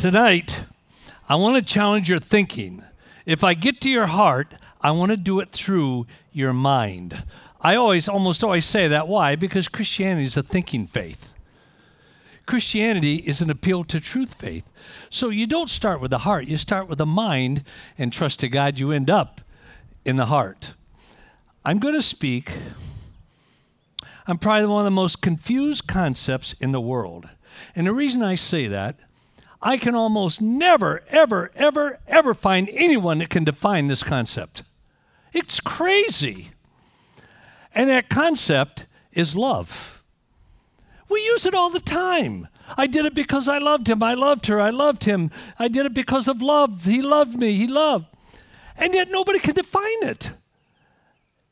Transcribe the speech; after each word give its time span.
Tonight, 0.00 0.64
I 1.28 1.34
want 1.34 1.58
to 1.58 1.74
challenge 1.74 2.08
your 2.08 2.20
thinking. 2.20 2.82
If 3.26 3.44
I 3.44 3.52
get 3.52 3.82
to 3.82 3.90
your 3.90 4.06
heart, 4.06 4.54
I 4.80 4.92
want 4.92 5.10
to 5.10 5.16
do 5.18 5.40
it 5.40 5.50
through 5.50 6.06
your 6.32 6.54
mind. 6.54 7.22
I 7.60 7.74
always, 7.74 8.08
almost 8.08 8.42
always 8.42 8.64
say 8.64 8.88
that. 8.88 9.08
Why? 9.08 9.36
Because 9.36 9.68
Christianity 9.68 10.24
is 10.24 10.38
a 10.38 10.42
thinking 10.42 10.86
faith. 10.86 11.34
Christianity 12.46 13.16
is 13.16 13.42
an 13.42 13.50
appeal 13.50 13.84
to 13.84 14.00
truth 14.00 14.32
faith. 14.32 14.70
So 15.10 15.28
you 15.28 15.46
don't 15.46 15.68
start 15.68 16.00
with 16.00 16.12
the 16.12 16.20
heart, 16.20 16.48
you 16.48 16.56
start 16.56 16.88
with 16.88 16.96
the 16.96 17.04
mind 17.04 17.62
and 17.98 18.10
trust 18.10 18.40
to 18.40 18.48
God 18.48 18.78
you 18.78 18.92
end 18.92 19.10
up 19.10 19.42
in 20.06 20.16
the 20.16 20.26
heart. 20.26 20.72
I'm 21.62 21.78
going 21.78 21.92
to 21.92 22.00
speak. 22.00 22.56
I'm 24.26 24.38
probably 24.38 24.66
one 24.66 24.80
of 24.80 24.90
the 24.90 24.92
most 24.92 25.20
confused 25.20 25.86
concepts 25.86 26.54
in 26.54 26.72
the 26.72 26.80
world. 26.80 27.28
And 27.76 27.86
the 27.86 27.92
reason 27.92 28.22
I 28.22 28.36
say 28.36 28.66
that, 28.66 29.00
I 29.62 29.76
can 29.76 29.94
almost 29.94 30.40
never, 30.40 31.02
ever, 31.08 31.50
ever, 31.54 32.00
ever 32.06 32.34
find 32.34 32.68
anyone 32.72 33.18
that 33.18 33.30
can 33.30 33.44
define 33.44 33.88
this 33.88 34.02
concept. 34.02 34.62
It's 35.32 35.60
crazy. 35.60 36.50
And 37.74 37.88
that 37.90 38.08
concept 38.08 38.86
is 39.12 39.36
love. 39.36 40.02
We 41.08 41.20
use 41.24 41.44
it 41.44 41.54
all 41.54 41.70
the 41.70 41.80
time. 41.80 42.48
I 42.76 42.86
did 42.86 43.04
it 43.04 43.14
because 43.14 43.48
I 43.48 43.58
loved 43.58 43.88
him. 43.88 44.02
I 44.02 44.14
loved 44.14 44.46
her. 44.46 44.60
I 44.60 44.70
loved 44.70 45.04
him. 45.04 45.30
I 45.58 45.68
did 45.68 45.86
it 45.86 45.94
because 45.94 46.28
of 46.28 46.40
love. 46.40 46.84
He 46.84 47.02
loved 47.02 47.36
me. 47.36 47.52
He 47.52 47.66
loved. 47.66 48.06
And 48.76 48.94
yet 48.94 49.10
nobody 49.10 49.40
can 49.40 49.54
define 49.54 50.02
it. 50.02 50.30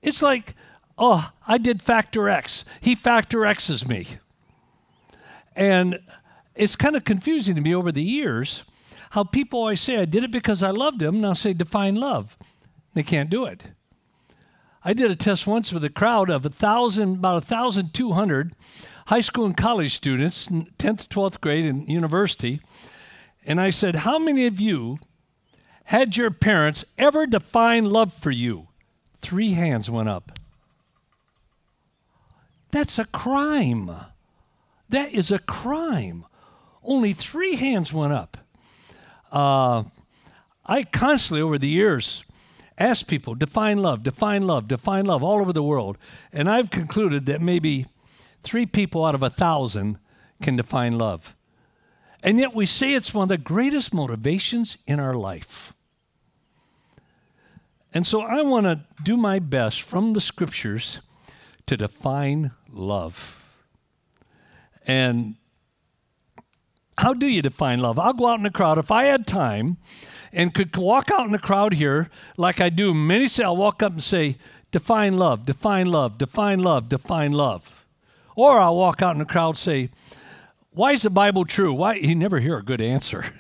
It's 0.01 0.23
like, 0.23 0.55
oh, 0.97 1.33
I 1.47 1.59
did 1.59 1.83
factor 1.83 2.29
X. 2.29 2.65
He 2.81 2.95
factor 2.95 3.45
X's 3.45 3.87
me. 3.87 4.07
And 5.57 5.99
it's 6.59 6.77
kind 6.77 6.97
of 6.97 7.05
confusing 7.05 7.55
to 7.55 7.61
me 7.61 7.75
over 7.75 7.93
the 7.93 8.03
years 8.03 8.65
how 9.11 9.25
people 9.25 9.61
always 9.61 9.81
say, 9.81 9.99
I 9.99 10.05
did 10.05 10.25
it 10.25 10.31
because 10.31 10.63
I 10.63 10.71
loved 10.71 11.01
him. 11.01 11.21
Now 11.21 11.33
say, 11.33 11.55
define 11.55 11.95
love. 11.95 12.37
They 12.95 13.03
can't 13.03 13.31
do 13.31 13.47
it. 13.47 13.65
I 14.85 14.93
did 14.93 15.11
a 15.11 15.17
test 15.17 15.47
once 15.47 15.73
with 15.73 15.85
a 15.85 15.91
crowd 15.91 16.31
of 16.31 16.45
a 16.45 16.51
thousand, 16.51 17.17
about 17.17 17.39
a 17.39 17.47
thousand 17.47 17.95
two 17.95 18.13
hundred 18.13 18.55
high 19.07 19.21
school 19.23 19.47
and 19.47 19.57
college 19.57 19.95
students, 19.95 20.49
10th, 20.49 21.09
12th 21.09 21.41
grade, 21.41 21.65
and 21.65 21.89
university. 21.89 22.61
And 23.47 23.59
I 23.61 23.71
said, 23.71 23.97
How 23.97 24.19
many 24.19 24.47
of 24.47 24.61
you 24.61 24.99
had 25.85 26.17
your 26.17 26.31
parents 26.31 26.85
ever 26.99 27.27
define 27.27 27.87
love 27.87 28.13
for 28.13 28.31
you? 28.31 28.69
Three 29.21 29.53
hands 29.53 29.91
went 29.91 30.11
up. 30.11 30.39
That's 32.71 32.99
a 32.99 33.07
crime. 33.07 33.91
That 34.91 35.13
is 35.15 35.31
a 35.31 35.39
crime. 35.39 36.27
Only 36.83 37.13
three 37.13 37.57
hands 37.57 37.93
went 37.93 38.13
up. 38.13 38.37
Uh, 39.31 39.85
I 40.67 40.85
constantly, 40.85 41.43
over 41.43 41.59
the 41.59 41.69
years, 41.69 42.25
ask 42.79 43.07
people, 43.07 43.35
define 43.35 43.79
love, 43.79 44.03
define 44.03 44.47
love, 44.47 44.69
define 44.69 45.07
love 45.07 45.23
all 45.23 45.41
over 45.41 45.53
the 45.53 45.63
world. 45.63 45.99
And 46.33 46.49
I've 46.49 46.71
concluded 46.71 47.27
that 47.27 47.41
maybe 47.41 47.87
three 48.43 48.67
people 48.67 49.05
out 49.05 49.15
of 49.15 49.23
a 49.23 49.31
thousand 49.31 49.99
can 50.43 50.57
define 50.57 50.99
love. 50.99 51.35
And 52.23 52.39
yet 52.39 52.55
we 52.55 52.67
say 52.67 52.95
it's 52.95 53.15
one 53.15 53.25
of 53.25 53.29
the 53.29 53.39
greatest 53.39 53.95
motivations 53.95 54.79
in 54.87 55.01
our 55.01 55.15
life. 55.15 55.73
And 57.95 58.07
so 58.07 58.21
I 58.21 58.43
want 58.43 58.67
to 58.67 58.85
do 59.03 59.17
my 59.17 59.39
best 59.39 59.83
from 59.83 60.13
the 60.13 60.21
scriptures 60.21 61.01
to 61.67 61.77
define 61.77 62.51
love. 62.71 63.35
And 64.87 65.37
how 66.99 67.15
do 67.15 67.29
you 67.29 67.43
define 67.43 67.79
love? 67.79 67.97
I'll 67.97 68.13
go 68.13 68.27
out 68.27 68.39
in 68.39 68.43
the 68.43 68.51
crowd. 68.51 68.77
If 68.77 68.91
I 68.91 69.05
had 69.05 69.25
time 69.25 69.77
and 70.33 70.53
could 70.53 70.77
walk 70.77 71.13
out 71.13 71.27
in 71.27 71.33
the 71.33 71.39
crowd 71.39 71.75
here 71.75 72.11
like 72.37 72.61
I 72.61 72.71
do 72.71 72.93
many 72.93 73.29
say, 73.29 73.45
I'll 73.45 73.57
walk 73.57 73.85
up 73.85 73.93
and 73.93 74.03
say, 74.03 74.37
define 74.73 75.17
love, 75.17 75.45
define 75.45 75.87
love, 75.87 76.19
define 76.19 76.59
love, 76.59 76.89
define 76.89 77.31
love. 77.33 77.87
Or 78.35 78.59
I'll 78.59 78.77
walk 78.77 79.01
out 79.01 79.13
in 79.13 79.21
the 79.21 79.25
crowd 79.25 79.51
and 79.51 79.59
say, 79.59 79.91
why 80.73 80.91
is 80.91 81.03
the 81.03 81.11
Bible 81.11 81.45
true? 81.45 81.73
Why? 81.73 81.95
You 81.95 82.17
never 82.17 82.41
hear 82.41 82.59
a 82.59 82.65
good 82.65 82.81
answer. 82.81 83.25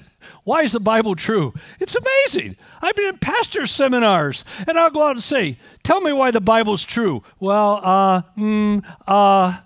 Why 0.45 0.63
is 0.63 0.73
the 0.73 0.81
Bible 0.81 1.15
true? 1.15 1.55
It's 1.79 1.95
amazing. 1.95 2.57
I've 2.83 2.97
been 2.97 3.09
in 3.09 3.19
pastor 3.19 3.67
seminars, 3.67 4.45
and 4.67 4.79
I'll 4.79 4.91
go 4.91 5.07
out 5.07 5.13
and 5.13 5.23
say, 5.23 5.57
Tell 5.83 6.01
me 6.01 6.13
why 6.13 6.31
the 6.31 6.41
Bible's 6.41 6.85
true. 6.85 7.23
Well, 7.39 7.81
uh, 7.83 8.23
mm, 8.37 8.85
uh. 9.07 9.61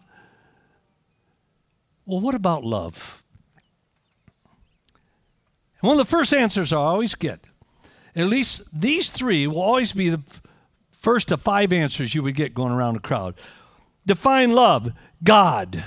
Well, 2.05 2.21
what 2.21 2.35
about 2.35 2.65
love? 2.65 3.22
And 5.83 5.89
one 5.89 5.99
of 5.99 6.07
the 6.07 6.11
first 6.11 6.33
answers 6.33 6.73
I 6.73 6.77
always 6.77 7.15
get, 7.15 7.41
at 8.15 8.27
least 8.27 8.63
these 8.73 9.11
three 9.11 9.47
will 9.47 9.61
always 9.61 9.93
be 9.93 10.09
the 10.09 10.23
first 10.91 11.33
of 11.33 11.43
five 11.43 11.73
answers 11.73 12.15
you 12.15 12.23
would 12.23 12.37
get 12.37 12.55
going 12.55 12.73
around 12.73 12.95
the 12.95 13.01
crowd. 13.01 13.35
Define 14.07 14.55
love, 14.55 14.93
God. 15.23 15.85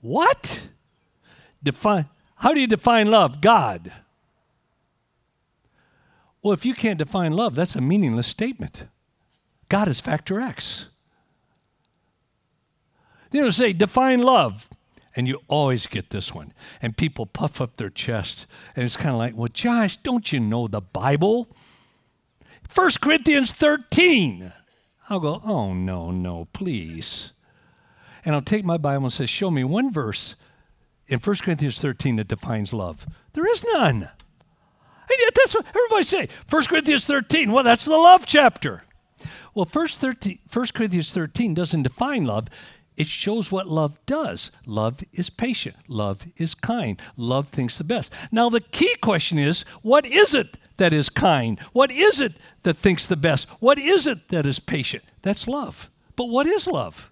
What? 0.00 0.68
Define 1.62 2.08
how 2.36 2.54
do 2.54 2.60
you 2.60 2.66
define 2.66 3.10
love? 3.10 3.42
God. 3.42 3.92
Well, 6.42 6.54
if 6.54 6.64
you 6.64 6.72
can't 6.72 6.98
define 6.98 7.32
love, 7.32 7.54
that's 7.54 7.76
a 7.76 7.82
meaningless 7.82 8.26
statement. 8.26 8.86
God 9.68 9.88
is 9.88 10.00
factor 10.00 10.40
X. 10.40 10.88
You 13.30 13.42
know, 13.42 13.50
say, 13.50 13.74
define 13.74 14.22
love. 14.22 14.70
And 15.16 15.26
you 15.26 15.40
always 15.48 15.86
get 15.86 16.10
this 16.10 16.34
one. 16.34 16.52
And 16.80 16.96
people 16.96 17.26
puff 17.26 17.60
up 17.60 17.76
their 17.76 17.90
chest. 17.90 18.46
And 18.76 18.84
it's 18.84 18.96
kind 18.96 19.10
of 19.10 19.16
like, 19.16 19.36
well, 19.36 19.48
Josh, 19.48 19.96
don't 19.96 20.32
you 20.32 20.40
know 20.40 20.68
the 20.68 20.80
Bible? 20.80 21.48
1 22.72 22.90
Corinthians 23.02 23.52
13. 23.52 24.52
I'll 25.08 25.20
go, 25.20 25.40
oh, 25.44 25.74
no, 25.74 26.10
no, 26.12 26.46
please 26.52 27.32
and 28.24 28.34
I'll 28.34 28.42
take 28.42 28.64
my 28.64 28.76
Bible 28.76 29.04
and 29.04 29.12
say, 29.12 29.26
Show 29.26 29.50
me 29.50 29.64
one 29.64 29.92
verse 29.92 30.36
in 31.06 31.18
1 31.18 31.36
Corinthians 31.42 31.78
13 31.80 32.16
that 32.16 32.28
defines 32.28 32.72
love. 32.72 33.06
There 33.32 33.50
is 33.50 33.64
none. 33.72 34.08
That's 35.34 35.54
what 35.54 35.66
everybody 35.66 36.04
say. 36.04 36.28
1 36.48 36.64
Corinthians 36.64 37.04
13, 37.04 37.50
well, 37.50 37.64
that's 37.64 37.84
the 37.84 37.96
love 37.96 38.26
chapter. 38.26 38.84
Well, 39.54 39.66
1, 39.70 39.88
13, 39.88 40.38
1 40.52 40.66
Corinthians 40.72 41.12
13 41.12 41.54
doesn't 41.54 41.82
define 41.82 42.24
love. 42.24 42.48
It 43.00 43.06
shows 43.06 43.50
what 43.50 43.66
love 43.66 43.98
does. 44.04 44.50
Love 44.66 45.00
is 45.14 45.30
patient. 45.30 45.74
Love 45.88 46.26
is 46.36 46.54
kind. 46.54 47.00
Love 47.16 47.48
thinks 47.48 47.78
the 47.78 47.84
best. 47.84 48.12
Now, 48.30 48.50
the 48.50 48.60
key 48.60 48.94
question 49.00 49.38
is 49.38 49.62
what 49.80 50.04
is 50.04 50.34
it 50.34 50.58
that 50.76 50.92
is 50.92 51.08
kind? 51.08 51.58
What 51.72 51.90
is 51.90 52.20
it 52.20 52.34
that 52.62 52.76
thinks 52.76 53.06
the 53.06 53.16
best? 53.16 53.48
What 53.58 53.78
is 53.78 54.06
it 54.06 54.28
that 54.28 54.44
is 54.44 54.60
patient? 54.60 55.02
That's 55.22 55.48
love. 55.48 55.88
But 56.14 56.26
what 56.26 56.46
is 56.46 56.66
love? 56.66 57.10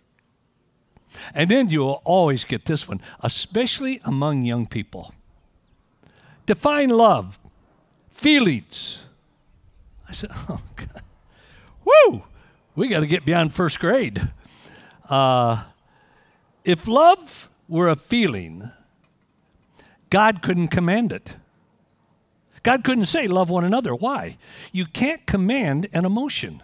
And 1.32 1.50
then 1.50 1.70
you'll 1.70 2.02
always 2.04 2.44
get 2.44 2.66
this 2.66 2.86
one, 2.86 3.00
especially 3.20 4.02
among 4.04 4.42
young 4.42 4.66
people. 4.66 5.14
Define 6.44 6.90
love, 6.90 7.38
feelings. 8.10 9.06
I 10.06 10.12
said, 10.12 10.28
oh, 10.50 10.60
God. 10.76 11.02
Woo! 11.82 12.24
We 12.76 12.88
got 12.88 13.00
to 13.00 13.06
get 13.06 13.24
beyond 13.24 13.54
first 13.54 13.80
grade. 13.80 14.28
Uh, 15.08 15.64
if 16.68 16.86
love 16.86 17.48
were 17.66 17.88
a 17.88 17.96
feeling, 17.96 18.70
God 20.10 20.42
couldn't 20.42 20.68
command 20.68 21.12
it. 21.12 21.34
God 22.62 22.84
couldn't 22.84 23.06
say, 23.06 23.26
love 23.26 23.48
one 23.48 23.64
another. 23.64 23.94
Why? 23.94 24.36
You 24.70 24.84
can't 24.84 25.24
command 25.24 25.88
an 25.94 26.04
emotion. 26.04 26.62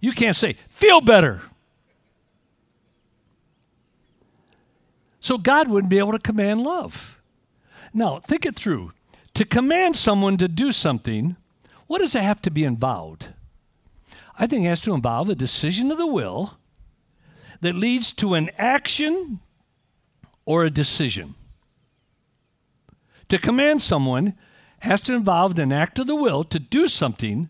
You 0.00 0.10
can't 0.10 0.34
say, 0.34 0.54
feel 0.68 1.00
better. 1.00 1.42
So 5.20 5.38
God 5.38 5.68
wouldn't 5.68 5.90
be 5.90 6.00
able 6.00 6.12
to 6.12 6.18
command 6.18 6.62
love. 6.62 7.16
Now, 7.92 8.18
think 8.18 8.44
it 8.44 8.56
through. 8.56 8.94
To 9.34 9.44
command 9.44 9.94
someone 9.94 10.36
to 10.38 10.48
do 10.48 10.72
something, 10.72 11.36
what 11.86 12.00
does 12.00 12.16
it 12.16 12.22
have 12.22 12.42
to 12.42 12.50
be 12.50 12.64
involved? 12.64 13.28
I 14.40 14.48
think 14.48 14.64
it 14.64 14.70
has 14.70 14.80
to 14.80 14.92
involve 14.92 15.28
a 15.28 15.36
decision 15.36 15.92
of 15.92 15.98
the 15.98 16.06
will 16.08 16.58
that 17.64 17.74
leads 17.74 18.12
to 18.12 18.34
an 18.34 18.50
action 18.58 19.40
or 20.44 20.64
a 20.64 20.70
decision. 20.70 21.34
To 23.28 23.38
command 23.38 23.82
someone 23.82 24.34
has 24.80 25.00
to 25.02 25.14
involve 25.14 25.58
an 25.58 25.72
act 25.72 25.98
of 25.98 26.06
the 26.06 26.14
will 26.14 26.44
to 26.44 26.58
do 26.58 26.86
something, 26.86 27.48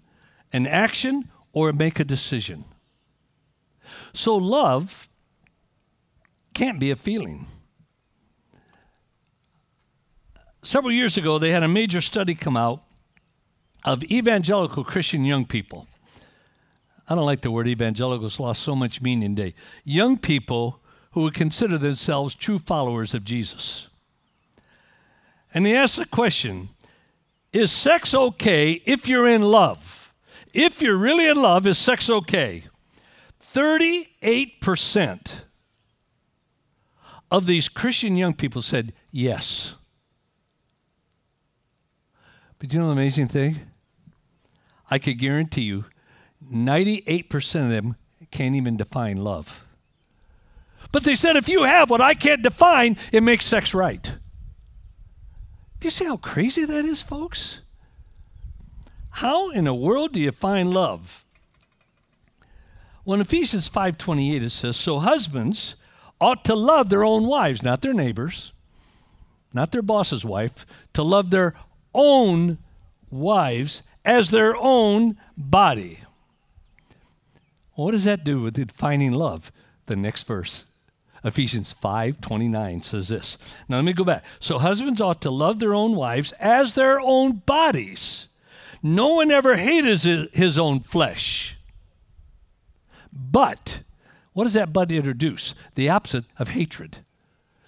an 0.52 0.66
action, 0.66 1.28
or 1.52 1.72
make 1.72 1.98
a 1.98 2.04
decision. 2.04 2.64
So 4.12 4.36
love 4.36 5.08
can't 6.54 6.78
be 6.78 6.90
a 6.90 6.96
feeling 6.96 7.46
several 10.64 10.92
years 10.92 11.16
ago, 11.16 11.38
they 11.38 11.50
had 11.50 11.62
a 11.62 11.68
major 11.68 12.00
study 12.00 12.34
come 12.34 12.56
out 12.56 12.82
of 13.84 14.02
evangelical 14.04 14.82
Christian 14.82 15.24
young 15.24 15.44
people. 15.44 15.86
I 17.08 17.14
don't 17.14 17.26
like 17.26 17.42
the 17.42 17.50
word 17.50 17.68
evangelicals 17.68 18.40
lost 18.40 18.62
so 18.62 18.74
much 18.74 19.02
meaning 19.02 19.36
today. 19.36 19.54
Young 19.84 20.16
people 20.16 20.80
who 21.12 21.22
would 21.22 21.34
consider 21.34 21.76
themselves 21.78 22.34
true 22.34 22.58
followers 22.58 23.14
of 23.14 23.24
Jesus. 23.24 23.88
And 25.52 25.66
he 25.66 25.74
asked 25.74 25.96
the 25.96 26.06
question 26.06 26.70
Is 27.52 27.70
sex 27.70 28.14
okay 28.14 28.82
if 28.84 29.06
you're 29.06 29.28
in 29.28 29.42
love? 29.42 30.12
If 30.54 30.80
you're 30.80 30.96
really 30.96 31.28
in 31.28 31.40
love, 31.40 31.66
is 31.66 31.78
sex 31.78 32.08
okay? 32.08 32.64
38% 33.54 35.44
of 37.30 37.46
these 37.46 37.68
Christian 37.68 38.16
young 38.16 38.34
people 38.34 38.62
said 38.62 38.92
yes. 39.10 39.74
But 42.58 42.72
you 42.72 42.80
know 42.80 42.86
the 42.86 42.92
amazing 42.92 43.28
thing? 43.28 43.56
I 44.90 44.98
could 44.98 45.18
guarantee 45.18 45.62
you 45.62 45.84
98% 46.52 47.64
of 47.64 47.70
them 47.70 47.96
can't 48.30 48.54
even 48.54 48.76
define 48.76 49.18
love. 49.18 49.64
But 50.92 51.04
they 51.04 51.14
said 51.14 51.36
if 51.36 51.48
you 51.48 51.64
have 51.64 51.90
what 51.90 52.00
I 52.00 52.14
can't 52.14 52.42
define, 52.42 52.96
it 53.12 53.22
makes 53.22 53.44
sex 53.46 53.74
right. 53.74 54.02
Do 54.02 55.86
you 55.86 55.90
see 55.90 56.04
how 56.04 56.16
crazy 56.16 56.64
that 56.64 56.84
is, 56.84 57.02
folks? 57.02 57.62
How 59.10 59.50
in 59.50 59.64
the 59.64 59.74
world 59.74 60.12
do 60.12 60.20
you 60.20 60.30
find 60.32 60.72
love? 60.72 61.24
Well, 63.04 63.14
in 63.16 63.20
Ephesians 63.20 63.68
5:28 63.68 64.42
it 64.42 64.50
says, 64.50 64.76
"So 64.76 65.00
husbands 65.00 65.76
ought 66.20 66.44
to 66.44 66.54
love 66.54 66.88
their 66.88 67.04
own 67.04 67.26
wives, 67.26 67.62
not 67.62 67.82
their 67.82 67.92
neighbors, 67.92 68.52
not 69.52 69.72
their 69.72 69.82
boss's 69.82 70.24
wife, 70.24 70.64
to 70.94 71.02
love 71.02 71.30
their 71.30 71.54
own 71.92 72.58
wives 73.10 73.82
as 74.04 74.30
their 74.30 74.56
own 74.56 75.18
body." 75.36 76.03
What 77.74 77.92
does 77.92 78.04
that 78.04 78.24
do 78.24 78.42
with 78.42 78.54
defining 78.54 79.12
love? 79.12 79.52
The 79.86 79.96
next 79.96 80.24
verse. 80.24 80.64
Ephesians 81.24 81.72
5:29 81.72 82.82
says 82.82 83.08
this. 83.08 83.38
Now 83.68 83.76
let 83.76 83.84
me 83.84 83.92
go 83.92 84.04
back. 84.04 84.24
So 84.40 84.58
husbands 84.58 85.00
ought 85.00 85.22
to 85.22 85.30
love 85.30 85.58
their 85.58 85.74
own 85.74 85.96
wives 85.96 86.32
as 86.32 86.74
their 86.74 87.00
own 87.00 87.42
bodies. 87.46 88.28
No 88.82 89.14
one 89.14 89.30
ever 89.30 89.56
hated 89.56 90.30
his 90.34 90.58
own 90.58 90.80
flesh 90.80 91.54
but 93.14 93.80
what 94.32 94.44
does 94.44 94.54
that 94.54 94.72
but 94.72 94.90
introduce? 94.90 95.54
The 95.74 95.88
opposite 95.88 96.24
of 96.38 96.50
hatred. 96.50 96.98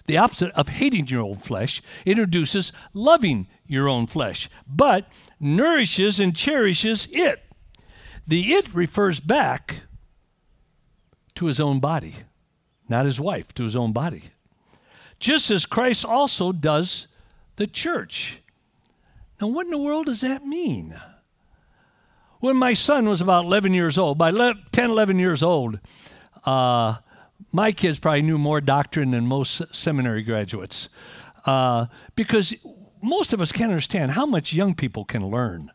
The 0.05 0.17
opposite 0.17 0.51
of 0.51 0.69
hating 0.69 1.07
your 1.07 1.21
own 1.21 1.35
flesh 1.35 1.81
introduces 2.05 2.71
loving 2.93 3.47
your 3.65 3.89
own 3.89 4.07
flesh, 4.07 4.49
but 4.65 5.09
nourishes 5.39 6.19
and 6.19 6.35
cherishes 6.35 7.07
it. 7.11 7.43
The 8.25 8.53
it 8.53 8.73
refers 8.73 9.19
back 9.19 9.81
to 11.37 11.45
his 11.45 11.59
own 11.59 11.79
body, 11.79 12.13
not 12.89 13.05
his 13.05 13.19
wife, 13.19 13.53
to 13.53 13.63
his 13.63 13.75
own 13.75 13.93
body. 13.93 14.23
Just 15.19 15.49
as 15.49 15.65
Christ 15.65 16.05
also 16.05 16.51
does 16.51 17.07
the 17.55 17.67
church. 17.67 18.41
Now, 19.41 19.47
what 19.47 19.65
in 19.65 19.71
the 19.71 19.77
world 19.77 20.07
does 20.07 20.21
that 20.21 20.45
mean? 20.45 20.99
When 22.39 22.57
my 22.57 22.73
son 22.73 23.07
was 23.07 23.21
about 23.21 23.45
11 23.45 23.73
years 23.73 23.97
old, 23.97 24.17
by 24.17 24.31
10, 24.31 24.89
11 24.89 25.19
years 25.19 25.41
old, 25.41 25.79
uh, 26.45 26.97
my 27.53 27.71
kids 27.71 27.99
probably 27.99 28.21
knew 28.23 28.37
more 28.37 28.61
doctrine 28.61 29.11
than 29.11 29.27
most 29.27 29.75
seminary 29.75 30.23
graduates 30.23 30.89
uh, 31.45 31.85
because 32.15 32.53
most 33.01 33.33
of 33.33 33.41
us 33.41 33.51
can't 33.51 33.71
understand 33.71 34.11
how 34.11 34.25
much 34.25 34.53
young 34.53 34.73
people 34.73 35.05
can 35.05 35.25
learn, 35.25 35.71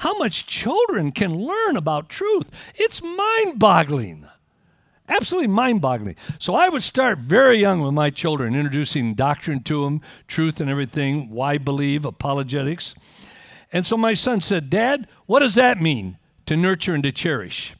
how 0.00 0.16
much 0.18 0.46
children 0.46 1.12
can 1.12 1.34
learn 1.34 1.76
about 1.76 2.08
truth. 2.08 2.50
It's 2.76 3.02
mind 3.02 3.58
boggling. 3.58 4.26
Absolutely 5.08 5.48
mind 5.48 5.80
boggling. 5.80 6.16
So 6.38 6.54
I 6.54 6.68
would 6.68 6.82
start 6.82 7.18
very 7.18 7.58
young 7.58 7.80
with 7.80 7.92
my 7.92 8.10
children, 8.10 8.54
introducing 8.54 9.14
doctrine 9.14 9.62
to 9.64 9.84
them, 9.84 10.00
truth 10.28 10.60
and 10.60 10.70
everything, 10.70 11.30
why 11.30 11.58
believe, 11.58 12.04
apologetics. 12.04 12.94
And 13.72 13.84
so 13.84 13.96
my 13.96 14.14
son 14.14 14.40
said, 14.40 14.70
Dad, 14.70 15.08
what 15.26 15.40
does 15.40 15.54
that 15.56 15.80
mean 15.80 16.18
to 16.46 16.56
nurture 16.56 16.94
and 16.94 17.02
to 17.02 17.12
cherish? 17.12 17.74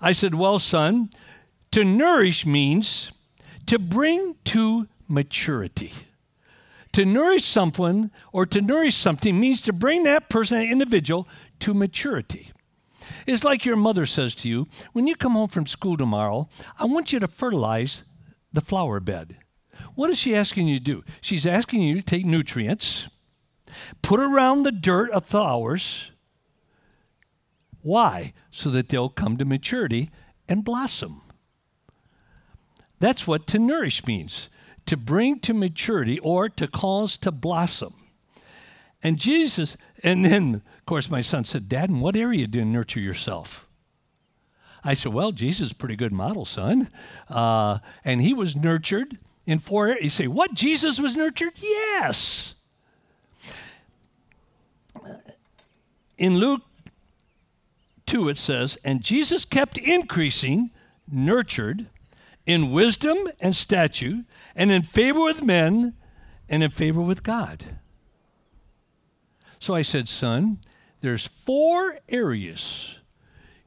I 0.00 0.12
said, 0.12 0.34
Well, 0.34 0.58
son, 0.58 1.10
to 1.72 1.84
nourish 1.84 2.44
means 2.44 3.12
to 3.66 3.78
bring 3.78 4.36
to 4.44 4.88
maturity. 5.08 5.92
To 6.92 7.04
nourish 7.04 7.44
someone 7.44 8.10
or 8.32 8.46
to 8.46 8.60
nourish 8.60 8.94
something 8.94 9.38
means 9.38 9.60
to 9.62 9.72
bring 9.72 10.04
that 10.04 10.28
person, 10.28 10.58
that 10.58 10.66
individual, 10.66 11.28
to 11.60 11.74
maturity. 11.74 12.50
It's 13.26 13.44
like 13.44 13.64
your 13.64 13.76
mother 13.76 14.06
says 14.06 14.34
to 14.36 14.48
you, 14.48 14.66
when 14.92 15.06
you 15.06 15.16
come 15.16 15.32
home 15.32 15.48
from 15.48 15.66
school 15.66 15.96
tomorrow, 15.96 16.48
I 16.78 16.84
want 16.84 17.12
you 17.12 17.20
to 17.20 17.28
fertilize 17.28 18.04
the 18.52 18.60
flower 18.60 19.00
bed. 19.00 19.38
What 19.94 20.10
is 20.10 20.18
she 20.18 20.34
asking 20.34 20.66
you 20.68 20.78
to 20.78 20.84
do? 20.84 21.04
She's 21.20 21.46
asking 21.46 21.82
you 21.82 21.96
to 21.96 22.02
take 22.02 22.24
nutrients 22.24 23.08
Put 24.02 24.20
around 24.20 24.62
the 24.62 24.72
dirt 24.72 25.10
of 25.10 25.26
flowers. 25.26 26.12
Why? 27.82 28.32
So 28.50 28.70
that 28.70 28.88
they'll 28.88 29.08
come 29.08 29.36
to 29.36 29.44
maturity 29.44 30.10
and 30.48 30.64
blossom. 30.64 31.22
That's 32.98 33.26
what 33.26 33.46
to 33.48 33.58
nourish 33.58 34.06
means 34.06 34.50
to 34.86 34.96
bring 34.96 35.38
to 35.40 35.52
maturity 35.52 36.18
or 36.20 36.48
to 36.48 36.66
cause 36.66 37.18
to 37.18 37.30
blossom. 37.30 37.94
And 39.02 39.18
Jesus, 39.18 39.76
and 40.02 40.24
then, 40.24 40.62
course, 40.88 41.10
my 41.10 41.20
son 41.20 41.44
said, 41.44 41.68
Dad, 41.68 41.90
in 41.90 42.00
what 42.00 42.16
area 42.16 42.46
do 42.46 42.58
you 42.58 42.64
nurture 42.64 43.00
yourself? 43.00 43.66
I 44.82 44.94
said, 44.94 45.12
Well, 45.12 45.32
Jesus 45.32 45.66
is 45.66 45.72
a 45.72 45.76
pretty 45.76 45.96
good 45.96 46.12
model, 46.12 46.44
son. 46.44 46.88
Uh, 47.28 47.78
and 48.04 48.20
he 48.22 48.32
was 48.34 48.56
nurtured 48.56 49.18
in 49.46 49.58
four 49.58 49.88
areas. 49.88 50.04
You 50.04 50.10
say, 50.10 50.26
What? 50.26 50.54
Jesus 50.54 50.98
was 50.98 51.16
nurtured? 51.16 51.52
Yes 51.56 52.54
in 56.18 56.38
Luke 56.38 56.62
2, 58.06 58.28
it 58.28 58.36
says, 58.36 58.76
And 58.84 59.02
Jesus 59.02 59.44
kept 59.44 59.78
increasing, 59.78 60.70
nurtured, 61.10 61.86
in 62.44 62.72
wisdom 62.72 63.16
and 63.40 63.54
stature, 63.54 64.24
and 64.56 64.70
in 64.70 64.82
favor 64.82 65.22
with 65.22 65.42
men, 65.42 65.94
and 66.48 66.62
in 66.62 66.70
favor 66.70 67.00
with 67.00 67.22
God. 67.22 67.64
So 69.58 69.74
I 69.74 69.82
said, 69.82 70.08
Son, 70.08 70.58
there's 71.00 71.26
four 71.26 71.98
areas 72.08 72.98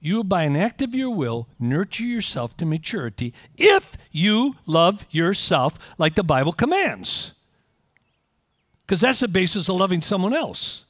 you, 0.03 0.23
by 0.23 0.43
an 0.43 0.55
act 0.55 0.81
of 0.81 0.95
your 0.95 1.13
will, 1.13 1.47
nurture 1.59 2.03
yourself 2.03 2.57
to 2.57 2.65
maturity 2.65 3.35
if 3.55 3.95
you 4.11 4.55
love 4.65 5.05
yourself 5.11 5.95
like 5.99 6.15
the 6.15 6.23
Bible 6.23 6.53
commands. 6.53 7.35
Because 8.81 9.01
that's 9.01 9.19
the 9.19 9.27
basis 9.27 9.69
of 9.69 9.75
loving 9.75 10.01
someone 10.01 10.33
else. 10.33 10.85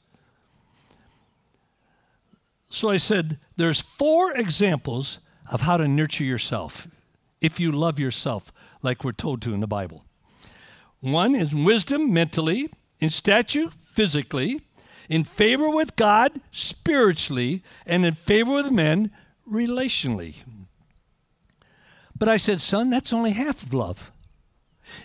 So 2.70 2.90
I 2.90 2.98
said, 2.98 3.38
there's 3.58 3.82
four 3.82 4.32
examples 4.32 5.20
of 5.52 5.62
how 5.62 5.76
to 5.76 5.90
nurture 5.90 6.24
yourself 6.24 6.88
if 7.42 7.60
you 7.60 7.74
love 7.74 8.00
yourself, 8.00 8.54
like 8.82 9.04
we're 9.04 9.12
told 9.12 9.42
to 9.42 9.54
in 9.54 9.60
the 9.60 9.68
Bible. 9.68 10.06
One 11.02 11.36
is 11.36 11.54
wisdom 11.54 12.14
mentally, 12.14 12.70
in 13.00 13.10
stature 13.10 13.70
physically, 13.72 14.62
in 15.10 15.24
favor 15.24 15.70
with 15.70 15.96
God 15.96 16.32
spiritually, 16.52 17.64
and 17.86 18.06
in 18.06 18.14
favor 18.14 18.54
with 18.54 18.72
men 18.72 19.12
relationally. 19.50 20.44
But 22.18 22.30
I 22.30 22.38
said, 22.38 22.62
son, 22.62 22.90
that's 22.90 23.14
only 23.14 23.32
half 23.32 23.64
of 23.64 23.74
love. 23.74 24.12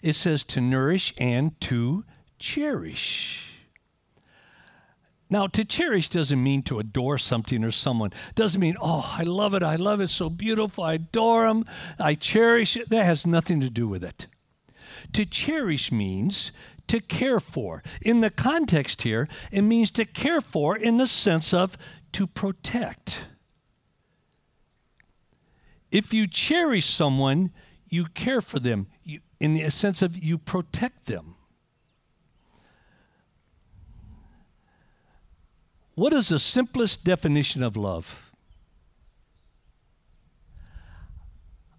It 0.02 0.14
says 0.14 0.44
to 0.44 0.60
nourish 0.60 1.14
and 1.18 1.58
to 1.62 2.04
cherish. 2.38 3.42
Now, 5.28 5.48
to 5.48 5.64
cherish 5.64 6.08
doesn't 6.08 6.42
mean 6.42 6.62
to 6.64 6.78
adore 6.78 7.18
something 7.18 7.64
or 7.64 7.72
someone. 7.72 8.12
Doesn't 8.34 8.60
mean, 8.60 8.76
oh, 8.80 9.16
I 9.18 9.24
love 9.24 9.54
it, 9.54 9.62
I 9.62 9.76
love 9.76 10.00
it, 10.00 10.08
so 10.08 10.30
beautiful, 10.30 10.84
I 10.84 10.94
adore 10.94 11.48
them, 11.48 11.64
I 11.98 12.14
cherish 12.14 12.76
it. 12.76 12.90
That 12.90 13.06
has 13.06 13.26
nothing 13.26 13.60
to 13.60 13.70
do 13.70 13.88
with 13.88 14.04
it. 14.04 14.28
To 15.14 15.24
cherish 15.24 15.90
means 15.90 16.52
to 16.88 17.00
care 17.00 17.40
for. 17.40 17.82
In 18.02 18.20
the 18.20 18.30
context 18.30 19.02
here, 19.02 19.28
it 19.52 19.62
means 19.62 19.90
to 19.92 20.04
care 20.04 20.40
for 20.40 20.76
in 20.76 20.98
the 20.98 21.06
sense 21.06 21.52
of 21.52 21.76
to 22.12 22.26
protect. 22.26 23.28
If 25.90 26.12
you 26.12 26.26
cherish 26.26 26.86
someone, 26.86 27.52
you 27.88 28.06
care 28.06 28.40
for 28.40 28.58
them 28.58 28.88
you, 29.04 29.20
in 29.40 29.54
the 29.54 29.70
sense 29.70 30.02
of 30.02 30.16
you 30.16 30.38
protect 30.38 31.06
them. 31.06 31.36
What 35.94 36.12
is 36.12 36.28
the 36.28 36.38
simplest 36.38 37.04
definition 37.04 37.62
of 37.62 37.76
love? 37.76 38.30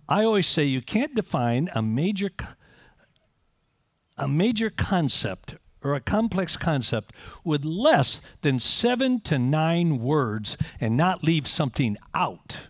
I 0.09 0.23
always 0.23 0.47
say 0.47 0.63
you 0.63 0.81
can't 0.81 1.13
define 1.13 1.69
a 1.75 1.81
major 1.81 2.31
a 4.17 4.27
major 4.27 4.69
concept 4.69 5.55
or 5.83 5.93
a 5.93 6.01
complex 6.01 6.57
concept 6.57 7.13
with 7.43 7.63
less 7.63 8.21
than 8.41 8.59
7 8.59 9.19
to 9.21 9.37
9 9.37 9.99
words 9.99 10.57
and 10.79 10.97
not 10.97 11.23
leave 11.23 11.47
something 11.47 11.97
out. 12.13 12.67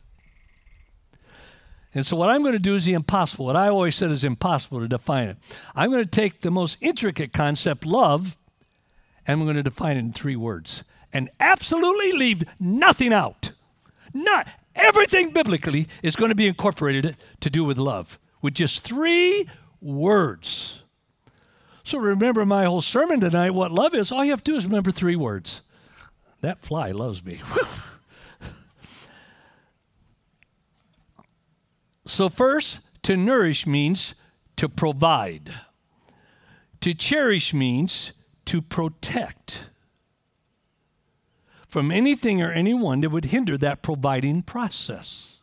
And 1.93 2.05
so, 2.05 2.15
what 2.15 2.29
I'm 2.29 2.41
going 2.41 2.53
to 2.53 2.59
do 2.59 2.75
is 2.75 2.85
the 2.85 2.93
impossible. 2.93 3.45
What 3.45 3.55
I 3.55 3.69
always 3.69 3.95
said 3.95 4.11
is 4.11 4.23
impossible 4.23 4.81
to 4.81 4.87
define 4.87 5.29
it. 5.29 5.37
I'm 5.73 5.89
going 5.89 6.03
to 6.03 6.09
take 6.09 6.41
the 6.41 6.51
most 6.51 6.77
intricate 6.79 7.33
concept, 7.33 7.85
love, 7.85 8.37
and 9.25 9.39
I'm 9.39 9.45
going 9.45 9.55
to 9.55 9.63
define 9.63 9.97
it 9.97 10.01
in 10.01 10.13
three 10.13 10.35
words 10.35 10.83
and 11.13 11.29
absolutely 11.39 12.11
leave 12.11 12.43
nothing 12.59 13.13
out. 13.13 13.51
Not 14.13 14.47
everything 14.75 15.31
biblically 15.31 15.87
is 16.03 16.15
going 16.15 16.29
to 16.29 16.35
be 16.35 16.47
incorporated 16.47 17.17
to 17.39 17.49
do 17.49 17.63
with 17.63 17.77
love 17.77 18.19
with 18.41 18.53
just 18.53 18.83
three 18.83 19.47
words. 19.81 20.83
So 21.87 21.97
remember 21.99 22.45
my 22.45 22.65
whole 22.65 22.81
sermon 22.81 23.21
tonight, 23.21 23.51
what 23.51 23.71
love 23.71 23.95
is. 23.95 24.11
All 24.11 24.25
you 24.25 24.31
have 24.31 24.43
to 24.43 24.51
do 24.51 24.57
is 24.57 24.65
remember 24.65 24.91
three 24.91 25.15
words. 25.15 25.61
That 26.41 26.59
fly 26.59 26.91
loves 26.91 27.23
me. 27.23 27.39
so, 32.05 32.27
first, 32.27 32.81
to 33.03 33.15
nourish 33.15 33.65
means 33.65 34.15
to 34.57 34.67
provide, 34.67 35.53
to 36.81 36.93
cherish 36.93 37.53
means 37.53 38.11
to 38.47 38.61
protect 38.61 39.69
from 41.69 41.89
anything 41.89 42.41
or 42.41 42.51
anyone 42.51 42.99
that 42.99 43.11
would 43.11 43.25
hinder 43.25 43.57
that 43.59 43.81
providing 43.81 44.41
process. 44.41 45.39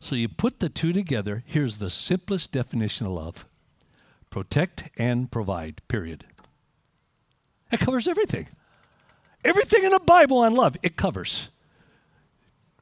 So 0.00 0.16
you 0.16 0.28
put 0.28 0.60
the 0.60 0.68
two 0.68 0.92
together. 0.92 1.44
Here's 1.46 1.78
the 1.78 1.88
simplest 1.88 2.52
definition 2.52 3.06
of 3.06 3.12
love 3.12 3.46
protect 4.34 4.90
and 4.98 5.30
provide, 5.30 5.80
period. 5.86 6.24
It 7.70 7.78
covers 7.78 8.08
everything. 8.08 8.48
Everything 9.44 9.84
in 9.84 9.90
the 9.90 10.00
Bible 10.00 10.38
on 10.38 10.56
love, 10.56 10.76
it 10.82 10.96
covers. 10.96 11.50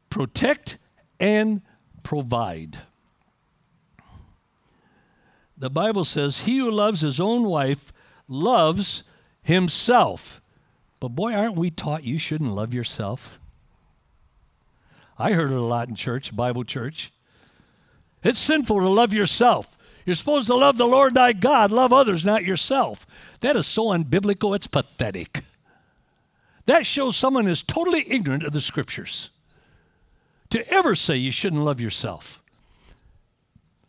Protect 0.08 0.78
and 1.20 1.60
provide. 2.02 2.78
The 5.54 5.68
Bible 5.68 6.06
says, 6.06 6.46
He 6.46 6.56
who 6.56 6.70
loves 6.70 7.02
his 7.02 7.20
own 7.20 7.44
wife 7.44 7.92
loves 8.26 9.02
himself. 9.42 10.40
But 11.00 11.08
boy, 11.08 11.34
aren't 11.34 11.56
we 11.56 11.70
taught 11.70 12.02
you 12.02 12.16
shouldn't 12.16 12.54
love 12.54 12.72
yourself? 12.72 13.38
I 15.18 15.32
heard 15.32 15.50
it 15.50 15.56
a 15.56 15.60
lot 15.60 15.90
in 15.90 15.96
church, 15.96 16.34
Bible 16.34 16.64
church. 16.64 17.12
It's 18.22 18.38
sinful 18.38 18.80
to 18.80 18.88
love 18.88 19.12
yourself. 19.12 19.76
You're 20.04 20.16
supposed 20.16 20.48
to 20.48 20.54
love 20.54 20.78
the 20.78 20.86
Lord 20.86 21.14
thy 21.14 21.32
God, 21.32 21.70
love 21.70 21.92
others, 21.92 22.24
not 22.24 22.44
yourself. 22.44 23.06
That 23.40 23.56
is 23.56 23.66
so 23.66 23.86
unbiblical, 23.86 24.54
it's 24.56 24.66
pathetic. 24.66 25.42
That 26.66 26.86
shows 26.86 27.16
someone 27.16 27.46
is 27.46 27.62
totally 27.62 28.04
ignorant 28.08 28.44
of 28.44 28.52
the 28.52 28.60
scriptures. 28.60 29.30
To 30.50 30.68
ever 30.72 30.94
say 30.94 31.16
you 31.16 31.32
shouldn't 31.32 31.62
love 31.62 31.80
yourself. 31.80 32.42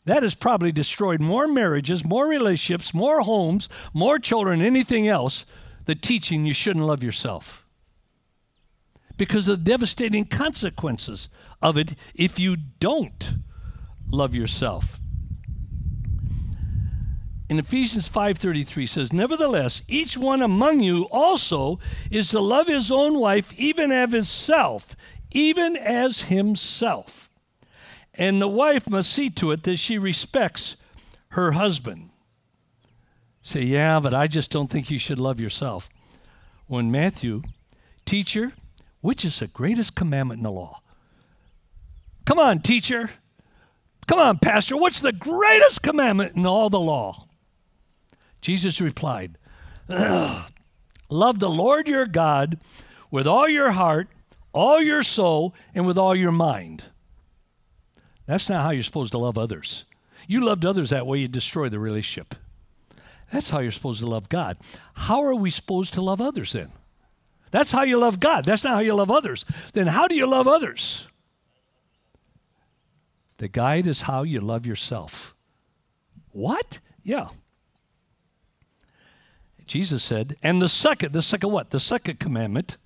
That 0.05 0.23
has 0.23 0.35
probably 0.35 0.71
destroyed 0.71 1.21
more 1.21 1.47
marriages, 1.47 2.03
more 2.03 2.27
relationships, 2.27 2.93
more 2.93 3.21
homes, 3.21 3.69
more 3.93 4.19
children, 4.19 4.61
anything 4.61 5.07
else, 5.07 5.45
the 5.85 5.95
teaching 5.95 6.45
you 6.45 6.53
shouldn't 6.53 6.85
love 6.85 7.03
yourself. 7.03 7.65
Because 9.17 9.47
of 9.47 9.63
the 9.63 9.69
devastating 9.69 10.25
consequences 10.25 11.29
of 11.61 11.77
it 11.77 11.95
if 12.15 12.39
you 12.39 12.57
don't 12.79 13.35
love 14.07 14.35
yourself. 14.35 14.99
In 17.49 17.59
Ephesians 17.59 18.07
5:33 18.07 18.87
says, 18.87 19.13
"Nevertheless, 19.13 19.81
each 19.87 20.17
one 20.17 20.41
among 20.41 20.79
you 20.79 21.03
also 21.11 21.79
is 22.09 22.29
to 22.29 22.39
love 22.39 22.67
his 22.67 22.91
own 22.91 23.19
wife 23.19 23.53
even 23.59 23.91
as 23.91 24.11
himself, 24.11 24.95
even 25.31 25.75
as 25.75 26.21
himself." 26.21 27.29
And 28.15 28.41
the 28.41 28.47
wife 28.47 28.89
must 28.89 29.11
see 29.11 29.29
to 29.31 29.51
it 29.51 29.63
that 29.63 29.77
she 29.77 29.97
respects 29.97 30.77
her 31.29 31.53
husband. 31.53 32.09
Say, 33.41 33.63
yeah, 33.63 33.99
but 33.99 34.13
I 34.13 34.27
just 34.27 34.51
don't 34.51 34.69
think 34.69 34.89
you 34.89 34.99
should 34.99 35.19
love 35.19 35.39
yourself. 35.39 35.89
When 36.67 36.91
Matthew, 36.91 37.41
teacher, 38.05 38.53
which 39.01 39.25
is 39.25 39.39
the 39.39 39.47
greatest 39.47 39.95
commandment 39.95 40.39
in 40.39 40.43
the 40.43 40.51
law? 40.51 40.81
Come 42.25 42.39
on, 42.39 42.61
teacher. 42.61 43.11
Come 44.07 44.19
on, 44.19 44.37
Pastor, 44.37 44.77
what's 44.77 45.01
the 45.01 45.11
greatest 45.11 45.81
commandment 45.81 46.37
in 46.37 46.45
all 46.45 46.69
the 46.69 46.79
law? 46.79 47.27
Jesus 48.43 48.81
replied, 48.81 49.37
Love 49.87 51.39
the 51.39 51.49
Lord 51.49 51.87
your 51.87 52.05
God 52.05 52.59
with 53.09 53.25
all 53.25 53.47
your 53.47 53.71
heart, 53.71 54.09
all 54.51 54.81
your 54.81 55.01
soul, 55.01 55.55
and 55.73 55.87
with 55.87 55.97
all 55.97 56.13
your 56.13 56.31
mind. 56.31 56.83
That's 58.25 58.49
not 58.49 58.63
how 58.63 58.71
you're 58.71 58.83
supposed 58.83 59.13
to 59.13 59.17
love 59.17 59.37
others. 59.37 59.85
You 60.27 60.41
loved 60.41 60.65
others 60.65 60.89
that 60.89 61.07
way, 61.07 61.19
you 61.19 61.29
destroy 61.29 61.69
the 61.69 61.79
relationship. 61.79 62.35
That's 63.31 63.49
how 63.49 63.59
you're 63.59 63.71
supposed 63.71 64.01
to 64.01 64.07
love 64.07 64.27
God. 64.27 64.57
How 64.93 65.21
are 65.23 65.35
we 65.35 65.49
supposed 65.49 65.93
to 65.93 66.01
love 66.01 66.19
others 66.19 66.51
then? 66.51 66.71
That's 67.51 67.71
how 67.71 67.83
you 67.83 67.97
love 67.97 68.19
God. 68.19 68.43
That's 68.43 68.65
not 68.65 68.73
how 68.73 68.79
you 68.79 68.93
love 68.93 69.09
others. 69.09 69.45
Then 69.73 69.87
how 69.87 70.09
do 70.09 70.15
you 70.15 70.27
love 70.27 70.49
others? 70.49 71.07
The 73.37 73.47
guide 73.47 73.87
is 73.87 74.01
how 74.01 74.23
you 74.23 74.41
love 74.41 74.65
yourself. 74.65 75.33
What? 76.31 76.79
Yeah. 77.03 77.29
Jesus 79.73 80.03
said, 80.03 80.35
and 80.43 80.61
the 80.61 80.69
second, 80.69 81.13
the 81.13 81.23
second 81.23 81.51
what? 81.51 81.71
The 81.71 81.79
second 81.79 82.19
commandment 82.19 82.77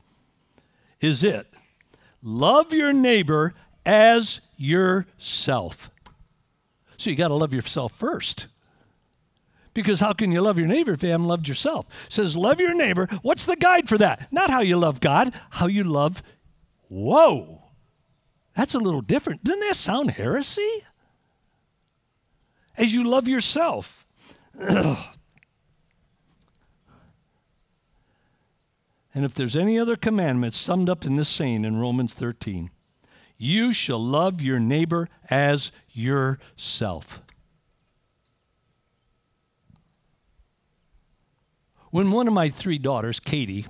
is 1.02 1.22
it 1.22 1.46
love 2.24 2.72
your 2.72 2.94
neighbor 2.94 3.54
as 3.86 4.40
yourself. 4.56 5.92
So 6.96 7.10
you 7.10 7.18
got 7.18 7.28
to 7.28 7.34
love 7.34 7.54
yourself 7.54 7.92
first. 7.92 8.48
Because 9.74 10.00
how 10.00 10.14
can 10.14 10.32
you 10.32 10.40
love 10.40 10.58
your 10.58 10.70
neighbor 10.70 10.94
if 10.94 11.04
you 11.04 11.10
haven't 11.10 11.28
loved 11.28 11.50
yourself? 11.50 11.88
It 12.06 12.14
says, 12.14 12.38
love 12.38 12.62
your 12.62 12.74
neighbor. 12.74 13.10
What's 13.22 13.46
the 13.46 13.58
guide 13.58 13.90
for 13.90 13.98
that? 13.98 14.32
Not 14.32 14.50
how 14.50 14.62
you 14.62 14.78
love 14.78 15.02
God, 15.02 15.34
how 15.50 15.68
you 15.68 15.84
love. 15.84 16.24
Whoa. 16.88 17.64
That's 18.56 18.76
a 18.76 18.80
little 18.80 19.02
different. 19.02 19.44
Doesn't 19.44 19.60
that 19.60 19.76
sound 19.76 20.12
heresy? 20.12 20.84
As 22.78 22.94
you 22.94 23.04
love 23.04 23.28
yourself. 23.28 24.08
and 29.18 29.26
if 29.26 29.34
there's 29.34 29.56
any 29.56 29.80
other 29.80 29.96
commandment 29.96 30.54
summed 30.54 30.92
up 30.92 31.04
in 31.04 31.16
this 31.16 31.28
saying 31.28 31.66
in 31.66 31.80
Romans 31.80 32.14
13, 32.14 32.70
you 33.36 33.74
shall 33.74 33.98
love 33.98 34.44
your 34.44 34.60
neighbor 34.60 35.08
as 35.32 35.72
yourself. 35.92 37.24
When 41.90 42.12
one 42.12 42.28
of 42.28 42.34
my 42.36 42.50
three 42.50 42.78
daughters, 42.78 43.20
Katie, 43.20 43.66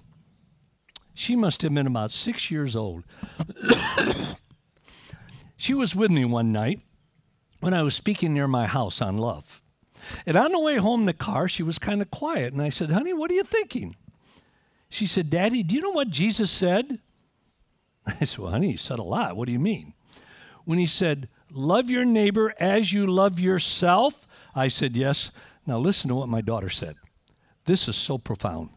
she 1.14 1.34
must 1.34 1.62
have 1.62 1.74
been 1.74 1.88
about 1.88 2.12
six 2.12 2.52
years 2.52 2.76
old. 2.76 3.06
She 5.60 5.74
was 5.74 5.96
with 5.96 6.12
me 6.12 6.24
one 6.24 6.52
night 6.52 6.82
when 7.62 7.74
I 7.74 7.82
was 7.82 7.96
speaking 7.96 8.36
near 8.36 8.48
my 8.48 8.68
house 8.68 9.02
on 9.02 9.18
love. 9.18 9.60
And 10.28 10.38
on 10.38 10.52
the 10.52 10.60
way 10.60 10.76
home 10.76 11.00
in 11.00 11.06
the 11.08 11.14
car, 11.14 11.48
she 11.48 11.64
was 11.64 11.80
kind 11.80 12.00
of 12.00 12.12
quiet. 12.12 12.54
And 12.54 12.62
I 12.62 12.70
said, 12.70 12.92
Honey, 12.92 13.12
what 13.12 13.32
are 13.32 13.34
you 13.34 13.44
thinking? 13.44 13.96
She 14.90 15.08
said, 15.08 15.30
Daddy, 15.30 15.64
do 15.64 15.76
you 15.76 15.82
know 15.82 15.92
what 15.92 16.10
Jesus 16.10 16.50
said? 16.50 17.00
I 18.08 18.26
said, 18.26 18.40
Well, 18.40 18.52
honey, 18.52 18.72
he 18.72 18.78
said 18.78 19.00
a 19.00 19.04
lot. 19.04 19.36
What 19.36 19.48
do 19.48 19.52
you 19.52 19.60
mean? 19.60 19.94
When 20.66 20.80
he 20.80 20.88
said, 20.88 21.30
Love 21.52 21.90
your 21.90 22.06
neighbor 22.06 22.54
as 22.60 22.92
you 22.92 23.08
love 23.08 23.40
yourself, 23.40 24.28
I 24.56 24.68
said, 24.68 24.96
Yes. 24.96 25.32
Now 25.66 25.78
listen 25.80 26.08
to 26.10 26.16
what 26.16 26.30
my 26.30 26.42
daughter 26.42 26.70
said. 26.70 26.96
This 27.66 27.90
is 27.90 27.98
so 27.98 28.18
profound. 28.18 28.70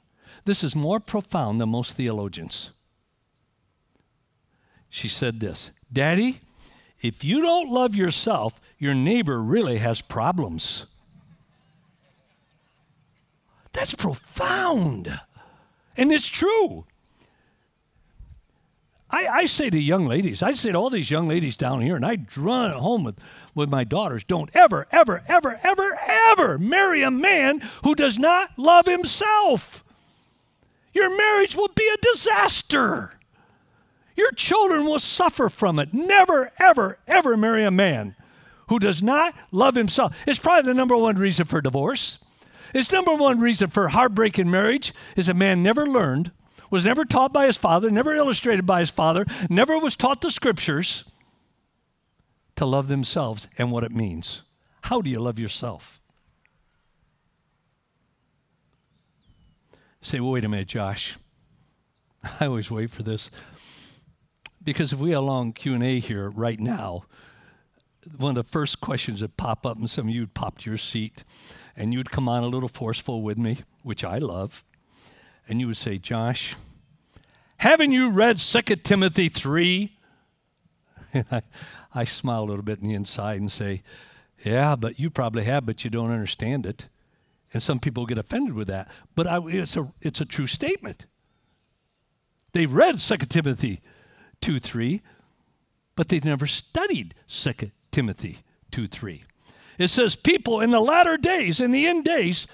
This 0.45 0.65
is 0.65 0.75
more 0.75 0.99
profound 0.99 1.61
than 1.61 1.69
most 1.69 1.97
theologians. 1.97 2.73
She 4.89 5.07
said 5.07 5.39
this 5.39 5.71
Daddy, 5.93 6.41
if 7.01 7.25
you 7.25 7.41
don't 7.41 7.71
love 7.71 7.95
yourself, 7.95 8.61
your 8.79 8.95
neighbor 8.95 9.41
really 9.41 9.79
has 9.79 10.01
problems. 10.01 10.87
That's 13.73 13.95
profound. 13.95 15.21
And 16.01 16.11
it's 16.11 16.29
true. 16.29 16.87
I, 19.11 19.27
I, 19.27 19.45
say 19.45 19.69
to 19.69 19.79
young 19.79 20.07
ladies, 20.07 20.43
I 20.43 20.55
say 20.55 20.73
to 20.73 20.79
all 20.79 20.89
these 20.89 21.11
young 21.11 21.29
ladies 21.29 21.57
down 21.57 21.83
here, 21.83 21.95
and 21.95 22.07
I 22.07 22.17
run 22.39 22.73
home 22.73 23.05
with, 23.05 23.19
with 23.55 23.69
my 23.69 23.85
daughters 23.85 24.25
don't 24.25 24.49
ever, 24.55 24.87
ever, 24.91 25.23
ever, 25.29 25.61
ever, 25.63 25.99
ever 26.03 26.59
marry 26.59 27.03
a 27.03 27.11
man 27.11 27.61
who 27.85 27.95
does 27.95 28.19
not 28.19 28.59
love 28.59 28.87
himself. 28.87 29.85
Your 30.95 31.15
marriage 31.15 31.55
will 31.55 31.69
be 31.69 31.89
a 31.93 32.13
disaster. 32.13 33.19
Your 34.17 34.33
children 34.33 34.87
will 34.87 35.01
suffer 35.01 35.51
from 35.51 35.79
it. 35.79 35.93
Never, 35.93 36.53
ever, 36.59 36.99
ever 37.07 37.37
marry 37.37 37.65
a 37.65 37.71
man 37.71 38.15
who 38.69 38.79
does 38.79 39.03
not 39.03 39.35
love 39.53 39.75
himself. 39.75 40.17
It's 40.27 40.39
probably 40.39 40.71
the 40.71 40.75
number 40.75 40.97
one 40.97 41.19
reason 41.19 41.45
for 41.45 41.61
divorce. 41.61 42.19
It's 42.75 42.93
number 42.93 43.15
one 43.15 43.41
reason 43.41 43.69
for 43.71 43.89
heartbreaking 43.89 44.51
marriage 44.51 44.93
is 45.17 45.29
a 45.29 45.35
man 45.35 45.63
never 45.63 45.87
learned, 45.87 46.31
was 46.71 46.87
never 46.87 47.05
taught 47.05 47.33
by 47.33 47.47
his 47.47 47.57
father, 47.57 47.91
never 47.91 48.15
illustrated 48.15 48.67
by 48.67 48.81
his 48.81 48.91
father, 48.91 49.25
never 49.49 49.79
was 49.79 49.97
taught 49.97 50.21
the 50.21 50.31
scriptures 50.31 51.05
to 52.57 52.65
love 52.65 52.89
themselves 52.89 53.49
and 53.59 53.73
what 53.73 53.85
it 53.85 53.93
means. 53.93 54.43
How 54.83 55.01
do 55.01 55.11
you 55.11 55.21
love 55.21 55.39
yourself? 55.39 56.01
Say, 60.03 60.21
well, 60.21 60.33
wait 60.33 60.45
a 60.45 60.49
minute, 60.49 60.69
Josh. 60.69 61.19
I 62.41 62.47
always 62.47 62.71
wait 62.71 62.91
for 62.91 63.03
this 63.03 63.31
because 64.63 64.93
if 64.93 64.99
we 64.99 65.11
had 65.11 65.19
a 65.19 65.21
long 65.21 65.53
Q&A 65.53 66.01
here 66.01 66.31
right 66.31 66.61
now, 66.61 67.05
one 68.19 68.37
of 68.37 68.45
the 68.45 68.51
first 68.51 68.81
questions 68.81 69.21
that 69.21 69.37
pop 69.37 69.67
up, 69.67 69.77
and 69.77 69.89
some 69.89 70.09
of 70.09 70.15
you 70.15 70.23
would 70.23 70.35
pop 70.35 70.65
your 70.65 70.77
seat, 70.77 71.25
and 71.77 71.93
you'd 71.93 72.11
come 72.11 72.29
on 72.29 72.43
a 72.43 72.49
little 72.49 72.69
forceful 72.69 73.23
with 73.23 73.39
me, 73.39 73.59
which 73.83 74.05
I 74.05 74.19
love, 74.19 74.65
and 75.49 75.61
you 75.61 75.67
would 75.67 75.77
say, 75.77 75.99
Josh, 75.99 76.55
haven't 77.59 77.93
you 77.93 78.11
read 78.11 78.39
2 78.39 78.63
Timothy 78.77 79.29
3? 79.29 79.97
And 81.13 81.27
I, 81.33 81.43
I 81.93 82.05
smile 82.05 82.45
a 82.45 82.47
little 82.47 82.63
bit 82.63 82.81
on 82.81 82.87
the 82.87 82.95
inside 82.95 83.41
and 83.41 83.51
say, 83.51 83.83
Yeah, 84.45 84.77
but 84.77 85.01
you 85.01 85.11
probably 85.11 85.43
have, 85.43 85.67
but 85.67 85.83
you 85.83 85.91
don't 85.91 86.13
understand 86.13 86.67
it. 86.67 86.89
And 87.53 87.61
some 87.61 87.81
people 87.81 88.07
get 88.07 88.17
offended 88.17 88.55
with 88.55 88.69
that. 88.69 88.89
But 89.17 89.27
I, 89.27 89.41
it's, 89.49 89.77
a, 89.77 89.93
it's 90.01 90.21
a 90.21 90.25
true 90.25 90.47
statement. 90.47 91.07
They've 92.53 92.73
read 92.73 93.01
2 93.01 93.17
Timothy 93.17 93.81
2 94.41 94.61
3, 94.61 95.03
but 95.97 96.09
they've 96.09 96.25
never 96.25 96.47
studied 96.47 97.15
2 97.29 97.53
Timothy 97.91 98.39
2 98.71 98.87
3. 98.87 99.25
It 99.81 99.89
says, 99.89 100.15
People 100.15 100.61
in 100.61 100.71
the 100.71 100.81
latter 100.81 101.17
days, 101.17 101.59
in 101.59 101.73
the 101.73 101.87
end 101.87 102.05
days, 102.05 102.47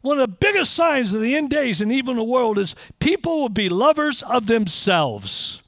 one 0.00 0.18
of 0.18 0.28
the 0.28 0.36
biggest 0.36 0.74
signs 0.74 1.14
of 1.14 1.20
the 1.20 1.36
end 1.36 1.50
days 1.50 1.80
and 1.80 1.92
even 1.92 2.16
the 2.16 2.24
world 2.24 2.58
is 2.58 2.74
people 2.98 3.40
will 3.40 3.48
be 3.48 3.68
lovers 3.68 4.22
of 4.24 4.46
themselves. 4.46 5.62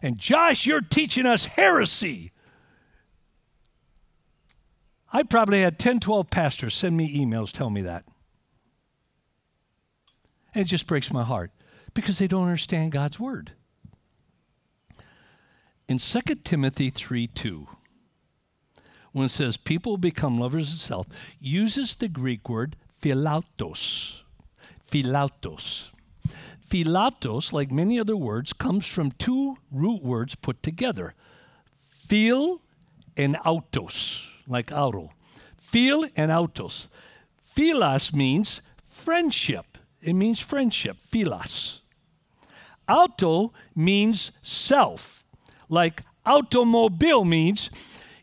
And 0.00 0.16
Josh, 0.16 0.64
you're 0.64 0.80
teaching 0.80 1.26
us 1.26 1.46
heresy. 1.46 2.30
I 5.12 5.24
probably 5.24 5.62
had 5.62 5.78
10, 5.78 6.00
12 6.00 6.30
pastors 6.30 6.74
send 6.74 6.96
me 6.96 7.18
emails 7.18 7.50
telling 7.50 7.74
me 7.74 7.82
that. 7.82 8.04
And 10.54 10.62
it 10.62 10.68
just 10.68 10.86
breaks 10.86 11.12
my 11.12 11.24
heart 11.24 11.50
because 11.94 12.18
they 12.18 12.28
don't 12.28 12.44
understand 12.44 12.92
God's 12.92 13.18
word. 13.18 13.52
In 15.88 15.98
2 15.98 16.20
Timothy 16.44 16.90
3 16.90 17.26
2, 17.28 17.68
when 19.16 19.24
it 19.24 19.30
says 19.30 19.56
people 19.56 19.96
become 19.96 20.38
lovers 20.38 20.74
of 20.74 20.78
self, 20.78 21.06
uses 21.40 21.94
the 21.94 22.06
Greek 22.06 22.50
word 22.50 22.76
philautos. 23.00 24.20
Philautos. 24.86 25.88
Philautos, 26.68 27.50
like 27.50 27.70
many 27.70 27.98
other 27.98 28.14
words, 28.14 28.52
comes 28.52 28.86
from 28.86 29.10
two 29.12 29.56
root 29.72 30.02
words 30.02 30.34
put 30.34 30.62
together 30.62 31.14
phil 31.72 32.60
and 33.16 33.38
autos, 33.42 34.30
like 34.46 34.70
auto. 34.70 35.10
Phil 35.56 36.04
and 36.14 36.30
autos. 36.30 36.90
Philos 37.38 38.12
means 38.12 38.60
friendship. 38.84 39.78
It 40.02 40.12
means 40.12 40.40
friendship, 40.40 40.98
philos. 41.00 41.80
Auto 42.86 43.54
means 43.74 44.30
self, 44.42 45.24
like 45.70 46.02
automobile 46.26 47.24
means 47.24 47.70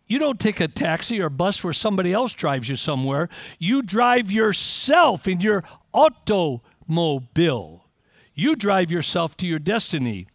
you 0.06 0.20
don't 0.20 0.40
take 0.40 0.60
a 0.60 0.68
taxi 0.68 1.22
or 1.22 1.30
bus 1.30 1.64
where 1.64 1.74
somebody 1.74 2.12
else 2.14 2.34
drives 2.34 2.70
you 2.70 2.76
somewhere. 2.76 3.30
You 3.58 3.82
drive 3.82 4.32
yourself 4.32 5.28
in 5.28 5.40
your 5.42 5.64
automobile. 5.94 7.86
You 8.34 8.56
drive 8.56 8.92
yourself 8.92 9.38
to 9.38 9.48
your 9.48 9.60
destiny. 9.60 10.28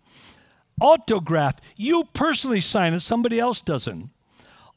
Autograph, 0.81 1.61
you 1.77 2.05
personally 2.13 2.61
sign 2.61 2.95
it, 2.95 3.01
somebody 3.01 3.39
else 3.39 3.61
doesn't. 3.61 4.11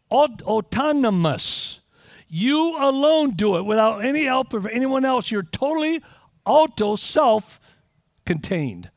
Aut- 0.10 0.42
autonomous, 0.42 1.82
you 2.28 2.76
alone 2.80 3.32
do 3.32 3.58
it 3.58 3.64
without 3.64 4.04
any 4.04 4.26
help 4.26 4.54
of 4.54 4.66
anyone 4.66 5.06
else. 5.06 5.30
You're 5.32 5.44
totally 5.44 6.02
auto 6.46 6.96
self 6.96 7.60
contained, 8.26 8.90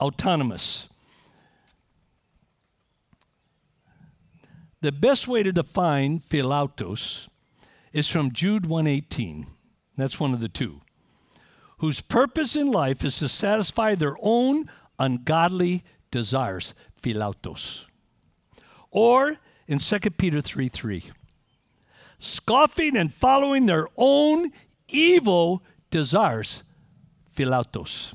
autonomous. 0.00 0.87
The 4.80 4.92
best 4.92 5.26
way 5.26 5.42
to 5.42 5.52
define 5.52 6.20
philautos 6.20 7.26
is 7.92 8.08
from 8.08 8.32
Jude 8.32 8.66
118. 8.66 9.46
That's 9.96 10.20
one 10.20 10.32
of 10.32 10.40
the 10.40 10.48
two 10.48 10.80
whose 11.78 12.00
purpose 12.00 12.56
in 12.56 12.70
life 12.70 13.04
is 13.04 13.18
to 13.18 13.28
satisfy 13.28 13.94
their 13.94 14.16
own 14.20 14.68
ungodly 14.98 15.84
desires, 16.10 16.74
philautos. 17.00 17.86
Or 18.90 19.36
in 19.66 19.78
2 19.78 19.98
Peter 20.16 20.40
3 20.40 20.68
3, 20.68 21.04
scoffing 22.18 22.96
and 22.96 23.12
following 23.12 23.66
their 23.66 23.88
own 23.96 24.50
evil 24.88 25.62
desires, 25.90 26.64
philautos. 27.32 28.14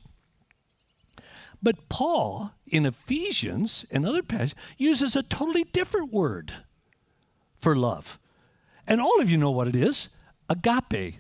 But 1.62 1.88
Paul 1.88 2.52
in 2.74 2.88
Ephesians 2.88 3.86
and 3.92 4.04
other 4.04 4.24
passages 4.24 4.56
uses 4.80 5.16
a 5.16 5.22
totally 5.22 5.64
different 5.64 6.12
word 6.12 6.52
for 7.56 7.76
love. 7.76 8.20
And 8.88 9.00
all 9.00 9.22
of 9.22 9.30
you 9.30 9.38
know 9.38 9.52
what 9.52 9.68
it 9.68 9.76
is 9.76 10.10
agape. 10.50 11.16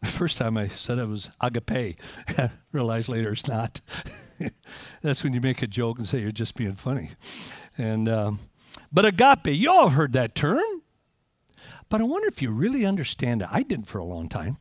The 0.00 0.06
first 0.06 0.36
time 0.36 0.56
I 0.56 0.66
said 0.66 0.98
it 0.98 1.06
was 1.06 1.30
agape. 1.40 2.00
I 2.36 2.50
realized 2.72 3.08
later 3.08 3.32
it's 3.32 3.46
not. 3.46 3.80
That's 5.02 5.22
when 5.22 5.34
you 5.34 5.40
make 5.40 5.62
a 5.62 5.68
joke 5.68 5.98
and 5.98 6.06
say 6.06 6.20
you're 6.20 6.32
just 6.32 6.56
being 6.56 6.74
funny. 6.74 7.12
And 7.78 8.08
um, 8.08 8.40
but 8.92 9.04
agape, 9.04 9.46
you 9.46 9.70
all 9.70 9.90
heard 9.90 10.12
that 10.14 10.34
term. 10.34 10.82
But 11.88 12.00
I 12.00 12.04
wonder 12.04 12.26
if 12.26 12.42
you 12.42 12.50
really 12.50 12.84
understand 12.84 13.42
it. 13.42 13.48
I 13.52 13.62
didn't 13.62 13.86
for 13.86 13.98
a 13.98 14.04
long 14.04 14.28
time. 14.28 14.58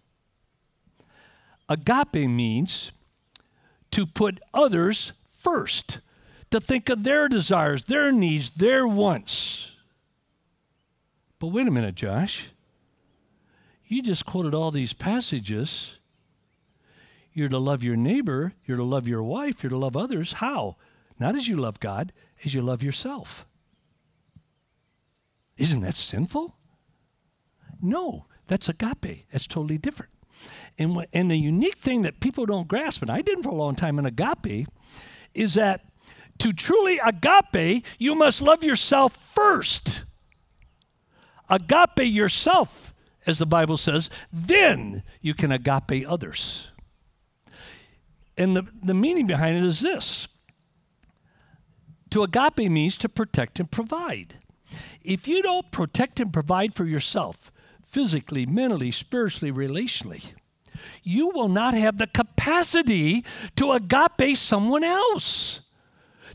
Agape 1.67 2.29
means 2.29 2.91
to 3.89 4.05
put 4.05 4.39
others 4.53 5.13
first, 5.45 5.99
to 6.49 6.59
think 6.59 6.89
of 6.89 7.03
their 7.03 7.29
desires, 7.29 7.85
their 7.85 8.11
needs, 8.11 8.49
their 8.49 8.87
wants. 8.87 9.75
But 11.39 11.49
wait 11.49 11.67
a 11.67 11.71
minute, 11.71 11.93
Josh. 11.93 12.49
You 13.85 14.01
just 14.01 14.25
quoted 14.25 14.55
all 14.55 14.71
these 14.71 14.93
passages. 14.93 15.99
You're 17.31 17.49
to 17.49 17.59
love 17.59 17.83
your 17.83 17.95
neighbor, 17.95 18.53
you're 18.65 18.77
to 18.77 18.83
love 18.83 19.07
your 19.07 19.21
wife, 19.21 19.61
you're 19.61 19.69
to 19.69 19.77
love 19.77 19.95
others. 19.95 20.33
How? 20.33 20.77
Not 21.19 21.35
as 21.35 21.47
you 21.47 21.57
love 21.57 21.79
God, 21.79 22.11
as 22.43 22.55
you 22.55 22.61
love 22.61 22.81
yourself. 22.81 23.45
Isn't 25.57 25.81
that 25.81 25.95
sinful? 25.95 26.55
No, 27.81 28.25
that's 28.47 28.67
agape. 28.67 29.27
That's 29.31 29.47
totally 29.47 29.77
different. 29.77 30.11
And, 30.79 31.05
and 31.13 31.29
the 31.29 31.37
unique 31.37 31.77
thing 31.77 32.01
that 32.01 32.19
people 32.19 32.45
don't 32.45 32.67
grasp, 32.67 33.01
and 33.01 33.11
I 33.11 33.21
didn't 33.21 33.43
for 33.43 33.49
a 33.49 33.55
long 33.55 33.75
time 33.75 33.99
in 33.99 34.05
agape, 34.05 34.67
is 35.35 35.53
that 35.55 35.81
to 36.39 36.51
truly 36.51 36.99
agape, 36.99 37.85
you 37.97 38.15
must 38.15 38.41
love 38.41 38.63
yourself 38.63 39.15
first. 39.15 40.03
Agape 41.49 41.99
yourself 41.99 42.93
as 43.27 43.39
the 43.39 43.45
Bible 43.45 43.77
says, 43.77 44.09
then 44.31 45.03
you 45.21 45.33
can 45.33 45.51
agape 45.51 46.05
others. 46.07 46.71
And 48.37 48.55
the, 48.55 48.67
the 48.83 48.93
meaning 48.93 49.27
behind 49.27 49.57
it 49.57 49.63
is 49.63 49.79
this 49.79 50.27
to 52.11 52.23
agape 52.23 52.71
means 52.71 52.97
to 52.99 53.09
protect 53.09 53.59
and 53.59 53.69
provide. 53.69 54.35
If 55.03 55.27
you 55.27 55.41
don't 55.41 55.71
protect 55.71 56.19
and 56.19 56.31
provide 56.31 56.73
for 56.73 56.85
yourself, 56.85 57.51
physically, 57.83 58.45
mentally, 58.45 58.91
spiritually, 58.91 59.51
relationally, 59.51 60.33
you 61.03 61.29
will 61.29 61.49
not 61.49 61.73
have 61.73 61.97
the 61.97 62.07
capacity 62.07 63.23
to 63.55 63.71
agape 63.71 64.37
someone 64.37 64.83
else 64.83 65.61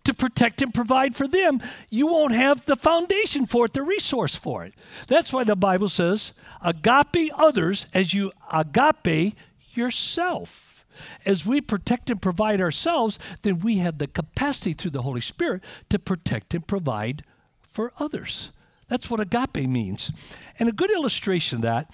to 0.05 0.15
protect 0.15 0.63
and 0.63 0.73
provide 0.73 1.15
for 1.15 1.29
them, 1.29 1.61
you 1.89 2.07
won't 2.07 2.33
have 2.33 2.65
the 2.67 2.77
foundation 2.77 3.47
for 3.47 3.67
it, 3.67 3.73
the 3.73 3.83
resource 3.83 4.35
for 4.35 4.65
it. 4.65 4.75
That's 5.09 5.33
why 5.33 5.45
the 5.45 5.57
Bible 5.57 5.89
says, 5.89 6.33
agape 6.65 7.31
others 7.37 7.87
as 7.93 8.15
you 8.15 8.33
agape 8.53 9.35
yourself. 9.73 10.85
As 11.25 11.47
we 11.47 11.61
protect 11.61 12.11
and 12.11 12.21
provide 12.21 12.61
ourselves, 12.61 13.19
then 13.43 13.61
we 13.61 13.79
have 13.79 13.99
the 13.99 14.07
capacity 14.07 14.73
through 14.73 14.91
the 14.91 15.03
Holy 15.03 15.21
Spirit 15.21 15.63
to 15.89 15.99
protect 15.99 16.55
and 16.55 16.67
provide 16.67 17.23
for 17.63 17.93
others. 17.99 18.53
That's 18.89 19.09
what 19.09 19.21
agape 19.21 19.69
means. 19.69 20.11
And 20.59 20.69
a 20.69 20.73
good 20.73 20.91
illustration 20.91 21.57
of 21.57 21.63
that, 21.63 21.91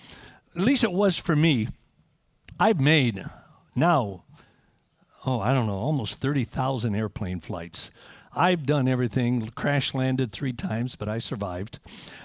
at 0.57 0.63
least 0.63 0.83
it 0.83 0.93
was 0.93 1.19
for 1.19 1.37
me, 1.37 1.69
I've 2.59 2.81
made 2.81 3.23
now, 3.75 4.25
oh, 5.27 5.41
I 5.41 5.53
don't 5.53 5.67
know, 5.67 5.77
almost 5.77 6.21
30,000 6.21 6.95
airplane 6.95 7.41
flights. 7.41 7.91
I've 8.35 8.67
done 8.67 8.87
everything. 8.87 9.49
Crash 9.55 9.95
landed 9.95 10.31
three 10.31 10.53
times, 10.53 10.95
but 10.95 11.09
I 11.09 11.19
survived. 11.19 11.79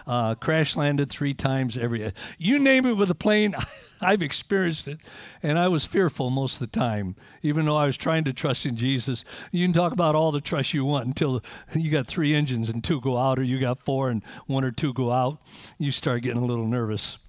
Uh, 0.05 0.35
crash 0.35 0.75
landed 0.75 1.09
three 1.09 1.33
times 1.33 1.77
every. 1.77 2.11
You 2.37 2.59
name 2.59 2.85
it 2.85 2.97
with 2.97 3.09
a 3.09 3.15
plane, 3.15 3.55
I've 4.01 4.21
experienced 4.21 4.89
it, 4.89 4.99
and 5.41 5.57
I 5.57 5.69
was 5.69 5.85
fearful 5.85 6.29
most 6.29 6.55
of 6.55 6.59
the 6.69 6.79
time, 6.79 7.15
even 7.41 7.65
though 7.65 7.77
I 7.77 7.85
was 7.85 7.95
trying 7.95 8.25
to 8.25 8.33
trust 8.33 8.65
in 8.65 8.75
Jesus. 8.75 9.23
You 9.51 9.65
can 9.65 9.73
talk 9.73 9.93
about 9.93 10.15
all 10.15 10.33
the 10.33 10.41
trust 10.41 10.73
you 10.73 10.83
want 10.83 11.07
until 11.07 11.41
you 11.73 11.89
got 11.89 12.07
three 12.07 12.35
engines 12.35 12.69
and 12.69 12.83
two 12.83 12.99
go 12.99 13.17
out, 13.17 13.39
or 13.39 13.43
you 13.43 13.57
got 13.59 13.79
four 13.79 14.09
and 14.09 14.21
one 14.47 14.65
or 14.65 14.71
two 14.71 14.93
go 14.93 15.11
out. 15.11 15.39
You 15.77 15.91
start 15.91 16.23
getting 16.23 16.41
a 16.41 16.45
little 16.45 16.67
nervous. 16.67 17.19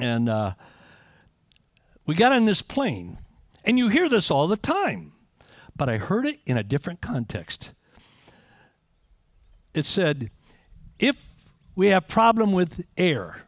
And 0.00 0.28
uh, 0.28 0.52
we 2.08 2.16
got 2.16 2.32
on 2.32 2.44
this 2.44 2.62
plane, 2.62 3.18
and 3.64 3.78
you 3.78 3.88
hear 3.88 4.08
this 4.08 4.32
all 4.32 4.48
the 4.48 4.56
time, 4.56 5.12
but 5.76 5.88
I 5.88 5.98
heard 5.98 6.26
it 6.26 6.40
in 6.44 6.56
a 6.56 6.64
different 6.64 7.00
context 7.00 7.72
it 9.78 9.86
said, 9.86 10.30
if 10.98 11.30
we 11.74 11.88
have 11.88 12.08
problem 12.08 12.52
with 12.52 12.84
air, 12.96 13.44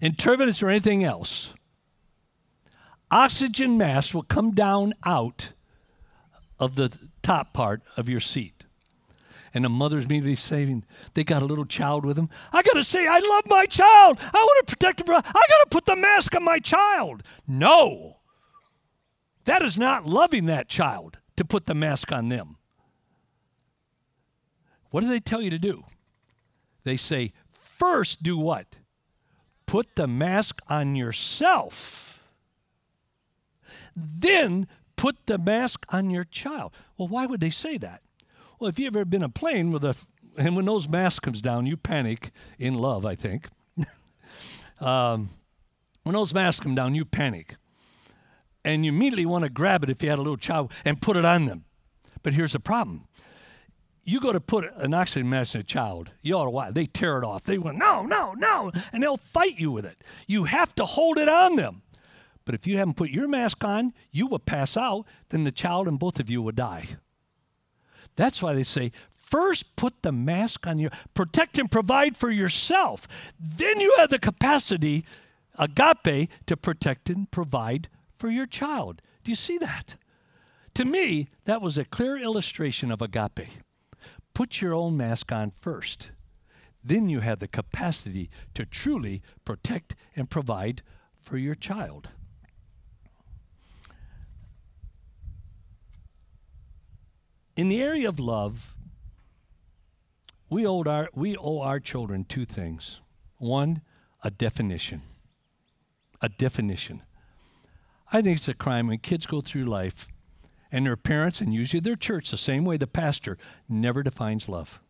and 0.00 0.18
turbulence 0.18 0.62
or 0.62 0.68
anything 0.68 1.04
else, 1.04 1.54
oxygen 3.10 3.78
mask 3.78 4.14
will 4.14 4.22
come 4.22 4.52
down 4.52 4.92
out 5.04 5.52
of 6.58 6.74
the 6.74 6.96
top 7.22 7.52
part 7.52 7.82
of 7.96 8.08
your 8.08 8.20
seat. 8.20 8.57
And 9.54 9.64
the 9.64 9.68
mother's 9.68 10.04
immediately 10.04 10.34
saying, 10.34 10.84
they 11.14 11.24
got 11.24 11.42
a 11.42 11.46
little 11.46 11.64
child 11.64 12.04
with 12.04 12.16
them. 12.16 12.28
I 12.52 12.62
got 12.62 12.74
to 12.74 12.84
say, 12.84 13.06
I 13.06 13.18
love 13.18 13.44
my 13.46 13.66
child. 13.66 14.18
I 14.20 14.38
want 14.38 14.66
to 14.66 14.76
protect 14.76 15.00
him. 15.00 15.14
I 15.14 15.20
got 15.20 15.32
to 15.32 15.66
put 15.70 15.86
the 15.86 15.96
mask 15.96 16.36
on 16.36 16.44
my 16.44 16.58
child. 16.58 17.22
No. 17.46 18.18
That 19.44 19.62
is 19.62 19.78
not 19.78 20.06
loving 20.06 20.46
that 20.46 20.68
child 20.68 21.18
to 21.36 21.44
put 21.44 21.66
the 21.66 21.74
mask 21.74 22.12
on 22.12 22.28
them. 22.28 22.56
What 24.90 25.00
do 25.00 25.08
they 25.08 25.20
tell 25.20 25.40
you 25.40 25.50
to 25.50 25.58
do? 25.58 25.84
They 26.84 26.96
say, 26.96 27.32
first 27.50 28.22
do 28.22 28.38
what? 28.38 28.78
Put 29.66 29.96
the 29.96 30.06
mask 30.06 30.60
on 30.68 30.96
yourself. 30.96 32.22
Then 33.94 34.66
put 34.96 35.26
the 35.26 35.38
mask 35.38 35.84
on 35.90 36.10
your 36.10 36.24
child. 36.24 36.72
Well, 36.96 37.08
why 37.08 37.26
would 37.26 37.40
they 37.40 37.50
say 37.50 37.78
that? 37.78 38.02
Well, 38.58 38.68
if 38.68 38.78
you've 38.78 38.96
ever 38.96 39.04
been 39.04 39.22
a 39.22 39.28
plane 39.28 39.70
with 39.70 39.84
a, 39.84 39.94
and 40.36 40.56
when 40.56 40.64
those 40.64 40.88
masks 40.88 41.20
comes 41.20 41.40
down, 41.40 41.66
you 41.66 41.76
panic 41.76 42.32
in 42.58 42.74
love, 42.74 43.06
I 43.06 43.14
think. 43.14 43.48
um, 44.80 45.28
when 46.02 46.14
those 46.14 46.34
masks 46.34 46.60
come 46.60 46.74
down, 46.74 46.94
you 46.94 47.04
panic. 47.04 47.56
And 48.64 48.84
you 48.84 48.90
immediately 48.92 49.26
want 49.26 49.44
to 49.44 49.50
grab 49.50 49.84
it 49.84 49.90
if 49.90 50.02
you 50.02 50.10
had 50.10 50.18
a 50.18 50.22
little 50.22 50.36
child 50.36 50.72
and 50.84 51.00
put 51.00 51.16
it 51.16 51.24
on 51.24 51.46
them. 51.46 51.64
But 52.22 52.34
here's 52.34 52.52
the 52.52 52.60
problem 52.60 53.06
you 54.04 54.20
go 54.20 54.32
to 54.32 54.40
put 54.40 54.64
an 54.76 54.94
oxygen 54.94 55.28
mask 55.28 55.54
in 55.54 55.60
a 55.60 55.64
child, 55.64 56.10
you 56.22 56.34
ought 56.34 56.46
to 56.46 56.50
watch. 56.50 56.72
They 56.72 56.86
tear 56.86 57.18
it 57.18 57.24
off. 57.24 57.44
They 57.44 57.58
went, 57.58 57.76
no, 57.76 58.04
no, 58.06 58.32
no, 58.32 58.72
and 58.90 59.02
they'll 59.02 59.18
fight 59.18 59.58
you 59.58 59.70
with 59.70 59.84
it. 59.84 60.02
You 60.26 60.44
have 60.44 60.74
to 60.76 60.86
hold 60.86 61.18
it 61.18 61.28
on 61.28 61.56
them. 61.56 61.82
But 62.46 62.54
if 62.54 62.66
you 62.66 62.78
haven't 62.78 62.96
put 62.96 63.10
your 63.10 63.28
mask 63.28 63.62
on, 63.62 63.92
you 64.10 64.26
will 64.26 64.38
pass 64.38 64.78
out, 64.78 65.04
then 65.28 65.44
the 65.44 65.52
child 65.52 65.86
and 65.86 65.98
both 65.98 66.18
of 66.18 66.30
you 66.30 66.40
will 66.40 66.52
die. 66.52 66.86
That's 68.18 68.42
why 68.42 68.52
they 68.52 68.64
say, 68.64 68.90
first 69.12 69.76
put 69.76 70.02
the 70.02 70.10
mask 70.10 70.66
on 70.66 70.80
you, 70.80 70.90
protect 71.14 71.56
and 71.56 71.70
provide 71.70 72.16
for 72.16 72.30
yourself. 72.30 73.06
Then 73.38 73.80
you 73.80 73.94
have 73.96 74.10
the 74.10 74.18
capacity, 74.18 75.04
agape, 75.56 76.28
to 76.46 76.56
protect 76.56 77.08
and 77.08 77.30
provide 77.30 77.88
for 78.18 78.28
your 78.28 78.46
child. 78.46 79.02
Do 79.22 79.30
you 79.30 79.36
see 79.36 79.56
that? 79.58 79.94
To 80.74 80.84
me, 80.84 81.28
that 81.44 81.62
was 81.62 81.78
a 81.78 81.84
clear 81.84 82.18
illustration 82.18 82.90
of 82.90 83.00
agape 83.00 83.48
put 84.34 84.60
your 84.60 84.72
own 84.72 84.96
mask 84.96 85.32
on 85.32 85.50
first. 85.50 86.12
Then 86.84 87.08
you 87.08 87.18
have 87.18 87.40
the 87.40 87.48
capacity 87.48 88.30
to 88.54 88.64
truly 88.64 89.20
protect 89.44 89.96
and 90.14 90.30
provide 90.30 90.82
for 91.20 91.36
your 91.36 91.56
child. 91.56 92.10
In 97.58 97.68
the 97.68 97.82
area 97.82 98.08
of 98.08 98.20
love, 98.20 98.76
we 100.48 100.64
owe 100.64 100.84
our, 100.84 101.08
we 101.12 101.36
owe 101.36 101.60
our 101.60 101.80
children 101.80 102.24
two 102.24 102.44
things. 102.44 103.00
One, 103.38 103.82
a 104.22 104.30
definition. 104.30 105.02
A 106.22 106.28
definition. 106.28 107.02
I 108.12 108.22
think 108.22 108.36
it's 108.36 108.46
a 108.46 108.54
crime 108.54 108.86
when 108.86 108.98
kids 108.98 109.26
go 109.26 109.40
through 109.40 109.64
life 109.64 110.06
and 110.70 110.86
their 110.86 110.96
parents, 110.96 111.40
and 111.40 111.52
usually 111.52 111.80
their 111.80 111.96
church, 111.96 112.30
the 112.30 112.36
same 112.36 112.64
way 112.64 112.76
the 112.76 112.86
pastor, 112.86 113.36
never 113.68 114.04
defines 114.04 114.48
love. 114.48 114.80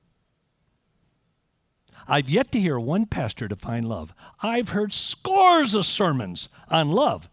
I've 2.06 2.28
yet 2.28 2.52
to 2.52 2.60
hear 2.60 2.78
one 2.78 3.06
pastor 3.06 3.48
define 3.48 3.84
love. 3.84 4.12
I've 4.42 4.68
heard 4.70 4.92
scores 4.92 5.72
of 5.72 5.86
sermons 5.86 6.50
on 6.68 6.90
love, 6.90 7.30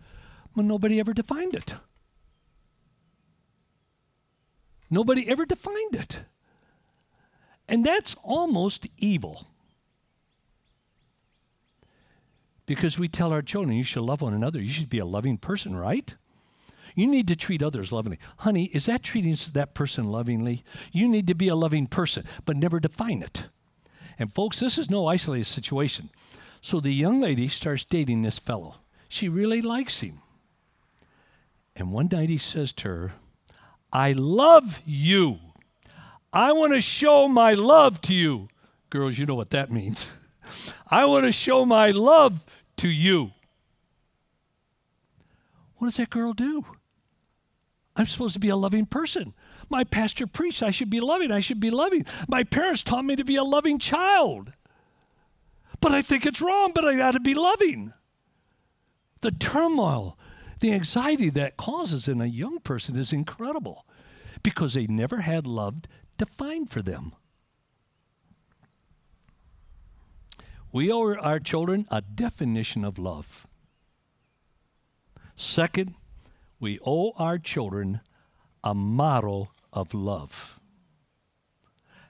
but 0.56 0.64
nobody 0.64 0.98
ever 0.98 1.14
defined 1.14 1.56
it. 1.56 1.76
Nobody 4.96 5.28
ever 5.28 5.46
defined 5.46 5.94
it. 5.94 6.22
And 7.68 7.86
that's 7.86 8.16
almost 8.24 8.88
evil. 8.98 9.46
Because 12.66 12.98
we 12.98 13.10
tell 13.10 13.34
our 13.34 13.42
children, 13.42 13.76
you 13.76 13.84
should 13.84 14.04
love 14.04 14.22
one 14.22 14.34
another. 14.34 14.62
You 14.62 14.70
should 14.70 14.90
be 14.90 15.00
a 15.00 15.06
loving 15.06 15.38
person, 15.38 15.76
right? 15.76 16.16
You 16.96 17.08
need 17.08 17.28
to 17.28 17.36
treat 17.36 17.62
others 17.62 17.92
lovingly. 17.92 18.20
Honey, 18.38 18.72
is 18.74 18.86
that 18.86 19.04
treating 19.04 19.38
that 19.52 19.74
person 19.74 20.06
lovingly? 20.06 20.64
You 20.94 21.10
need 21.10 21.28
to 21.28 21.36
be 21.36 21.50
a 21.50 21.58
loving 21.58 21.88
person, 21.88 22.24
but 22.46 22.56
never 22.56 22.80
define 22.80 23.22
it. 23.22 23.50
And 24.18 24.32
folks, 24.32 24.62
this 24.62 24.78
is 24.78 24.90
no 24.90 25.08
isolated 25.08 25.44
situation. 25.44 26.10
So 26.62 26.80
the 26.80 26.94
young 26.94 27.20
lady 27.20 27.50
starts 27.50 27.84
dating 27.84 28.22
this 28.22 28.40
fellow. 28.40 28.76
She 29.10 29.28
really 29.28 29.62
likes 29.62 30.00
him. 30.00 30.22
And 31.76 31.92
one 31.92 32.08
night 32.10 32.30
he 32.30 32.38
says 32.38 32.72
to 32.74 32.88
her, 32.88 33.14
I 33.96 34.12
love 34.12 34.82
you. 34.84 35.40
I 36.34 36.52
want 36.52 36.74
to 36.74 36.82
show 36.82 37.30
my 37.30 37.54
love 37.54 38.02
to 38.02 38.14
you. 38.14 38.50
Girls, 38.90 39.18
you 39.18 39.26
know 39.26 39.36
what 39.36 39.52
that 39.52 39.72
means. 39.72 40.12
I 40.92 41.06
want 41.06 41.26
to 41.26 41.32
show 41.32 41.66
my 41.66 41.92
love 41.92 42.44
to 42.76 42.90
you. 42.90 43.32
What 45.78 45.88
does 45.88 45.96
that 45.96 46.10
girl 46.10 46.34
do? 46.34 46.66
I'm 47.96 48.06
supposed 48.06 48.34
to 48.34 48.40
be 48.42 48.50
a 48.50 48.58
loving 48.58 48.86
person. 48.86 49.34
My 49.70 49.86
pastor 49.86 50.28
preached 50.28 50.62
I 50.62 50.72
should 50.72 50.90
be 50.90 51.00
loving. 51.00 51.32
I 51.32 51.40
should 51.40 51.62
be 51.62 51.72
loving. 51.72 52.06
My 52.28 52.44
parents 52.44 52.84
taught 52.84 53.06
me 53.06 53.16
to 53.16 53.24
be 53.24 53.38
a 53.38 53.46
loving 53.46 53.80
child. 53.80 54.52
But 55.80 55.94
I 55.94 56.02
think 56.02 56.26
it's 56.26 56.42
wrong, 56.42 56.74
but 56.76 56.84
I 56.84 56.98
got 56.98 57.12
to 57.12 57.22
be 57.22 57.34
loving. 57.34 57.94
The 59.22 59.32
turmoil, 59.32 60.18
the 60.66 60.74
anxiety 60.74 61.30
that 61.30 61.58
causes 61.58 62.08
in 62.08 62.20
a 62.20 62.26
young 62.26 62.58
person 62.60 62.98
is 62.98 63.14
incredible 63.14 63.86
because 64.42 64.74
they 64.74 64.88
never 64.88 65.22
had 65.22 65.46
love 65.46 65.82
defined 66.18 66.72
for 66.72 66.82
them. 66.82 67.14
We 70.74 70.92
owe 70.92 71.14
our 71.14 71.40
children 71.40 71.86
a 71.92 72.02
definition 72.02 72.84
of 72.84 72.98
love. 72.98 73.46
Second, 75.36 75.94
we 76.60 76.80
owe 76.84 77.12
our 77.20 77.38
children 77.38 78.02
a 78.64 78.74
model 78.74 79.52
of 79.72 79.94
love. 79.94 80.60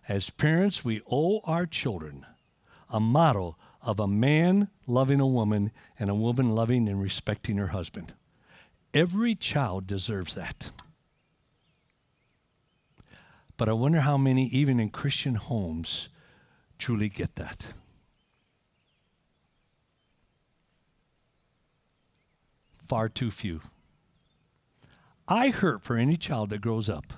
As 0.08 0.30
parents, 0.30 0.86
we 0.86 1.02
owe 1.12 1.42
our 1.44 1.66
children 1.66 2.26
a 2.90 3.02
model 3.02 3.60
of 3.82 4.00
a 4.00 4.08
man 4.08 4.70
loving 4.88 5.20
a 5.20 5.28
woman 5.28 5.74
and 6.00 6.10
a 6.10 6.16
woman 6.16 6.52
loving 6.56 6.88
and 6.88 7.02
respecting 7.02 7.58
her 7.58 7.68
husband. 7.68 8.14
Every 8.96 9.36
child 9.36 9.88
deserves 9.88 10.36
that. 10.36 10.72
But 13.58 13.68
I 13.68 13.74
wonder 13.74 14.00
how 14.00 14.18
many, 14.18 14.48
even 14.48 14.80
in 14.80 14.90
Christian 14.90 15.36
homes, 15.36 16.08
truly 16.78 17.10
get 17.10 17.36
that. 17.36 17.74
Far 22.88 23.10
too 23.10 23.32
few. 23.32 23.60
I 25.28 25.50
hurt 25.50 25.84
for 25.84 25.98
any 25.98 26.16
child 26.16 26.50
that 26.52 26.62
grows 26.62 26.90
up 26.90 27.14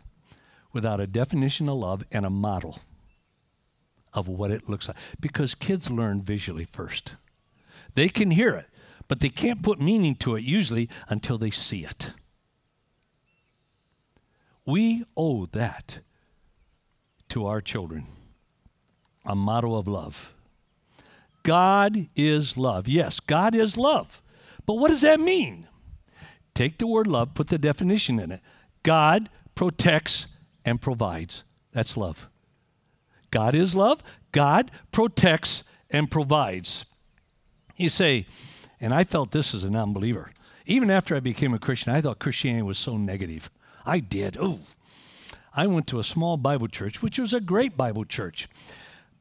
without 0.73 0.99
a 0.99 1.05
definition 1.05 1.69
of 1.69 1.75
love 1.77 2.03
and 2.11 2.25
a 2.25 2.31
model 2.31 2.79
of 4.13 4.27
what 4.27 4.49
it 4.49 4.67
looks 4.67 4.87
like. 4.87 4.97
Because 5.21 5.53
kids 5.53 5.91
learn 5.91 6.23
visually 6.23 6.65
first. 6.65 7.15
They 7.93 8.09
can 8.09 8.31
hear 8.31 8.55
it, 8.55 8.65
but 9.07 9.19
they 9.19 9.29
can't 9.29 9.63
put 9.63 9.79
meaning 9.79 10.15
to 10.15 10.35
it 10.35 10.43
usually 10.43 10.89
until 11.09 11.37
they 11.37 11.51
see 11.51 11.85
it. 11.85 12.11
We 14.65 15.05
owe 15.15 15.45
that 15.47 15.99
to 17.29 17.45
our 17.45 17.61
children 17.61 18.05
a 19.25 19.35
model 19.35 19.77
of 19.77 19.87
love. 19.87 20.33
God 21.43 22.07
is 22.15 22.57
love. 22.57 22.87
Yes, 22.87 23.19
God 23.19 23.55
is 23.55 23.77
love. 23.77 24.21
But 24.65 24.75
what 24.75 24.89
does 24.89 25.01
that 25.01 25.19
mean? 25.19 25.67
Take 26.53 26.77
the 26.77 26.87
word 26.87 27.07
love, 27.07 27.33
put 27.33 27.47
the 27.47 27.57
definition 27.57 28.19
in 28.19 28.31
it. 28.31 28.41
God 28.83 29.29
protects 29.55 30.27
and 30.65 30.81
provides 30.81 31.43
That's 31.71 31.95
love. 31.95 32.27
God 33.31 33.55
is 33.55 33.75
love. 33.75 34.03
God 34.31 34.71
protects 34.91 35.63
and 35.89 36.09
provides. 36.09 36.85
You 37.75 37.89
say, 37.89 38.25
and 38.79 38.93
I 38.93 39.03
felt 39.03 39.31
this 39.31 39.53
as 39.53 39.63
a 39.63 39.69
non 39.69 39.93
believer. 39.93 40.31
Even 40.65 40.91
after 40.91 41.15
I 41.15 41.19
became 41.19 41.53
a 41.53 41.59
Christian, 41.59 41.93
I 41.93 42.01
thought 42.01 42.19
Christianity 42.19 42.63
was 42.63 42.77
so 42.77 42.97
negative. 42.97 43.49
I 43.85 43.99
did. 43.99 44.37
Oh, 44.39 44.59
I 45.55 45.65
went 45.65 45.87
to 45.87 45.99
a 45.99 46.03
small 46.03 46.37
Bible 46.37 46.67
church, 46.67 47.01
which 47.01 47.17
was 47.17 47.33
a 47.33 47.39
great 47.39 47.77
Bible 47.77 48.05
church. 48.05 48.47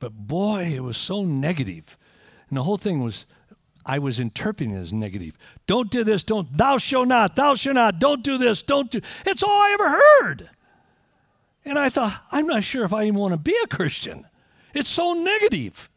But 0.00 0.12
boy, 0.12 0.64
it 0.74 0.82
was 0.82 0.96
so 0.96 1.24
negative. 1.24 1.96
And 2.48 2.58
the 2.58 2.64
whole 2.64 2.76
thing 2.76 3.02
was, 3.02 3.26
I 3.86 3.98
was 4.00 4.18
interpreting 4.18 4.74
it 4.74 4.78
as 4.78 4.92
negative. 4.92 5.38
Don't 5.66 5.90
do 5.90 6.04
this, 6.04 6.24
don't, 6.24 6.54
thou 6.56 6.78
shalt 6.78 7.08
not, 7.08 7.36
thou 7.36 7.54
shalt 7.54 7.76
not, 7.76 7.98
don't 7.98 8.22
do 8.22 8.36
this, 8.36 8.62
don't 8.62 8.90
do. 8.90 9.00
It's 9.24 9.42
all 9.42 9.50
I 9.50 9.70
ever 9.74 9.90
heard. 9.90 10.50
And 11.64 11.78
I 11.78 11.88
thought, 11.88 12.20
I'm 12.30 12.46
not 12.46 12.64
sure 12.64 12.84
if 12.84 12.92
I 12.92 13.04
even 13.04 13.18
want 13.18 13.32
to 13.34 13.38
be 13.38 13.56
a 13.64 13.66
Christian. 13.68 14.26
It's 14.74 14.88
so 14.88 15.14
negative. 15.14 15.88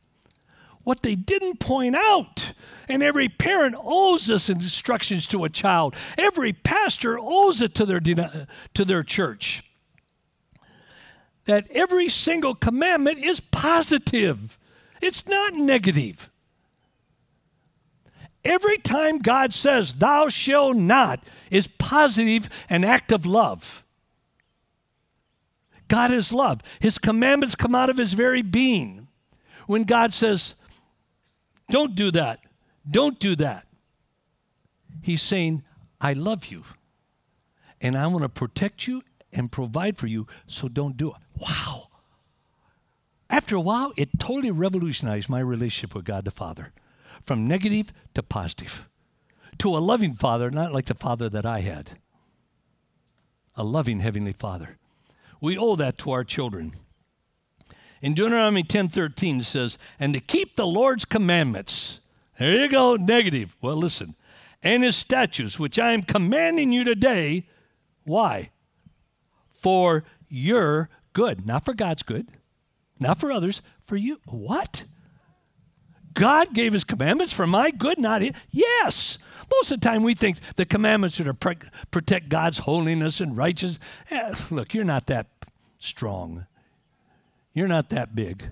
What 0.84 1.02
they 1.02 1.16
didn't 1.16 1.60
point 1.60 1.96
out, 1.96 2.54
and 2.88 3.04
every 3.04 3.30
parent 3.30 3.76
owes 3.78 4.26
this 4.26 4.50
instructions 4.50 5.28
to 5.28 5.44
a 5.44 5.50
child, 5.50 5.96
every 6.18 6.54
pastor 6.54 7.20
owes 7.20 7.62
it 7.62 7.76
to 7.76 7.86
their, 7.86 8.00
to 8.00 8.86
their 8.86 9.04
church 9.04 9.64
that 11.50 11.66
every 11.72 12.08
single 12.10 12.54
commandment 12.54 13.18
is 13.18 13.40
positive, 13.40 14.60
it's 15.02 15.28
not 15.28 15.54
negative. 15.56 16.30
Every 18.46 18.78
time 18.78 19.18
God 19.18 19.52
says, 19.52 19.96
Thou 19.96 20.30
shalt 20.30 20.78
not, 20.78 21.24
is 21.50 21.66
positive 21.66 22.50
and 22.70 22.86
act 22.86 23.12
of 23.12 23.26
love. 23.26 23.84
God 25.88 26.12
is 26.12 26.32
love. 26.32 26.62
His 26.80 27.00
commandments 27.00 27.56
come 27.56 27.74
out 27.74 27.90
of 27.90 27.98
his 27.98 28.14
very 28.14 28.44
being. 28.44 29.08
When 29.66 29.86
God 29.86 30.14
says, 30.14 30.54
Don't 31.70 31.96
do 31.96 32.12
that, 32.12 32.40
don't 32.90 33.20
do 33.20 33.36
that, 33.36 33.68
he's 35.02 35.22
saying, 35.22 35.64
I 36.02 36.14
love 36.14 36.48
you. 36.48 36.64
And 37.82 37.98
I 37.98 38.08
want 38.08 38.24
to 38.24 38.30
protect 38.30 38.88
you 38.88 39.02
and 39.32 39.52
provide 39.52 39.98
for 39.98 40.08
you, 40.08 40.28
so 40.48 40.68
don't 40.68 40.98
do 40.98 41.12
it. 41.12 41.18
Wow. 41.38 41.88
After 43.30 43.56
a 43.56 43.62
while, 43.62 43.94
it 43.96 44.20
totally 44.20 44.52
revolutionized 44.52 45.30
my 45.30 45.40
relationship 45.40 45.96
with 45.96 46.06
God 46.06 46.26
the 46.26 46.32
Father 46.32 46.74
from 47.22 47.48
negative 47.48 47.94
to 48.16 48.24
positive 48.24 48.90
to 49.60 49.76
a 49.76 49.80
loving 49.80 50.14
Father, 50.14 50.50
not 50.50 50.74
like 50.74 50.86
the 50.86 50.96
Father 50.96 51.30
that 51.30 51.46
I 51.46 51.60
had. 51.60 52.00
A 53.56 53.64
loving 53.64 54.00
Heavenly 54.00 54.32
Father. 54.32 54.78
We 55.42 55.58
owe 55.58 55.76
that 55.76 55.98
to 56.00 56.12
our 56.12 56.24
children. 56.24 56.74
In 58.02 58.14
Deuteronomy 58.14 58.64
10:13 58.64 59.42
says, 59.42 59.78
"And 60.00 60.14
to 60.14 60.20
keep 60.20 60.56
the 60.56 60.68
Lord's 60.68 61.06
commandments." 61.06 62.00
There 62.38 62.54
you 62.54 62.70
go, 62.70 62.96
negative. 62.96 63.56
Well, 63.62 63.76
listen. 63.76 64.16
And 64.64 64.84
his 64.84 64.96
statutes, 64.96 65.60
which 65.60 65.78
I 65.78 65.92
am 65.92 66.04
commanding 66.04 66.72
you 66.72 66.84
today. 66.84 67.48
Why? 68.06 68.52
For 69.54 70.06
your 70.30 70.90
good, 71.14 71.46
not 71.46 71.66
for 71.66 71.74
God's 71.74 72.04
good, 72.04 72.30
not 73.00 73.20
for 73.20 73.32
others, 73.32 73.62
for 73.82 73.98
you. 73.98 74.20
What? 74.26 74.86
God 76.14 76.54
gave 76.54 76.74
his 76.74 76.84
commandments 76.84 77.34
for 77.34 77.48
my 77.48 77.72
good, 77.72 78.00
not 78.00 78.22
his. 78.22 78.34
Yes. 78.52 79.18
Most 79.52 79.72
of 79.72 79.80
the 79.80 79.88
time 79.88 80.04
we 80.04 80.14
think 80.14 80.40
the 80.56 80.66
commandments 80.66 81.20
are 81.20 81.26
to 81.26 81.34
pre- 81.34 81.56
protect 81.92 82.30
God's 82.30 82.60
holiness 82.60 83.20
and 83.20 83.36
righteousness. 83.36 83.80
Eh, 84.12 84.36
look, 84.52 84.74
you're 84.74 84.84
not 84.84 85.08
that 85.08 85.28
strong. 85.80 86.46
You're 87.54 87.68
not 87.68 87.90
that 87.90 88.16
big. 88.16 88.50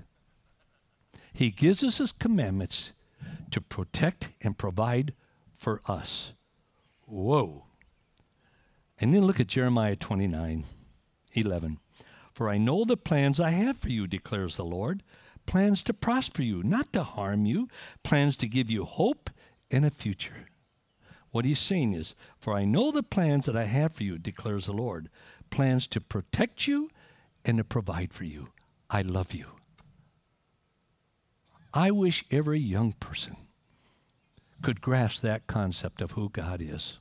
He 1.34 1.52
gives 1.52 1.84
us 1.84 2.00
his 2.00 2.12
commandments 2.12 2.94
to 3.52 3.62
protect 3.62 4.30
and 4.42 4.58
provide 4.58 5.14
for 5.54 5.82
us. 5.86 6.34
Whoa. 7.06 7.66
And 9.00 9.14
then 9.14 9.26
look 9.26 9.40
at 9.40 9.48
Jeremiah 9.48 9.96
29 9.96 10.64
11. 11.34 11.80
For 12.34 12.50
I 12.50 12.58
know 12.58 12.84
the 12.84 12.98
plans 12.98 13.40
I 13.40 13.52
have 13.52 13.78
for 13.78 13.90
you, 13.90 14.08
declares 14.08 14.58
the 14.58 14.66
Lord 14.66 15.04
plans 15.46 15.82
to 15.84 15.94
prosper 15.94 16.42
you, 16.42 16.62
not 16.62 16.92
to 16.94 17.04
harm 17.04 17.46
you, 17.46 17.68
plans 18.04 18.36
to 18.36 18.48
give 18.48 18.70
you 18.70 18.84
hope 18.84 19.30
and 19.72 19.86
a 19.86 19.90
future. 19.90 20.46
What 21.32 21.46
he's 21.46 21.60
saying 21.60 21.94
is, 21.94 22.16
For 22.38 22.54
I 22.54 22.66
know 22.66 22.92
the 22.92 23.04
plans 23.04 23.46
that 23.46 23.56
I 23.56 23.64
have 23.64 23.94
for 23.94 24.04
you, 24.04 24.18
declares 24.18 24.66
the 24.66 24.74
Lord 24.74 25.10
plans 25.50 25.88
to 25.88 26.02
protect 26.02 26.68
you 26.68 26.90
and 27.46 27.58
to 27.58 27.64
provide 27.64 28.14
for 28.14 28.26
you. 28.26 28.50
I 28.90 29.02
love 29.02 29.34
you. 29.34 29.48
I 31.74 31.92
wish 31.92 32.26
every 32.32 32.60
young 32.60 32.94
person 32.94 33.36
could 34.62 34.82
grasp 34.82 35.22
that 35.22 35.48
concept 35.48 36.02
of 36.02 36.12
who 36.12 36.30
God 36.30 36.62
is 36.62 37.00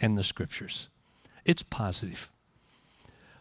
and 0.00 0.16
the 0.16 0.22
scriptures. 0.22 0.88
It's 1.44 1.62
positive. 1.62 2.30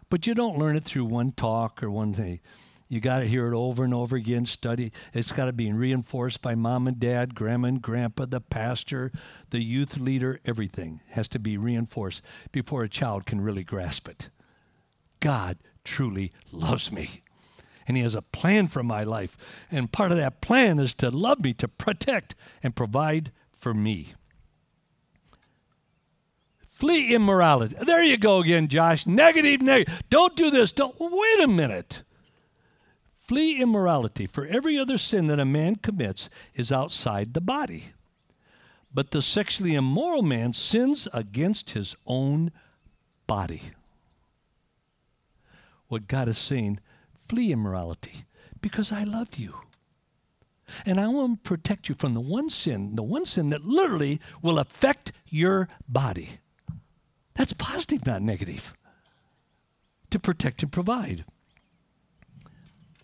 But 0.10 0.28
you 0.28 0.34
don't 0.34 0.58
learn 0.58 0.76
it 0.76 0.84
through 0.84 1.06
one 1.06 1.32
talk 1.32 1.82
or 1.84 1.90
one 1.90 2.14
thing. 2.14 2.40
You 2.88 3.00
got 3.00 3.20
to 3.20 3.26
hear 3.26 3.52
it 3.52 3.58
over 3.58 3.84
and 3.84 3.94
over 3.94 4.16
again, 4.16 4.46
study. 4.46 4.92
It's 5.14 5.32
got 5.32 5.46
to 5.46 5.54
be 5.54 5.72
reinforced 5.74 6.42
by 6.42 6.54
mom 6.54 6.86
and 6.86 7.00
dad, 7.00 7.34
grandma 7.34 7.70
and 7.70 7.82
grandpa, 7.82 8.26
the 8.26 8.40
pastor, 8.40 9.12
the 9.50 9.64
youth 9.64 9.98
leader, 9.98 10.40
everything 10.46 11.02
has 11.10 11.28
to 11.30 11.40
be 11.40 11.58
reinforced 11.58 12.24
before 12.52 12.84
a 12.84 12.90
child 12.90 13.26
can 13.26 13.42
really 13.42 13.64
grasp 13.64 14.08
it. 14.08 14.30
God 15.20 15.58
truly 15.84 16.32
loves 16.52 16.92
me. 16.92 17.23
And 17.88 17.98
He 17.98 18.04
has 18.04 18.16
a 18.16 18.22
plan 18.22 18.68
for 18.68 18.84
my 18.84 19.04
life. 19.04 19.38
And 19.72 19.92
part 19.92 20.12
of 20.12 20.18
that 20.18 20.42
plan 20.42 20.80
is 20.80 20.94
to 20.96 21.10
love 21.10 21.42
me, 21.44 21.54
to 21.56 21.68
protect, 21.68 22.36
and 22.62 22.76
provide 22.76 23.32
for 23.52 23.74
me. 23.74 24.14
Flee 26.66 27.14
immorality. 27.14 27.76
There 27.86 28.04
you 28.04 28.18
go 28.18 28.40
again, 28.40 28.68
Josh. 28.68 29.08
Negative, 29.08 29.62
negative. 29.62 30.04
Don't 30.10 30.36
do 30.36 30.50
this. 30.50 30.72
Don't. 30.72 30.96
Wait 31.00 31.40
a 31.44 31.48
minute. 31.48 32.04
Flee 33.16 33.62
immorality, 33.62 34.26
for 34.26 34.46
every 34.46 34.78
other 34.78 34.98
sin 34.98 35.28
that 35.28 35.40
a 35.40 35.46
man 35.46 35.78
commits 35.78 36.30
is 36.56 36.74
outside 36.74 37.34
the 37.34 37.40
body. 37.40 37.86
But 38.94 39.12
the 39.12 39.22
sexually 39.22 39.76
immoral 39.76 40.24
man 40.24 40.52
sins 40.52 41.08
against 41.14 41.72
his 41.72 41.96
own 42.06 42.52
body. 43.26 43.62
What 45.88 46.10
God 46.10 46.28
is 46.28 46.38
saying, 46.38 46.80
flee 47.34 47.52
immorality 47.52 48.26
because 48.62 48.92
I 48.92 49.04
love 49.04 49.38
you. 49.38 49.56
And 50.86 51.00
I 51.00 51.08
want 51.08 51.44
to 51.44 51.50
protect 51.50 51.90
you 51.90 51.96
from 51.96 52.14
the 52.14 52.22
one 52.22 52.52
sin, 52.52 52.96
the 52.96 53.02
one 53.02 53.26
sin 53.26 53.50
that 53.50 53.64
literally 53.64 54.20
will 54.44 54.60
affect 54.60 55.12
your 55.28 55.68
body. 55.90 56.30
That's 57.34 57.54
positive, 57.54 58.06
not 58.06 58.22
negative. 58.22 58.76
To 60.12 60.20
protect 60.20 60.62
and 60.62 60.72
provide. 60.72 61.26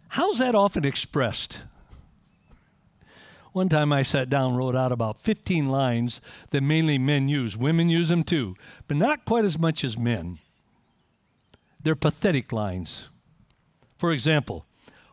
How's 0.10 0.38
that 0.38 0.54
often 0.54 0.86
expressed? 0.86 1.62
One 3.52 3.68
time 3.68 3.92
I 3.92 4.04
sat 4.04 4.30
down, 4.30 4.56
wrote 4.56 4.76
out 4.76 4.92
about 4.92 5.18
15 5.18 5.70
lines 5.70 6.22
that 6.52 6.62
mainly 6.62 7.00
men 7.00 7.30
use. 7.30 7.58
Women 7.58 7.90
use 7.90 8.10
them 8.10 8.24
too, 8.24 8.56
but 8.88 8.96
not 8.96 9.26
quite 9.26 9.44
as 9.44 9.58
much 9.58 9.84
as 9.84 9.98
men. 9.98 10.38
They're 11.82 11.96
pathetic 11.96 12.54
lines. 12.54 13.10
For 14.00 14.14
example, 14.14 14.66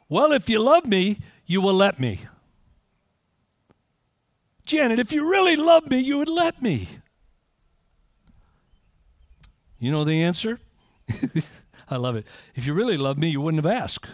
well, 0.08 0.30
if 0.30 0.48
you 0.48 0.60
love 0.60 0.86
me, 0.86 1.18
you 1.44 1.60
will 1.60 1.74
let 1.74 1.98
me. 1.98 2.20
Janet, 4.64 5.00
if 5.00 5.10
you 5.10 5.28
really 5.28 5.56
love 5.56 5.90
me, 5.90 5.98
you 5.98 6.18
would 6.18 6.28
let 6.28 6.62
me. 6.62 6.86
You 9.80 9.90
know 9.90 10.04
the 10.04 10.22
answer? 10.22 10.60
I 11.90 11.96
love 11.96 12.14
it. 12.14 12.26
If 12.54 12.64
you 12.64 12.74
really 12.74 12.96
loved 12.96 13.18
me, 13.18 13.28
you 13.28 13.40
wouldn't 13.40 13.64
have 13.64 13.72
asked. 13.72 14.06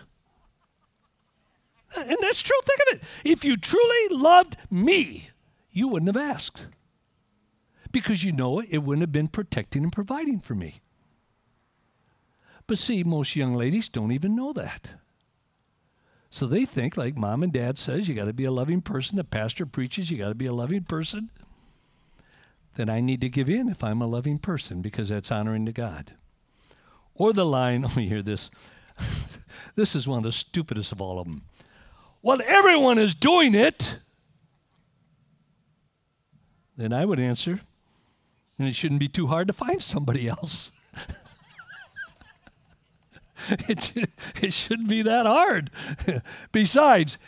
And 1.94 2.16
that's 2.22 2.40
true. 2.40 2.56
Think 2.64 2.80
of 2.80 2.96
it. 2.96 3.30
If 3.30 3.44
you 3.44 3.58
truly 3.58 4.08
loved 4.08 4.56
me, 4.70 5.28
you 5.70 5.86
wouldn't 5.88 6.14
have 6.14 6.30
asked. 6.30 6.66
Because 7.90 8.24
you 8.24 8.32
know 8.32 8.60
it 8.60 8.78
wouldn't 8.78 9.02
have 9.02 9.12
been 9.12 9.28
protecting 9.28 9.82
and 9.82 9.92
providing 9.92 10.40
for 10.40 10.54
me. 10.54 10.80
But 12.72 12.78
see, 12.78 13.04
most 13.04 13.36
young 13.36 13.54
ladies 13.54 13.90
don't 13.90 14.12
even 14.12 14.34
know 14.34 14.54
that. 14.54 14.94
So 16.30 16.46
they 16.46 16.64
think, 16.64 16.96
like 16.96 17.18
mom 17.18 17.42
and 17.42 17.52
dad 17.52 17.76
says, 17.76 18.08
you 18.08 18.14
got 18.14 18.24
to 18.24 18.32
be 18.32 18.46
a 18.46 18.50
loving 18.50 18.80
person. 18.80 19.16
The 19.16 19.24
pastor 19.24 19.66
preaches, 19.66 20.10
you 20.10 20.16
got 20.16 20.30
to 20.30 20.34
be 20.34 20.46
a 20.46 20.54
loving 20.54 20.84
person 20.84 21.30
then 22.76 22.88
I 22.88 23.00
need 23.00 23.20
to 23.20 23.28
give 23.28 23.50
in 23.50 23.68
if 23.68 23.84
I'm 23.84 24.00
a 24.00 24.06
loving 24.06 24.38
person 24.38 24.80
because 24.80 25.08
that's 25.08 25.30
honoring 25.30 25.66
to 25.66 25.72
God. 25.72 26.12
Or 27.14 27.32
the 27.32 27.44
line, 27.44 27.84
oh, 27.88 28.00
you 28.00 28.08
hear 28.08 28.22
this. 28.22 28.50
this 29.74 29.94
is 29.94 30.08
one 30.08 30.18
of 30.18 30.24
the 30.24 30.32
stupidest 30.32 30.92
of 30.92 31.00
all 31.00 31.18
of 31.18 31.26
them. 31.26 31.42
Well, 32.22 32.40
everyone 32.46 32.98
is 32.98 33.14
doing 33.14 33.54
it. 33.54 33.98
Then 36.76 36.92
I 36.92 37.04
would 37.04 37.20
answer, 37.20 37.60
and 38.58 38.66
it 38.66 38.74
shouldn't 38.74 39.00
be 39.00 39.08
too 39.08 39.26
hard 39.26 39.48
to 39.48 39.52
find 39.52 39.82
somebody 39.82 40.28
else. 40.28 40.72
it, 43.68 44.08
it 44.40 44.52
shouldn't 44.52 44.88
be 44.88 45.02
that 45.02 45.26
hard. 45.26 45.70
Besides, 46.52 47.18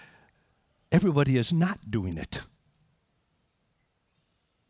everybody 0.90 1.36
is 1.36 1.52
not 1.52 1.90
doing 1.90 2.16
it. 2.16 2.40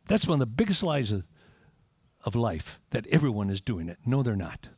That's 0.06 0.26
one 0.26 0.36
of 0.36 0.40
the 0.40 0.46
biggest 0.46 0.82
lies 0.82 1.12
of, 1.12 1.24
of 2.24 2.34
life, 2.34 2.80
that 2.90 3.06
everyone 3.06 3.50
is 3.50 3.60
doing 3.60 3.88
it. 3.88 3.98
No, 4.04 4.22
they're 4.22 4.36
not. 4.36 4.68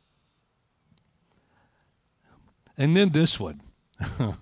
And 2.77 2.95
then 2.95 3.09
this 3.09 3.39
one. 3.39 3.61
and 4.19 4.37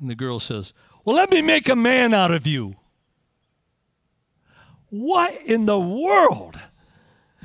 the 0.00 0.14
girl 0.14 0.40
says, 0.40 0.72
Well, 1.04 1.16
let 1.16 1.30
me 1.30 1.42
make 1.42 1.68
a 1.68 1.76
man 1.76 2.14
out 2.14 2.30
of 2.30 2.46
you. 2.46 2.74
What 4.88 5.34
in 5.44 5.66
the 5.66 5.78
world 5.78 6.58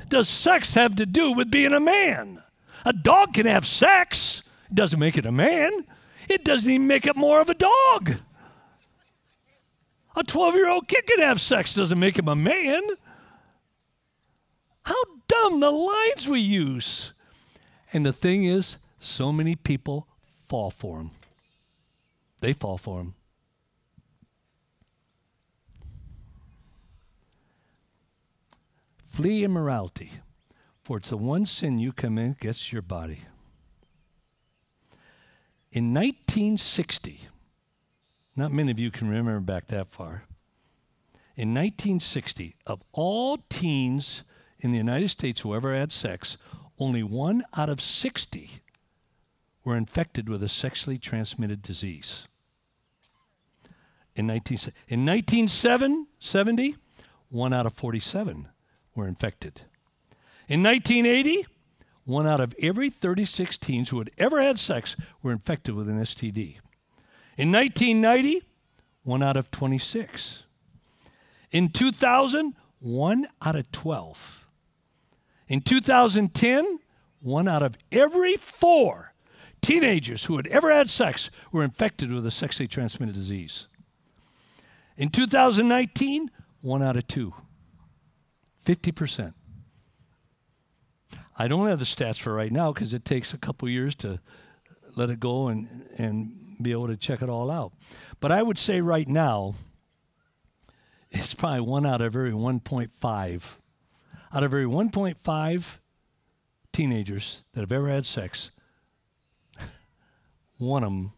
does 0.08 0.28
sex 0.28 0.72
have 0.72 0.96
to 0.96 1.04
do 1.04 1.32
with 1.32 1.50
being 1.50 1.74
a 1.74 1.80
man? 1.80 2.42
A 2.84 2.92
dog 2.92 3.34
can 3.34 3.46
have 3.46 3.66
sex, 3.66 4.42
it 4.68 4.74
doesn't 4.74 4.98
make 4.98 5.16
it 5.16 5.26
a 5.26 5.32
man. 5.32 5.84
It 6.28 6.44
doesn't 6.44 6.70
even 6.70 6.86
make 6.86 7.06
it 7.06 7.16
more 7.16 7.40
of 7.40 7.48
a 7.48 7.54
dog. 7.54 8.14
A 10.16 10.22
12 10.22 10.54
year 10.54 10.68
old 10.68 10.88
kid 10.88 11.06
can 11.06 11.20
have 11.20 11.40
sex, 11.40 11.74
doesn't 11.74 11.98
make 11.98 12.18
him 12.18 12.28
a 12.28 12.36
man. 12.36 12.82
How 14.84 15.02
dumb 15.28 15.60
the 15.60 15.70
lines 15.70 16.28
we 16.28 16.40
use. 16.40 17.12
And 17.92 18.04
the 18.06 18.12
thing 18.12 18.44
is, 18.44 18.78
so 18.98 19.32
many 19.32 19.56
people 19.56 20.06
fall 20.46 20.70
for 20.70 20.98
them. 20.98 21.10
They 22.40 22.52
fall 22.52 22.78
for 22.78 22.98
them. 22.98 23.14
Flee 29.06 29.44
immorality, 29.44 30.10
for 30.84 30.98
it's 30.98 31.08
the 31.08 31.16
one 31.16 31.46
sin 31.46 31.78
you 31.78 31.92
commit 31.92 32.38
gets 32.38 32.70
your 32.70 32.82
body. 32.82 33.20
In 35.72 35.94
1960, 35.94 37.22
not 38.36 38.52
many 38.52 38.70
of 38.70 38.78
you 38.78 38.90
can 38.90 39.08
remember 39.08 39.40
back 39.40 39.68
that 39.68 39.88
far. 39.88 40.24
In 41.36 41.54
1960, 41.54 42.54
of 42.66 42.82
all 42.92 43.38
teens 43.48 44.24
in 44.58 44.72
the 44.72 44.76
United 44.76 45.08
States 45.08 45.40
who 45.40 45.54
ever 45.54 45.74
had 45.74 45.90
sex, 45.90 46.36
only 46.78 47.02
one 47.02 47.42
out 47.56 47.70
of 47.70 47.80
60 47.80 48.50
were 49.64 49.76
infected 49.76 50.28
with 50.28 50.42
a 50.42 50.48
sexually 50.48 50.98
transmitted 50.98 51.62
disease. 51.62 52.28
In, 54.14 54.26
19, 54.26 54.58
in 54.86 55.06
1970, 55.06 56.76
one 57.30 57.54
out 57.54 57.64
of 57.64 57.72
47 57.72 58.48
were 58.94 59.08
infected. 59.08 59.62
In 60.48 60.62
1980, 60.62 61.46
one 62.04 62.26
out 62.26 62.40
of 62.40 62.54
every 62.60 62.90
36 62.90 63.56
teens 63.56 63.88
who 63.88 63.98
had 63.98 64.10
ever 64.18 64.42
had 64.42 64.58
sex 64.58 64.94
were 65.22 65.32
infected 65.32 65.74
with 65.74 65.88
an 65.88 65.98
STD. 66.00 66.58
In 67.36 67.50
1990, 67.50 68.42
one 69.02 69.22
out 69.22 69.36
of 69.36 69.50
26. 69.50 70.44
In 71.50 71.68
2000, 71.70 72.54
one 72.80 73.26
out 73.40 73.56
of 73.56 73.70
12. 73.72 74.46
In 75.48 75.60
2010, 75.60 76.78
one 77.20 77.48
out 77.48 77.62
of 77.62 77.78
every 77.90 78.36
four 78.36 79.14
teenagers 79.62 80.24
who 80.24 80.36
had 80.36 80.46
ever 80.48 80.70
had 80.70 80.90
sex 80.90 81.30
were 81.50 81.64
infected 81.64 82.12
with 82.12 82.26
a 82.26 82.30
sexually 82.30 82.68
transmitted 82.68 83.14
disease. 83.14 83.66
In 84.96 85.08
2019, 85.08 86.30
one 86.60 86.82
out 86.82 86.96
of 86.96 87.06
two. 87.08 87.32
50%. 88.64 89.32
I 91.36 91.48
don't 91.48 91.66
have 91.66 91.80
the 91.80 91.84
stats 91.84 92.20
for 92.20 92.32
right 92.32 92.52
now 92.52 92.72
because 92.72 92.94
it 92.94 93.04
takes 93.04 93.34
a 93.34 93.38
couple 93.38 93.68
years 93.68 93.94
to 93.96 94.20
let 94.94 95.10
it 95.10 95.18
go 95.18 95.48
and, 95.48 95.68
and 95.98 96.32
be 96.62 96.70
able 96.70 96.86
to 96.86 96.96
check 96.96 97.22
it 97.22 97.28
all 97.28 97.50
out. 97.50 97.72
But 98.20 98.30
I 98.30 98.42
would 98.42 98.58
say 98.58 98.80
right 98.80 99.08
now, 99.08 99.54
it's 101.10 101.34
probably 101.34 101.60
one 101.60 101.86
out 101.86 102.00
of 102.00 102.14
every 102.14 102.30
1.5. 102.30 103.58
Out 104.32 104.42
of 104.42 104.52
every 104.52 104.64
1.5 104.64 105.78
teenagers 106.72 107.44
that 107.52 107.60
have 107.60 107.72
ever 107.72 107.88
had 107.88 108.06
sex, 108.06 108.50
one 110.58 110.84
of 110.84 110.90
them 110.90 111.12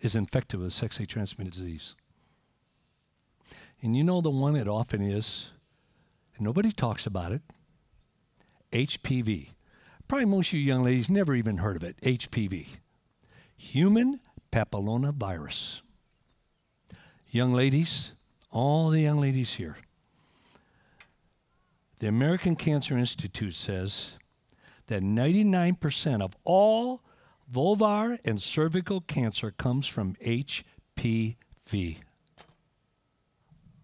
is 0.00 0.14
infected 0.14 0.60
with 0.60 0.72
sexually 0.72 1.06
transmitted 1.06 1.52
disease. 1.52 1.94
And 3.80 3.96
you 3.96 4.04
know 4.04 4.20
the 4.20 4.30
one 4.30 4.56
it 4.56 4.68
often 4.68 5.02
is, 5.02 5.50
and 6.36 6.44
nobody 6.44 6.72
talks 6.72 7.06
about 7.06 7.32
it 7.32 7.42
HPV. 8.74 9.50
Probably 10.08 10.26
most 10.26 10.48
of 10.48 10.54
you 10.54 10.60
young 10.60 10.82
ladies 10.82 11.08
never 11.08 11.34
even 11.34 11.58
heard 11.58 11.76
of 11.76 11.84
it 11.84 11.96
HPV. 12.02 12.66
Human 13.56 14.20
papillomavirus. 14.52 15.80
Young 17.30 17.54
ladies, 17.54 18.14
all 18.50 18.90
the 18.90 19.00
young 19.00 19.20
ladies 19.20 19.54
here, 19.54 19.76
the 22.00 22.08
American 22.08 22.54
Cancer 22.56 22.98
Institute 22.98 23.54
says 23.54 24.18
that 24.88 25.02
99% 25.02 26.20
of 26.20 26.36
all 26.44 27.00
vulvar 27.52 28.18
and 28.24 28.42
cervical 28.42 29.00
cancer 29.00 29.52
comes 29.52 29.86
from 29.86 30.14
HPV, 30.16 31.98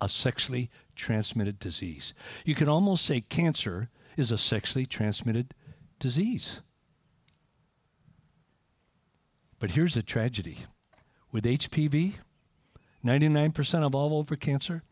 a 0.00 0.08
sexually 0.08 0.70
transmitted 0.94 1.58
disease. 1.58 2.12
You 2.44 2.54
can 2.54 2.68
almost 2.68 3.04
say 3.04 3.20
cancer 3.20 3.88
is 4.16 4.30
a 4.30 4.38
sexually 4.38 4.86
transmitted 4.86 5.54
disease. 5.98 6.60
But 9.58 9.72
here's 9.72 9.94
the 9.94 10.02
tragedy 10.02 10.58
with 11.30 11.44
HPV, 11.44 12.14
99% 13.04 13.86
of 13.86 13.94
all 13.94 14.24
vulvar 14.24 14.40
cancer. 14.40 14.82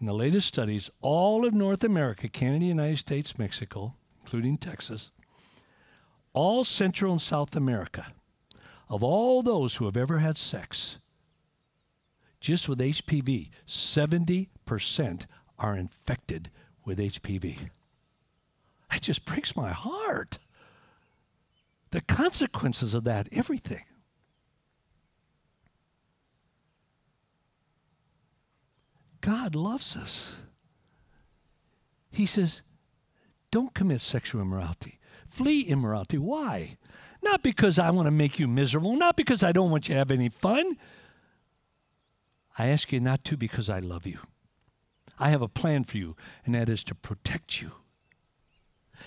In 0.00 0.06
the 0.06 0.12
latest 0.12 0.48
studies, 0.48 0.90
all 1.00 1.46
of 1.46 1.54
North 1.54 1.84
America, 1.84 2.28
Canada, 2.28 2.66
United 2.66 2.98
States, 2.98 3.38
Mexico, 3.38 3.94
including 4.20 4.58
Texas, 4.58 5.10
all 6.32 6.64
Central 6.64 7.12
and 7.12 7.22
South 7.22 7.54
America, 7.56 8.12
of 8.88 9.02
all 9.02 9.42
those 9.42 9.76
who 9.76 9.84
have 9.86 9.96
ever 9.96 10.18
had 10.18 10.36
sex, 10.36 10.98
just 12.40 12.68
with 12.68 12.80
HPV, 12.80 13.50
70% 13.66 15.26
are 15.58 15.76
infected 15.76 16.50
with 16.84 16.98
HPV. 16.98 17.68
It 18.94 19.02
just 19.02 19.24
breaks 19.24 19.56
my 19.56 19.72
heart. 19.72 20.38
The 21.90 22.00
consequences 22.00 22.94
of 22.94 23.04
that, 23.04 23.28
everything. 23.32 23.84
God 29.20 29.54
loves 29.54 29.96
us. 29.96 30.36
He 32.10 32.26
says, 32.26 32.62
don't 33.50 33.72
commit 33.74 34.00
sexual 34.00 34.42
immorality. 34.42 34.98
Flee 35.26 35.62
immorality. 35.62 36.18
Why? 36.18 36.76
Not 37.22 37.42
because 37.42 37.78
I 37.78 37.90
want 37.90 38.06
to 38.06 38.10
make 38.10 38.38
you 38.38 38.48
miserable, 38.48 38.96
not 38.96 39.16
because 39.16 39.42
I 39.42 39.52
don't 39.52 39.70
want 39.70 39.88
you 39.88 39.94
to 39.94 39.98
have 39.98 40.10
any 40.10 40.28
fun. 40.28 40.76
I 42.58 42.66
ask 42.66 42.92
you 42.92 43.00
not 43.00 43.24
to 43.24 43.36
because 43.36 43.70
I 43.70 43.78
love 43.78 44.06
you. 44.06 44.18
I 45.18 45.30
have 45.30 45.42
a 45.42 45.48
plan 45.48 45.84
for 45.84 45.98
you, 45.98 46.16
and 46.44 46.54
that 46.54 46.68
is 46.68 46.82
to 46.84 46.94
protect 46.94 47.60
you 47.60 47.72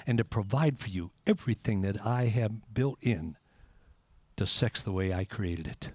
and 0.06 0.18
to 0.18 0.26
provide 0.26 0.78
for 0.78 0.90
you 0.90 1.12
everything 1.26 1.82
that 1.82 2.06
I 2.06 2.26
have 2.26 2.74
built 2.74 3.00
in 3.02 3.38
to 4.36 4.46
sex 4.46 4.84
the 4.84 4.92
way 4.92 5.14
I 5.14 5.24
created 5.24 5.68
it. 5.68 5.92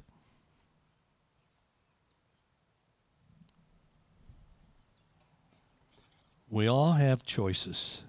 We 6.49 6.67
all 6.67 6.93
have 6.93 7.23
choices. 7.23 8.03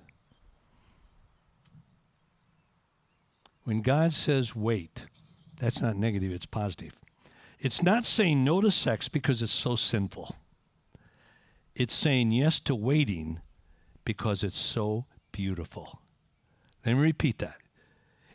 When 3.63 3.81
God 3.81 4.13
says 4.13 4.55
wait, 4.55 5.05
that's 5.57 5.81
not 5.81 5.95
negative, 5.95 6.31
it's 6.31 6.47
positive. 6.47 6.99
It's 7.59 7.83
not 7.83 8.05
saying 8.05 8.43
no 8.43 8.59
to 8.61 8.71
sex 8.71 9.07
because 9.07 9.43
it's 9.43 9.51
so 9.51 9.75
sinful. 9.75 10.35
It's 11.75 11.93
saying 11.93 12.31
yes 12.31 12.59
to 12.61 12.75
waiting 12.75 13.41
because 14.03 14.43
it's 14.43 14.59
so 14.59 15.05
beautiful. 15.31 16.01
Let 16.85 16.95
me 16.95 17.01
repeat 17.01 17.39
that. 17.39 17.57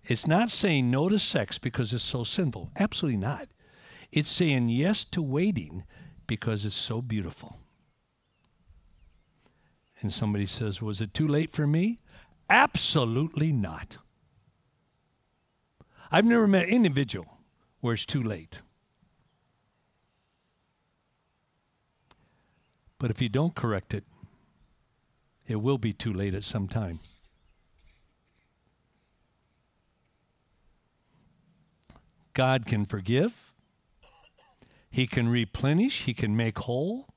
It's 0.04 0.26
not 0.26 0.50
saying 0.50 0.90
no 0.90 1.08
to 1.08 1.18
sex 1.18 1.58
because 1.58 1.92
it's 1.92 2.04
so 2.04 2.24
sinful. 2.24 2.70
Absolutely 2.78 3.18
not. 3.18 3.48
It's 4.12 4.30
saying 4.30 4.68
yes 4.68 5.04
to 5.06 5.22
waiting 5.22 5.84
because 6.26 6.64
it's 6.64 6.76
so 6.76 7.02
beautiful. 7.02 7.58
And 10.00 10.12
somebody 10.12 10.46
says, 10.46 10.80
Was 10.80 11.00
it 11.00 11.12
too 11.12 11.26
late 11.26 11.50
for 11.50 11.66
me? 11.66 12.00
Absolutely 12.48 13.52
not. 13.52 13.98
I've 16.12 16.24
never 16.24 16.46
met 16.46 16.66
an 16.66 16.70
individual 16.70 17.26
where 17.80 17.94
it's 17.94 18.06
too 18.06 18.22
late. 18.22 18.60
But 22.98 23.10
if 23.10 23.20
you 23.20 23.28
don't 23.28 23.54
correct 23.54 23.92
it, 23.94 24.04
it 25.46 25.56
will 25.56 25.78
be 25.78 25.92
too 25.92 26.12
late 26.12 26.34
at 26.34 26.44
some 26.44 26.66
time. 26.66 27.00
God 32.32 32.66
can 32.66 32.84
forgive, 32.84 33.52
He 34.90 35.06
can 35.06 35.28
replenish, 35.28 36.02
He 36.02 36.14
can 36.14 36.36
make 36.36 36.58
whole. 36.60 37.08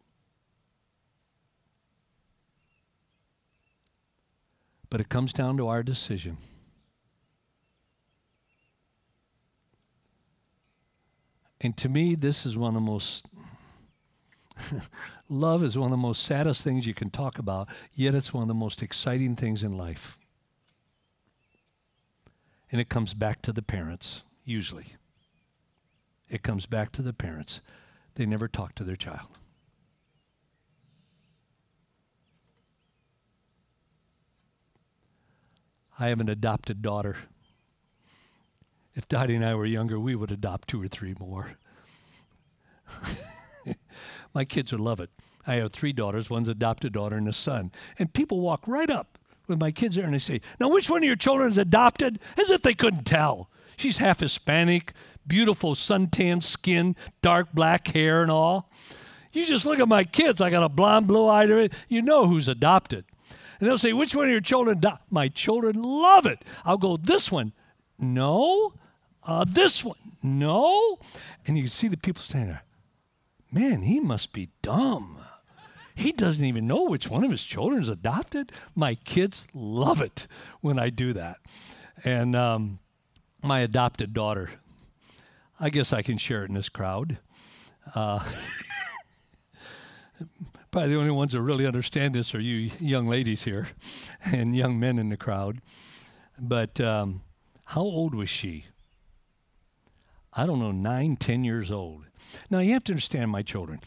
But 4.90 5.02
it 5.02 5.10
comes 5.10 5.34
down 5.34 5.58
to 5.58 5.68
our 5.68 5.84
decision. 5.84 6.38
And 11.62 11.76
to 11.78 11.90
me, 11.90 12.16
this 12.16 12.46
is 12.46 12.58
one 12.58 12.70
of 12.70 12.74
the 12.76 12.80
most 12.80 13.28
love 15.30 15.64
is 15.64 15.78
one 15.78 15.88
of 15.88 15.91
the 15.91 15.97
most 15.97 16.24
saddest 16.24 16.64
things 16.64 16.88
you 16.88 16.93
can 16.93 17.10
talk 17.10 17.39
about, 17.39 17.70
yet 17.93 18.16
it's 18.16 18.34
one 18.34 18.43
of 18.43 18.47
the 18.47 18.53
most 18.53 18.82
exciting 18.82 19.36
things 19.36 19.64
in 19.64 19.78
life. 19.78 20.18
And 22.72 22.80
it 22.80 22.89
comes 22.89 23.14
back 23.14 23.41
to 23.43 23.53
the 23.53 23.62
parents, 23.62 24.24
usually. 24.43 24.86
It 26.28 26.43
comes 26.43 26.66
back 26.66 26.91
to 26.93 27.01
the 27.01 27.14
parents. 27.14 27.62
They 28.16 28.26
never 28.26 28.47
talk 28.47 28.76
to 28.76 28.84
their 28.84 28.95
child. 28.95 29.39
I 35.99 36.07
have 36.07 36.22
an 36.22 36.30
adopted 36.30 36.82
daughter. 36.82 37.18
If 38.95 39.07
Dottie 39.07 39.36
and 39.36 39.43
I 39.43 39.55
were 39.55 39.66
younger, 39.66 39.99
we 39.99 40.16
would 40.16 40.32
adopt 40.32 40.70
two 40.70 40.82
or 40.82 40.88
three 40.88 41.14
more. 41.20 41.57
My 44.34 44.46
kids 44.46 44.72
would 44.72 44.82
love 44.82 45.00
it. 45.00 45.10
I 45.48 45.56
have 45.56 45.72
three 45.72 45.94
daughters, 45.94 46.30
one's 46.30 46.50
adopted 46.50 46.94
daughter 46.94 47.16
and 47.16 47.28
a 47.28 47.34
son. 47.34 47.72
And 47.98 48.14
people 48.14 48.40
walk 48.40 48.68
right 48.68 48.90
up 48.90 49.18
with 49.48 49.60
my 49.60 49.72
kids 49.72 49.96
there 49.96 50.06
and 50.06 50.14
they 50.14 50.20
say, 50.20 50.42
Now, 50.60 50.70
which 50.70 50.90
one 50.90 51.02
of 51.02 51.08
your 51.08 51.16
children 51.16 51.50
is 51.50 51.58
adopted? 51.58 52.20
As 52.38 52.52
if 52.52 52.62
they 52.62 52.74
couldn't 52.74 53.06
tell. 53.06 53.50
She's 53.78 53.98
half 53.98 54.20
Hispanic, 54.20 54.94
beautiful 55.26 55.74
suntanned 55.74 56.44
skin, 56.44 56.96
dark 57.22 57.54
black 57.54 57.88
hair, 57.88 58.22
and 58.22 58.30
all. 58.30 58.70
You 59.32 59.46
just 59.46 59.66
look 59.66 59.80
at 59.80 59.88
my 59.88 60.04
kids. 60.04 60.42
I 60.42 60.50
got 60.50 60.64
a 60.64 60.70
blonde, 60.70 61.08
blue 61.08 61.28
eyed, 61.28 61.74
you 61.88 62.02
know 62.02 62.28
who's 62.28 62.48
adopted. 62.48 63.06
And 63.60 63.68
they'll 63.68 63.78
say, 63.78 63.94
Which 63.94 64.16
one 64.16 64.26
of 64.26 64.32
your 64.32 64.42
children? 64.42 64.80
Do-? 64.80 65.00
My 65.10 65.28
children 65.28 65.82
love 65.82 66.26
it. 66.26 66.44
I'll 66.66 66.78
go, 66.78 66.98
This 66.98 67.32
one. 67.32 67.54
No. 67.98 68.74
Uh, 69.26 69.46
this 69.48 69.84
one. 69.84 69.98
No. 70.24 70.98
And 71.46 71.58
you 71.58 71.64
can 71.64 71.72
see 71.72 71.88
the 71.88 71.98
people 71.98 72.22
standing 72.22 72.52
there. 72.52 72.64
Man, 73.52 73.82
he 73.82 74.00
must 74.00 74.32
be 74.34 74.50
dumb. 74.62 75.18
He 75.95 76.12
doesn't 76.12 76.45
even 76.45 76.68
know 76.68 76.86
which 76.86 77.10
one 77.10 77.24
of 77.24 77.32
his 77.32 77.43
children 77.43 77.82
is 77.82 77.89
adopted. 77.89 78.52
My 78.76 78.95
kids 78.95 79.47
love 79.54 80.02
it 80.02 80.28
when 80.62 80.80
I 80.80 80.89
do 80.89 81.14
that. 81.14 81.38
And 82.06 82.36
um, 82.36 82.80
my 83.43 83.60
adopted 83.60 84.14
daughter, 84.14 84.52
I 85.60 85.70
guess 85.70 85.91
I 85.91 86.02
can 86.02 86.18
share 86.18 86.43
it 86.43 86.50
in 86.50 86.56
this 86.56 86.70
crowd. 86.70 87.18
Uh, 87.95 88.20
probably 90.72 90.89
the 90.89 91.00
only 91.00 91.12
ones 91.12 91.34
that 91.34 91.41
really 91.41 91.68
understand 91.68 92.16
this 92.16 92.34
are 92.34 92.39
you 92.39 92.72
young 92.80 93.08
ladies 93.08 93.43
here 93.43 93.68
and 94.24 94.56
young 94.56 94.80
men 94.80 95.00
in 95.00 95.10
the 95.10 95.18
crowd. 95.18 95.60
But 96.39 96.80
um, 96.80 97.24
how 97.66 97.82
old 97.82 98.16
was 98.16 98.30
she? 98.30 98.68
I 100.32 100.45
don't 100.45 100.60
know, 100.60 100.72
nine, 100.72 101.18
ten 101.18 101.43
years 101.43 101.72
old. 101.72 102.06
Now, 102.50 102.60
you 102.60 102.74
have 102.74 102.84
to 102.86 102.94
understand 102.94 103.32
my 103.32 103.42
children. 103.42 103.80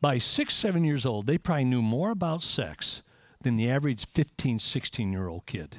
By 0.00 0.18
six, 0.18 0.54
seven 0.54 0.84
years 0.84 1.04
old, 1.04 1.26
they 1.26 1.38
probably 1.38 1.64
knew 1.64 1.82
more 1.82 2.10
about 2.10 2.42
sex 2.42 3.02
than 3.42 3.56
the 3.56 3.70
average 3.70 4.06
15, 4.06 4.58
16 4.58 5.12
year 5.12 5.28
old 5.28 5.46
kid. 5.46 5.76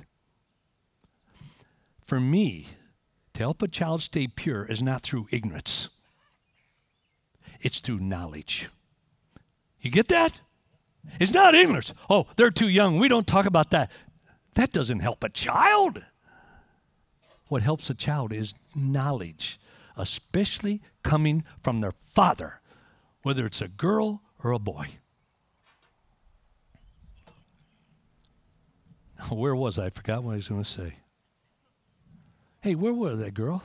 For 2.06 2.20
me, 2.20 2.68
to 3.34 3.40
help 3.40 3.62
a 3.62 3.68
child 3.68 4.02
stay 4.02 4.28
pure 4.28 4.66
is 4.66 4.82
not 4.82 5.02
through 5.02 5.28
ignorance, 5.32 5.90
it's 7.62 7.80
through 7.80 8.00
knowledge. 8.00 8.70
You 9.80 9.90
get 9.90 10.10
that? 10.10 10.42
It's 11.20 11.34
not 11.34 11.56
ignorance. 11.56 11.94
Oh, 12.10 12.28
they're 12.36 12.52
too 12.52 12.70
young. 12.70 13.00
We 13.00 13.08
don't 13.08 13.26
talk 13.26 13.48
about 13.48 13.72
that. 13.72 13.90
That 14.54 14.72
doesn't 14.72 15.00
help 15.00 15.24
a 15.24 15.30
child. 15.30 16.04
What 17.48 17.64
helps 17.64 17.90
a 17.90 17.96
child 17.96 18.32
is 18.32 18.54
knowledge, 18.76 19.60
especially 19.98 20.82
coming 21.04 21.44
from 21.62 21.82
their 21.82 21.92
father, 21.92 22.62
whether 23.24 23.46
it's 23.46 23.62
a 23.62 23.68
girl 23.68 24.22
or 24.44 24.52
a 24.52 24.60
boy. 24.60 24.88
Where 29.30 29.56
was 29.56 29.78
I? 29.78 29.86
I 29.86 29.90
forgot 29.90 30.24
what 30.24 30.34
I 30.34 30.36
was 30.36 30.48
going 30.48 30.64
to 30.64 30.70
say. 30.70 30.94
Hey, 32.62 32.76
where 32.76 32.94
were 32.94 33.16
that 33.16 33.34
girl? 33.34 33.64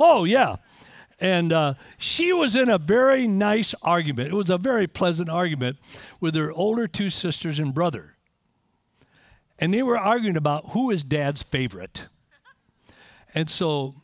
Oh, 0.00 0.24
yeah. 0.24 0.56
And 1.20 1.52
uh, 1.52 1.74
she 1.96 2.32
was 2.32 2.56
in 2.56 2.68
a 2.68 2.78
very 2.78 3.26
nice 3.26 3.74
argument. 3.82 4.28
It 4.28 4.34
was 4.34 4.50
a 4.50 4.58
very 4.58 4.86
pleasant 4.86 5.28
argument 5.28 5.78
with 6.20 6.34
her 6.34 6.50
older 6.52 6.86
two 6.86 7.10
sisters 7.10 7.58
and 7.58 7.72
brother. 7.72 8.16
And 9.58 9.72
they 9.72 9.82
were 9.82 9.98
arguing 9.98 10.36
about 10.36 10.70
who 10.70 10.90
is 10.90 11.04
dad's 11.04 11.42
favorite. 11.42 12.08
And 13.34 13.48
so 13.48 13.94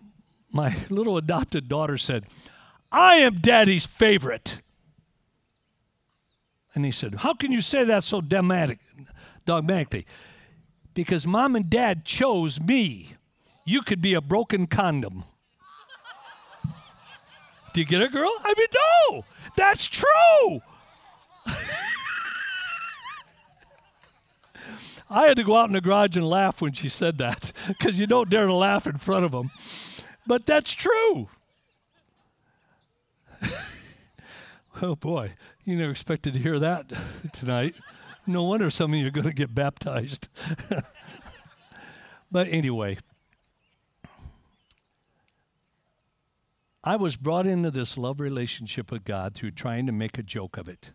my 0.53 0.77
little 0.91 1.17
adopted 1.17 1.69
daughter 1.69 1.99
said, 1.99 2.25
I 2.93 3.17
am 3.17 3.35
daddy's 3.37 3.87
favorite. 3.87 4.61
And 6.75 6.85
he 6.85 6.93
said, 6.93 7.17
How 7.17 7.35
can 7.35 7.53
you 7.53 7.61
say 7.61 7.85
that 7.85 8.05
so 8.05 8.21
dogmatic, 8.21 8.79
dogmatically? 9.45 10.07
Because 10.95 11.27
mom 11.27 11.57
and 11.57 11.69
dad 11.69 12.05
chose 12.05 12.61
me. 12.61 13.13
You 13.65 13.83
could 13.83 14.01
be 14.03 14.15
a 14.15 14.21
broken 14.21 14.67
condom. 14.67 15.25
Do 17.73 17.81
you 17.81 17.87
get 17.87 18.03
it, 18.03 18.11
girl? 18.11 18.33
I 18.43 18.55
mean, 18.57 18.67
no, 19.13 19.25
that's 19.57 19.87
true. 19.87 20.61
I 25.09 25.27
had 25.27 25.37
to 25.37 25.45
go 25.45 25.57
out 25.57 25.69
in 25.69 25.73
the 25.75 25.81
garage 25.81 26.17
and 26.17 26.29
laugh 26.29 26.61
when 26.63 26.73
she 26.73 26.89
said 26.89 27.19
that 27.19 27.53
because 27.67 27.99
you 27.99 28.07
don't 28.07 28.31
dare 28.31 28.47
to 28.47 28.55
laugh 28.55 28.87
in 28.87 28.97
front 28.97 29.25
of 29.25 29.33
them. 29.33 29.51
But 30.27 30.47
that's 30.47 30.73
true. 30.73 31.29
oh 34.83 34.97
boy, 34.97 35.35
you 35.65 35.77
never 35.77 35.91
expected 35.91 36.35
to 36.35 36.39
hear 36.39 36.59
that 36.59 36.93
tonight. 37.33 37.75
No 38.27 38.45
wonder 38.45 38.71
some 38.71 38.93
of 38.93 38.99
you 38.99 39.07
are 39.07 39.11
going 39.11 39.27
to 39.27 39.33
get 39.33 39.55
baptized. 39.55 40.29
but 42.31 42.49
anyway, 42.49 42.99
I 46.85 46.97
was 46.97 47.17
brought 47.17 47.47
into 47.47 47.71
this 47.71 47.99
love 47.99 48.21
relationship 48.21 48.91
with 48.91 49.05
God 49.05 49.35
through 49.35 49.51
trying 49.53 49.87
to 49.87 49.93
make 49.93 50.17
a 50.17 50.23
joke 50.23 50.57
of 50.57 50.69
it. 50.69 50.93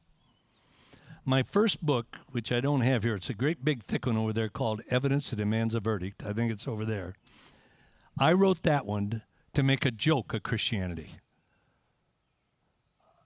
My 1.28 1.42
first 1.42 1.84
book, 1.84 2.18
which 2.32 2.52
I 2.52 2.60
don't 2.60 2.82
have 2.82 3.04
here, 3.04 3.16
it's 3.16 3.30
a 3.30 3.34
great 3.34 3.66
big 3.66 3.84
thick 3.84 4.06
one 4.06 4.18
over 4.18 4.32
there 4.32 4.50
called 4.50 4.82
Evidence 4.90 5.30
That 5.30 5.38
Demands 5.38 5.74
a 5.74 5.80
Verdict. 5.80 6.24
I 6.24 6.34
think 6.34 6.52
it's 6.52 6.68
over 6.68 6.86
there. 6.86 7.14
I 8.18 8.34
wrote 8.34 8.64
that 8.64 8.86
one 8.86 9.24
to 9.54 9.64
make 9.64 9.86
a 9.86 9.92
joke 9.92 10.34
of 10.34 10.44
Christianity. 10.44 11.12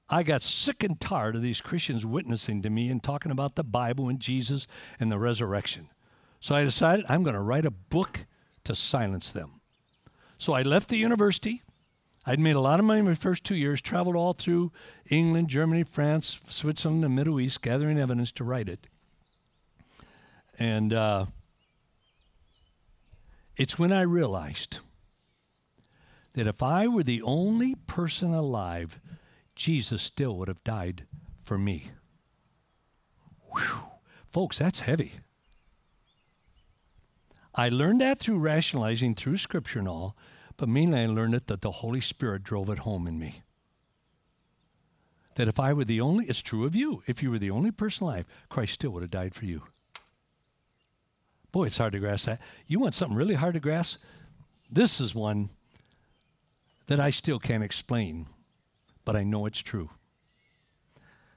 I 0.09 0.23
got 0.23 0.41
sick 0.41 0.83
and 0.83 0.99
tired 0.99 1.35
of 1.35 1.43
these 1.43 1.61
Christians 1.61 2.05
witnessing 2.05 2.63
to 2.63 2.69
me 2.69 2.89
and 2.89 3.01
talking 3.01 3.31
about 3.31 3.55
the 3.55 3.63
Bible 3.63 4.09
and 4.09 4.19
Jesus 4.19 4.65
and 4.99 5.11
the 5.11 5.19
resurrection. 5.19 5.89
So 6.39 6.55
I 6.55 6.63
decided 6.63 7.05
I'm 7.07 7.21
going 7.21 7.35
to 7.35 7.41
write 7.41 7.65
a 7.65 7.71
book 7.71 8.25
to 8.63 8.73
silence 8.73 9.31
them. 9.31 9.61
So 10.39 10.53
I 10.53 10.63
left 10.63 10.89
the 10.89 10.97
university. 10.97 11.61
I'd 12.25 12.39
made 12.39 12.55
a 12.55 12.61
lot 12.61 12.79
of 12.79 12.85
money 12.85 12.99
in 12.99 13.05
my 13.05 13.13
first 13.13 13.43
two 13.43 13.55
years, 13.55 13.81
traveled 13.81 14.15
all 14.15 14.33
through 14.33 14.71
England, 15.09 15.49
Germany, 15.49 15.83
France, 15.83 16.39
Switzerland, 16.47 17.03
the 17.03 17.09
Middle 17.09 17.39
East, 17.39 17.61
gathering 17.61 17.99
evidence 17.99 18.31
to 18.33 18.43
write 18.43 18.69
it. 18.69 18.87
And 20.57 20.91
uh, 20.93 21.25
it's 23.60 23.78
when 23.78 23.91
I 23.91 24.03
realized 24.03 24.80
that 26.34 26.47
if 26.47 26.64
I 26.64 26.88
were 26.88 27.03
the 27.03 27.22
only 27.22 27.76
person 27.76 28.34
alive, 28.34 29.01
Jesus 29.53 30.01
still 30.01 30.38
would 30.38 30.47
have 30.47 30.64
died 30.64 31.05
for 31.43 31.57
me. 31.57 31.91
Whew. 33.53 33.82
Folks, 34.32 34.60
that's 34.60 34.80
heavy. 34.80 35.16
I 37.53 37.68
learned 37.68 37.99
that 37.99 38.20
through 38.20 38.39
rationalizing 38.39 39.14
through 39.14 39.36
scripture 39.36 39.80
and 39.80 39.89
all, 39.89 40.16
but 40.55 40.70
mainly 40.70 41.01
I 41.01 41.07
learned 41.07 41.34
it 41.34 41.47
that 41.47 41.60
the 41.60 41.72
Holy 41.72 41.99
Spirit 41.99 42.43
drove 42.43 42.70
it 42.70 42.80
home 42.80 43.07
in 43.07 43.20
me. 43.20 43.41
That 45.36 45.49
if 45.49 45.60
I 45.60 45.74
were 45.74 45.84
the 45.84 45.99
only, 45.99 46.26
it's 46.28 46.41
true 46.41 46.64
of 46.66 46.76
you, 46.76 47.03
if 47.07 47.22
you 47.22 47.30
were 47.30 47.39
the 47.39 47.51
only 47.51 47.72
person 47.72 48.05
alive, 48.05 48.28
Christ 48.47 48.76
still 48.76 48.91
would 48.91 49.03
have 49.03 49.12
died 49.12 49.36
for 49.36 49.43
you. 49.43 49.64
Boy, 51.51 51.65
it's 51.65 51.77
hard 51.77 51.93
to 51.93 51.99
grasp 51.99 52.27
that. 52.27 52.41
You 52.67 52.79
want 52.79 52.95
something 52.95 53.17
really 53.17 53.35
hard 53.35 53.55
to 53.55 53.59
grasp? 53.59 53.99
This 54.71 54.99
is 54.99 55.15
one 55.15 55.49
that 56.87 56.99
I 56.99 57.09
still 57.09 57.39
can't 57.39 57.63
explain, 57.63 58.27
but 59.03 59.15
I 59.15 59.23
know 59.23 59.45
it's 59.45 59.59
true. 59.59 59.89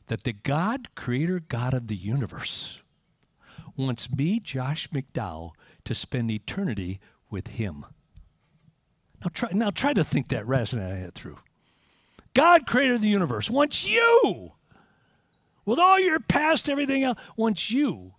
That 0.09 0.25
the 0.25 0.33
God, 0.33 0.95
creator 0.95 1.41
God 1.41 1.73
of 1.73 1.87
the 1.87 1.97
universe, 1.97 2.81
wants 3.77 4.11
me, 4.11 4.39
Josh 4.39 4.89
McDowell, 4.91 5.53
to 5.85 5.95
spend 5.95 6.31
eternity 6.31 7.01
with 7.31 7.49
Him. 7.49 7.87
Now 9.23 9.31
try, 9.33 9.49
now 9.53 9.71
try 9.71 9.95
to 9.95 10.05
think 10.05 10.29
that, 10.29 10.45
resonate 10.45 11.15
through. 11.15 11.39
God 12.35 12.67
creator 12.67 12.95
of 12.95 13.03
the 13.03 13.09
universe, 13.09 13.49
wants 13.49 13.87
you, 13.89 14.53
with 15.65 15.79
all 15.79 15.99
your 15.99 16.21
past, 16.21 16.69
everything 16.69 17.05
else, 17.05 17.19
wants 17.37 17.71
you 17.71 18.15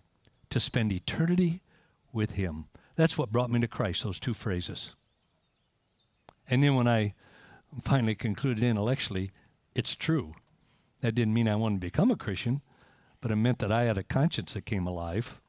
to 0.50 0.58
spend 0.58 0.92
eternity 0.92 1.60
with 2.14 2.32
Him. 2.32 2.66
That's 2.96 3.18
what 3.18 3.32
brought 3.32 3.50
me 3.50 3.60
to 3.60 3.68
Christ, 3.68 4.04
those 4.04 4.20
two 4.20 4.34
phrases. 4.34 4.94
And 6.48 6.62
then 6.62 6.74
when 6.74 6.88
I 6.88 7.14
finally 7.82 8.14
concluded 8.14 8.62
intellectually, 8.62 9.30
it's 9.74 9.96
true. 9.96 10.34
That 11.00 11.14
didn't 11.14 11.34
mean 11.34 11.48
I 11.48 11.56
wanted 11.56 11.80
to 11.80 11.86
become 11.86 12.10
a 12.10 12.16
Christian, 12.16 12.62
but 13.20 13.30
it 13.30 13.36
meant 13.36 13.58
that 13.58 13.72
I 13.72 13.82
had 13.82 13.98
a 13.98 14.02
conscience 14.02 14.52
that 14.52 14.66
came 14.66 14.86
alive. 14.86 15.40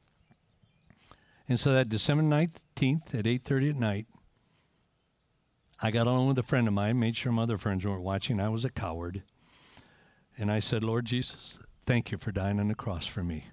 And 1.48 1.60
so 1.60 1.72
that 1.72 1.88
December 1.88 2.24
19th 2.24 3.14
at 3.14 3.26
8:30 3.26 3.70
at 3.70 3.76
night, 3.76 4.06
I 5.80 5.90
got 5.90 6.06
along 6.06 6.28
with 6.28 6.38
a 6.38 6.42
friend 6.42 6.66
of 6.66 6.74
mine, 6.74 6.98
made 6.98 7.16
sure 7.16 7.32
my 7.32 7.42
other 7.42 7.58
friends 7.58 7.86
weren't 7.86 8.02
watching. 8.02 8.40
I 8.40 8.48
was 8.48 8.64
a 8.64 8.70
coward. 8.70 9.22
And 10.38 10.50
I 10.50 10.58
said, 10.58 10.82
Lord 10.82 11.04
Jesus, 11.04 11.64
thank 11.84 12.10
you 12.10 12.18
for 12.18 12.32
dying 12.32 12.58
on 12.58 12.68
the 12.68 12.74
cross 12.74 13.06
for 13.06 13.22
me. 13.22 13.46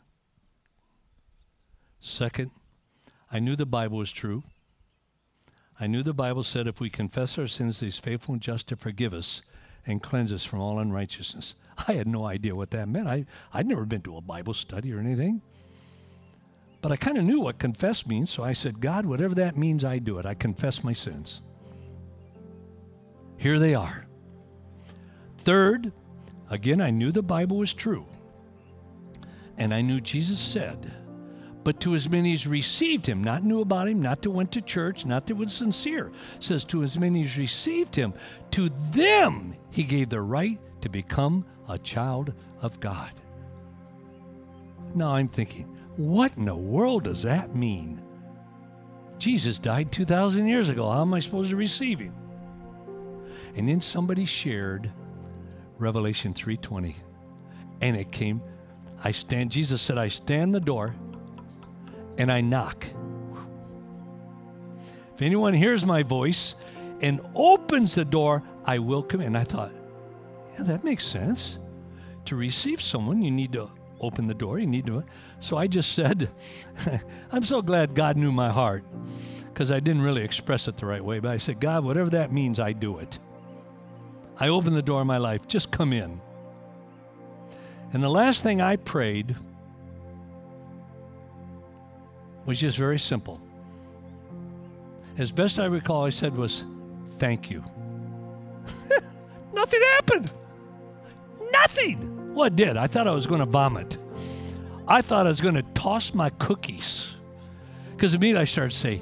Second, 1.99 2.51
I 3.33 3.39
knew 3.39 3.55
the 3.55 3.65
Bible 3.65 3.97
was 3.97 4.11
true. 4.11 4.43
I 5.79 5.87
knew 5.87 6.03
the 6.03 6.13
Bible 6.13 6.43
said 6.43 6.67
if 6.67 6.79
we 6.79 6.91
confess 6.91 7.35
our 7.39 7.47
sins, 7.47 7.79
He's 7.79 7.97
faithful 7.97 8.33
and 8.33 8.41
just 8.41 8.67
to 8.67 8.75
forgive 8.75 9.11
us 9.11 9.41
and 9.87 10.03
cleanse 10.03 10.31
us 10.31 10.45
from 10.45 10.61
all 10.61 10.77
unrighteousness. 10.77 11.55
I 11.87 11.93
had 11.93 12.07
no 12.07 12.25
idea 12.27 12.55
what 12.55 12.69
that 12.71 12.87
meant. 12.87 13.07
I, 13.07 13.25
I'd 13.51 13.65
never 13.65 13.85
been 13.85 14.03
to 14.03 14.17
a 14.17 14.21
Bible 14.21 14.53
study 14.53 14.93
or 14.93 14.99
anything. 14.99 15.41
But 16.83 16.91
I 16.91 16.95
kind 16.95 17.17
of 17.17 17.23
knew 17.23 17.39
what 17.39 17.57
confess 17.57 18.05
means, 18.05 18.29
so 18.29 18.43
I 18.43 18.53
said, 18.53 18.79
God, 18.79 19.07
whatever 19.07 19.33
that 19.35 19.57
means, 19.57 19.83
I 19.83 19.97
do 19.97 20.19
it. 20.19 20.27
I 20.27 20.35
confess 20.35 20.83
my 20.83 20.93
sins. 20.93 21.41
Here 23.37 23.57
they 23.57 23.73
are. 23.73 24.05
Third, 25.39 25.91
again, 26.51 26.81
I 26.81 26.91
knew 26.91 27.11
the 27.11 27.23
Bible 27.23 27.57
was 27.57 27.73
true. 27.73 28.05
And 29.57 29.73
I 29.73 29.81
knew 29.81 30.01
Jesus 30.01 30.39
said, 30.39 30.93
but 31.63 31.79
to 31.81 31.95
as 31.95 32.09
many 32.09 32.33
as 32.33 32.45
received 32.45 33.05
him, 33.05 33.23
not 33.23 33.43
knew 33.43 33.61
about 33.61 33.87
him, 33.87 34.01
not 34.01 34.21
that 34.21 34.31
went 34.31 34.51
to 34.53 34.61
church, 34.61 35.05
not 35.05 35.27
that 35.27 35.35
was 35.35 35.53
sincere, 35.53 36.11
says 36.39 36.65
to 36.65 36.83
as 36.83 36.97
many 36.97 37.23
as 37.23 37.37
received 37.37 37.95
him, 37.95 38.13
to 38.51 38.69
them 38.91 39.55
he 39.69 39.83
gave 39.83 40.09
the 40.09 40.21
right 40.21 40.59
to 40.81 40.89
become 40.89 41.45
a 41.69 41.77
child 41.77 42.33
of 42.61 42.79
God. 42.79 43.11
Now 44.93 45.15
I'm 45.15 45.27
thinking, 45.27 45.65
what 45.95 46.37
in 46.37 46.45
the 46.45 46.55
world 46.55 47.03
does 47.05 47.23
that 47.23 47.55
mean? 47.55 48.01
Jesus 49.17 49.59
died 49.59 49.91
2,000 49.91 50.47
years 50.47 50.69
ago. 50.69 50.89
How 50.89 51.01
am 51.01 51.13
I 51.13 51.19
supposed 51.19 51.51
to 51.51 51.55
receive 51.55 51.99
him? 51.99 52.13
And 53.55 53.69
then 53.69 53.81
somebody 53.81 54.25
shared 54.25 54.91
Revelation 55.77 56.33
3:20. 56.33 56.95
And 57.81 57.95
it 57.95 58.11
came 58.11 58.41
I 59.03 59.11
stand 59.11 59.51
Jesus 59.51 59.81
said 59.81 59.97
I 59.97 60.07
stand 60.07 60.53
the 60.55 60.59
door 60.59 60.95
and 62.17 62.31
I 62.31 62.41
knock. 62.41 62.87
If 65.15 65.21
anyone 65.21 65.53
hears 65.53 65.85
my 65.85 66.03
voice 66.03 66.55
and 67.01 67.21
opens 67.35 67.95
the 67.95 68.05
door, 68.05 68.43
I 68.65 68.79
will 68.79 69.03
come 69.03 69.21
in. 69.21 69.35
I 69.35 69.43
thought, 69.43 69.71
yeah, 70.53 70.63
that 70.63 70.83
makes 70.83 71.05
sense. 71.05 71.59
To 72.25 72.35
receive 72.35 72.81
someone, 72.81 73.21
you 73.21 73.31
need 73.31 73.51
to 73.53 73.69
open 73.99 74.27
the 74.27 74.33
door. 74.33 74.59
You 74.59 74.67
need 74.67 74.85
to. 74.87 75.03
So 75.39 75.57
I 75.57 75.67
just 75.67 75.93
said, 75.93 76.29
I'm 77.31 77.43
so 77.43 77.61
glad 77.61 77.95
God 77.95 78.17
knew 78.17 78.31
my 78.31 78.49
heart 78.49 78.83
because 79.47 79.71
I 79.71 79.79
didn't 79.79 80.01
really 80.01 80.23
express 80.23 80.67
it 80.67 80.77
the 80.77 80.85
right 80.85 81.03
way. 81.03 81.19
But 81.19 81.31
I 81.31 81.37
said, 81.37 81.59
God, 81.59 81.83
whatever 81.83 82.09
that 82.11 82.31
means, 82.31 82.59
I 82.59 82.73
do 82.73 82.97
it. 82.97 83.19
I 84.39 84.47
open 84.47 84.73
the 84.73 84.81
door 84.81 85.01
of 85.01 85.07
my 85.07 85.17
life. 85.17 85.47
Just 85.47 85.71
come 85.71 85.93
in. 85.93 86.19
And 87.91 88.01
the 88.01 88.09
last 88.09 88.41
thing 88.41 88.61
I 88.61 88.77
prayed 88.77 89.35
was 92.45 92.59
just 92.59 92.77
very 92.77 92.99
simple. 92.99 93.41
As 95.17 95.31
best 95.31 95.59
I 95.59 95.65
recall, 95.65 96.05
I 96.05 96.09
said 96.09 96.35
was, 96.35 96.65
thank 97.17 97.49
you. 97.49 97.63
Nothing 99.53 99.81
happened. 99.81 100.33
Nothing. 101.51 102.33
Well, 102.33 102.49
did. 102.49 102.77
I 102.77 102.87
thought 102.87 103.07
I 103.07 103.11
was 103.11 103.27
going 103.27 103.39
to 103.39 103.45
vomit. 103.45 103.97
I 104.87 105.01
thought 105.01 105.27
I 105.27 105.29
was 105.29 105.39
going 105.39 105.55
to 105.55 105.61
toss 105.73 106.13
my 106.13 106.29
cookies. 106.31 107.11
Because 107.91 108.15
immediately 108.15 108.41
I 108.41 108.45
started 108.45 108.71
to 108.71 108.77
say, 108.77 109.01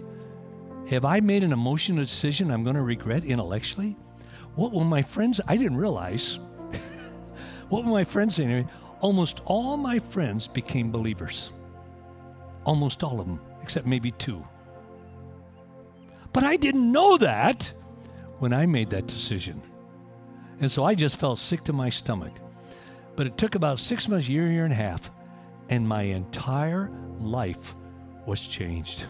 have 0.89 1.05
I 1.05 1.21
made 1.21 1.43
an 1.43 1.53
emotional 1.53 2.03
decision 2.03 2.51
I'm 2.51 2.63
going 2.63 2.75
to 2.75 2.81
regret 2.81 3.23
intellectually? 3.23 3.95
What 4.55 4.73
will 4.73 4.83
my 4.83 5.01
friends, 5.01 5.39
I 5.47 5.55
didn't 5.55 5.77
realize, 5.77 6.35
what 7.69 7.85
will 7.85 7.93
my 7.93 8.03
friends 8.03 8.35
say? 8.35 8.65
Almost 8.99 9.41
all 9.45 9.77
my 9.77 9.97
friends 9.97 10.47
became 10.47 10.91
believers. 10.91 11.51
Almost 12.65 13.03
all 13.03 13.19
of 13.19 13.27
them, 13.27 13.41
except 13.61 13.85
maybe 13.85 14.11
two. 14.11 14.45
But 16.33 16.43
I 16.43 16.55
didn't 16.57 16.91
know 16.91 17.17
that 17.17 17.71
when 18.39 18.53
I 18.53 18.65
made 18.65 18.89
that 18.91 19.07
decision. 19.07 19.61
And 20.59 20.71
so 20.71 20.85
I 20.85 20.95
just 20.95 21.17
felt 21.17 21.39
sick 21.39 21.63
to 21.65 21.73
my 21.73 21.89
stomach. 21.89 22.33
But 23.15 23.27
it 23.27 23.37
took 23.37 23.55
about 23.55 23.79
six 23.79 24.07
months, 24.07 24.29
year, 24.29 24.47
year 24.47 24.63
and 24.63 24.73
a 24.73 24.77
half, 24.77 25.11
and 25.69 25.87
my 25.87 26.03
entire 26.03 26.89
life 27.19 27.75
was 28.25 28.45
changed. 28.45 29.05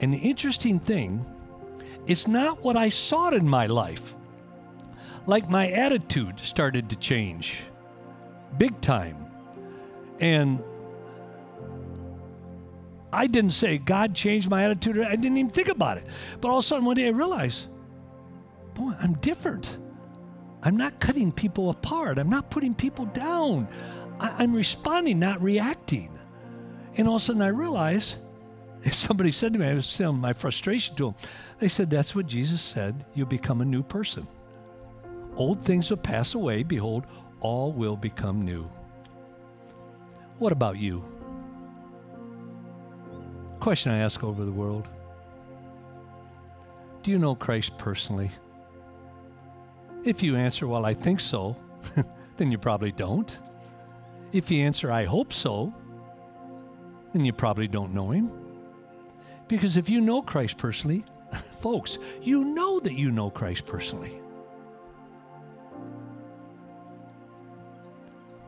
And 0.00 0.14
the 0.14 0.18
interesting 0.18 0.78
thing 0.78 1.24
it's 2.06 2.26
not 2.26 2.62
what 2.62 2.76
I 2.76 2.88
sought 2.88 3.34
in 3.34 3.48
my 3.48 3.66
life. 3.66 4.16
Like 5.26 5.50
my 5.50 5.70
attitude 5.70 6.40
started 6.40 6.88
to 6.90 6.96
change 6.96 7.62
big 8.56 8.80
time. 8.80 9.16
And 10.18 10.62
I 13.12 13.26
didn't 13.26 13.50
say 13.50 13.78
God 13.78 14.14
changed 14.14 14.48
my 14.48 14.64
attitude. 14.64 14.98
I 14.98 15.16
didn't 15.16 15.36
even 15.36 15.50
think 15.50 15.68
about 15.68 15.98
it. 15.98 16.06
But 16.40 16.48
all 16.48 16.58
of 16.58 16.64
a 16.64 16.66
sudden, 16.66 16.84
one 16.84 16.96
day 16.96 17.06
I 17.06 17.10
realized, 17.10 17.68
boy, 18.74 18.92
I'm 19.00 19.14
different. 19.14 19.78
I'm 20.62 20.76
not 20.76 21.00
cutting 21.00 21.32
people 21.32 21.70
apart. 21.70 22.18
I'm 22.18 22.28
not 22.28 22.50
putting 22.50 22.74
people 22.74 23.06
down. 23.06 23.68
I, 24.20 24.44
am 24.44 24.54
responding, 24.54 25.18
not 25.18 25.42
reacting. 25.42 26.18
And 26.96 27.08
all 27.08 27.16
of 27.16 27.22
a 27.22 27.24
sudden 27.24 27.42
I 27.42 27.48
realized 27.48 28.16
somebody 28.90 29.32
said 29.32 29.54
to 29.54 29.58
me, 29.58 29.66
I 29.66 29.74
was 29.74 29.96
telling 29.96 30.20
my 30.20 30.32
frustration 30.32 30.94
to 30.96 31.06
them. 31.06 31.14
They 31.58 31.68
said, 31.68 31.90
That's 31.90 32.14
what 32.14 32.26
Jesus 32.26 32.60
said. 32.60 33.06
You'll 33.14 33.26
become 33.26 33.60
a 33.60 33.64
new 33.64 33.82
person. 33.82 34.26
Old 35.36 35.62
things 35.62 35.90
will 35.90 35.96
pass 35.96 36.34
away. 36.34 36.62
Behold, 36.62 37.06
all 37.40 37.72
will 37.72 37.96
become 37.96 38.44
new. 38.44 38.68
What 40.38 40.52
about 40.52 40.78
you? 40.78 41.04
Question 43.60 43.92
I 43.92 43.98
ask 43.98 44.24
over 44.24 44.42
the 44.44 44.52
world 44.52 44.88
Do 47.02 47.10
you 47.10 47.18
know 47.18 47.34
Christ 47.34 47.76
personally? 47.76 48.30
If 50.02 50.22
you 50.22 50.34
answer, 50.34 50.66
Well, 50.66 50.86
I 50.86 50.94
think 50.94 51.20
so, 51.20 51.56
then 52.38 52.50
you 52.50 52.56
probably 52.56 52.90
don't. 52.90 53.38
If 54.32 54.50
you 54.50 54.64
answer, 54.64 54.90
I 54.90 55.04
hope 55.04 55.32
so, 55.32 55.74
then 57.12 57.24
you 57.24 57.34
probably 57.34 57.68
don't 57.68 57.92
know 57.92 58.10
him. 58.10 58.32
Because 59.46 59.76
if 59.76 59.90
you 59.90 60.00
know 60.00 60.22
Christ 60.22 60.56
personally, 60.56 61.04
folks, 61.60 61.98
you 62.22 62.44
know 62.44 62.80
that 62.80 62.94
you 62.94 63.10
know 63.10 63.28
Christ 63.28 63.66
personally. 63.66 64.12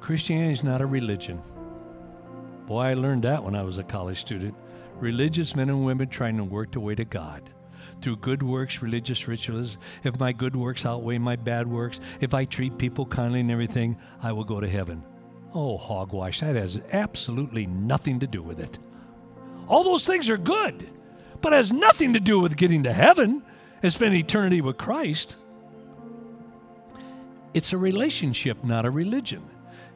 Christianity 0.00 0.52
is 0.52 0.64
not 0.64 0.80
a 0.80 0.86
religion. 0.86 1.42
Boy, 2.66 2.80
I 2.80 2.94
learned 2.94 3.24
that 3.24 3.42
when 3.42 3.54
I 3.54 3.62
was 3.62 3.78
a 3.78 3.84
college 3.84 4.18
student. 4.18 4.56
Religious 5.02 5.56
men 5.56 5.68
and 5.68 5.84
women 5.84 6.08
trying 6.08 6.36
to 6.36 6.44
work 6.44 6.70
their 6.70 6.80
way 6.80 6.94
to 6.94 7.04
God. 7.04 7.42
Through 8.00 8.18
good 8.18 8.40
works, 8.40 8.82
religious 8.82 9.26
rituals. 9.26 9.76
If 10.04 10.20
my 10.20 10.30
good 10.30 10.54
works 10.54 10.86
outweigh 10.86 11.18
my 11.18 11.34
bad 11.34 11.66
works, 11.66 11.98
if 12.20 12.34
I 12.34 12.44
treat 12.44 12.78
people 12.78 13.06
kindly 13.06 13.40
and 13.40 13.50
everything, 13.50 13.98
I 14.22 14.30
will 14.30 14.44
go 14.44 14.60
to 14.60 14.68
heaven. 14.68 15.02
Oh, 15.52 15.76
hogwash, 15.76 16.38
that 16.38 16.54
has 16.54 16.80
absolutely 16.92 17.66
nothing 17.66 18.20
to 18.20 18.28
do 18.28 18.44
with 18.44 18.60
it. 18.60 18.78
All 19.66 19.82
those 19.82 20.06
things 20.06 20.30
are 20.30 20.36
good, 20.36 20.88
but 21.40 21.52
has 21.52 21.72
nothing 21.72 22.12
to 22.12 22.20
do 22.20 22.38
with 22.38 22.56
getting 22.56 22.84
to 22.84 22.92
heaven 22.92 23.42
and 23.82 23.92
spend 23.92 24.14
eternity 24.14 24.60
with 24.60 24.78
Christ. 24.78 25.36
It's 27.54 27.72
a 27.72 27.76
relationship, 27.76 28.62
not 28.62 28.86
a 28.86 28.90
religion. 28.90 29.42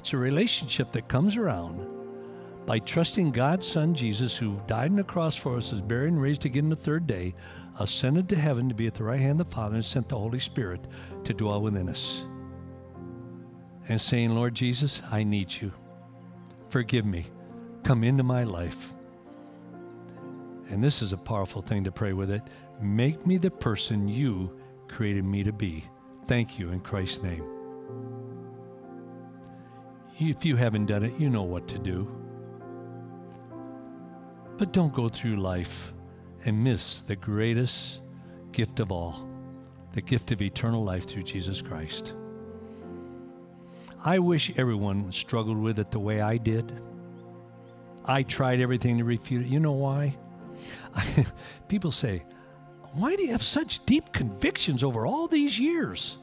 It's 0.00 0.12
a 0.12 0.16
relationship 0.16 0.90
that 0.92 1.06
comes 1.06 1.36
around 1.36 1.95
by 2.66 2.80
trusting 2.80 3.30
God's 3.30 3.66
Son 3.66 3.94
Jesus, 3.94 4.36
who 4.36 4.60
died 4.66 4.90
on 4.90 4.96
the 4.96 5.04
cross 5.04 5.36
for 5.36 5.56
us, 5.56 5.70
was 5.70 5.80
buried 5.80 6.12
and 6.12 6.20
raised 6.20 6.44
again 6.44 6.68
the 6.68 6.76
third 6.76 7.06
day, 7.06 7.32
ascended 7.78 8.28
to 8.28 8.36
heaven 8.36 8.68
to 8.68 8.74
be 8.74 8.88
at 8.88 8.94
the 8.94 9.04
right 9.04 9.20
hand 9.20 9.40
of 9.40 9.48
the 9.48 9.54
Father, 9.54 9.76
and 9.76 9.84
sent 9.84 10.08
the 10.08 10.18
Holy 10.18 10.40
Spirit 10.40 10.88
to 11.22 11.32
dwell 11.32 11.62
within 11.62 11.88
us. 11.88 12.26
And 13.88 14.00
saying, 14.00 14.34
Lord 14.34 14.54
Jesus, 14.54 15.00
I 15.12 15.22
need 15.22 15.62
you. 15.62 15.72
Forgive 16.68 17.06
me. 17.06 17.26
Come 17.84 18.02
into 18.02 18.24
my 18.24 18.42
life. 18.42 18.92
And 20.68 20.82
this 20.82 21.02
is 21.02 21.12
a 21.12 21.16
powerful 21.16 21.62
thing 21.62 21.84
to 21.84 21.92
pray 21.92 22.12
with 22.12 22.32
it. 22.32 22.42
Make 22.80 23.24
me 23.26 23.38
the 23.38 23.52
person 23.52 24.08
you 24.08 24.58
created 24.88 25.24
me 25.24 25.44
to 25.44 25.52
be. 25.52 25.84
Thank 26.26 26.58
you 26.58 26.70
in 26.70 26.80
Christ's 26.80 27.22
name. 27.22 27.44
If 30.18 30.44
you 30.44 30.56
haven't 30.56 30.86
done 30.86 31.04
it, 31.04 31.20
you 31.20 31.30
know 31.30 31.44
what 31.44 31.68
to 31.68 31.78
do. 31.78 32.25
But 34.58 34.72
don't 34.72 34.94
go 34.94 35.08
through 35.08 35.36
life 35.36 35.92
and 36.44 36.64
miss 36.64 37.02
the 37.02 37.16
greatest 37.16 38.00
gift 38.52 38.80
of 38.80 38.90
all 38.90 39.28
the 39.92 40.02
gift 40.02 40.30
of 40.30 40.42
eternal 40.42 40.84
life 40.84 41.06
through 41.06 41.22
Jesus 41.22 41.62
Christ. 41.62 42.12
I 44.04 44.18
wish 44.18 44.52
everyone 44.58 45.10
struggled 45.10 45.56
with 45.56 45.78
it 45.78 45.90
the 45.90 45.98
way 45.98 46.20
I 46.20 46.36
did. 46.36 46.70
I 48.04 48.22
tried 48.22 48.60
everything 48.60 48.98
to 48.98 49.04
refute 49.04 49.46
it. 49.46 49.48
You 49.48 49.58
know 49.58 49.72
why? 49.72 50.16
I, 50.94 51.26
people 51.68 51.90
say, 51.90 52.24
Why 52.92 53.16
do 53.16 53.22
you 53.22 53.32
have 53.32 53.42
such 53.42 53.86
deep 53.86 54.12
convictions 54.12 54.84
over 54.84 55.06
all 55.06 55.28
these 55.28 55.58
years? 55.58 56.18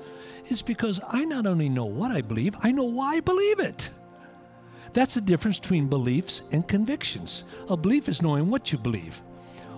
It's 0.46 0.62
because 0.62 1.02
I 1.10 1.26
not 1.26 1.48
only 1.48 1.68
know 1.68 1.86
what 1.86 2.12
I 2.12 2.22
believe, 2.22 2.56
I 2.62 2.72
know 2.72 2.84
why 2.84 3.16
I 3.16 3.20
believe 3.22 3.60
it. 3.60 3.90
That's 4.94 5.16
the 5.16 5.22
difference 5.22 5.60
between 5.60 5.88
beliefs 5.88 6.44
and 6.52 6.68
convictions. 6.68 7.46
A 7.68 7.76
belief 7.76 8.08
is 8.08 8.22
knowing 8.22 8.50
what 8.50 8.72
you 8.72 8.78
believe. 8.78 9.22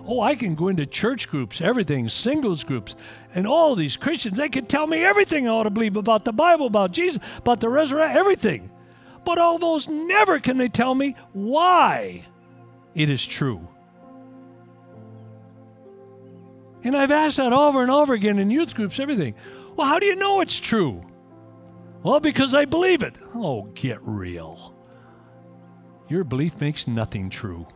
Oh, 0.08 0.20
I 0.20 0.36
can 0.36 0.54
go 0.54 0.68
into 0.68 0.86
church 0.86 1.28
groups, 1.28 1.60
everything, 1.60 2.08
singles 2.08 2.62
groups, 2.62 2.94
and 3.34 3.46
all 3.46 3.74
these 3.74 3.96
Christians, 3.96 4.36
they 4.36 4.48
can 4.48 4.66
tell 4.66 4.86
me 4.86 5.02
everything 5.02 5.48
I 5.48 5.50
ought 5.50 5.64
to 5.64 5.70
believe 5.70 5.96
about 5.96 6.24
the 6.24 6.32
Bible, 6.32 6.66
about 6.66 6.92
Jesus, 6.92 7.20
about 7.38 7.60
the 7.60 7.68
resurrection, 7.68 8.16
everything. 8.16 8.70
But 9.24 9.38
almost 9.38 9.88
never 9.88 10.38
can 10.38 10.58
they 10.58 10.68
tell 10.68 10.94
me 10.94 11.16
why 11.32 12.24
it 12.94 13.10
is 13.10 13.26
true. 13.26 13.66
And 16.84 16.96
I've 16.96 17.10
asked 17.10 17.38
that 17.38 17.52
over 17.52 17.82
and 17.82 17.90
over 17.90 18.14
again 18.14 18.38
in 18.38 18.48
youth 18.48 18.76
groups, 18.76 19.00
everything. 19.00 19.34
Well, 19.74 19.88
how 19.88 19.98
do 19.98 20.06
you 20.06 20.14
know 20.14 20.40
it's 20.40 20.60
true? 20.60 21.04
Well, 22.04 22.20
because 22.20 22.54
I 22.54 22.64
believe 22.64 23.02
it. 23.02 23.18
Oh, 23.34 23.64
get 23.74 23.98
real. 24.02 24.75
Your 26.08 26.24
belief 26.24 26.60
makes 26.60 26.86
nothing 26.86 27.30
true. 27.30 27.66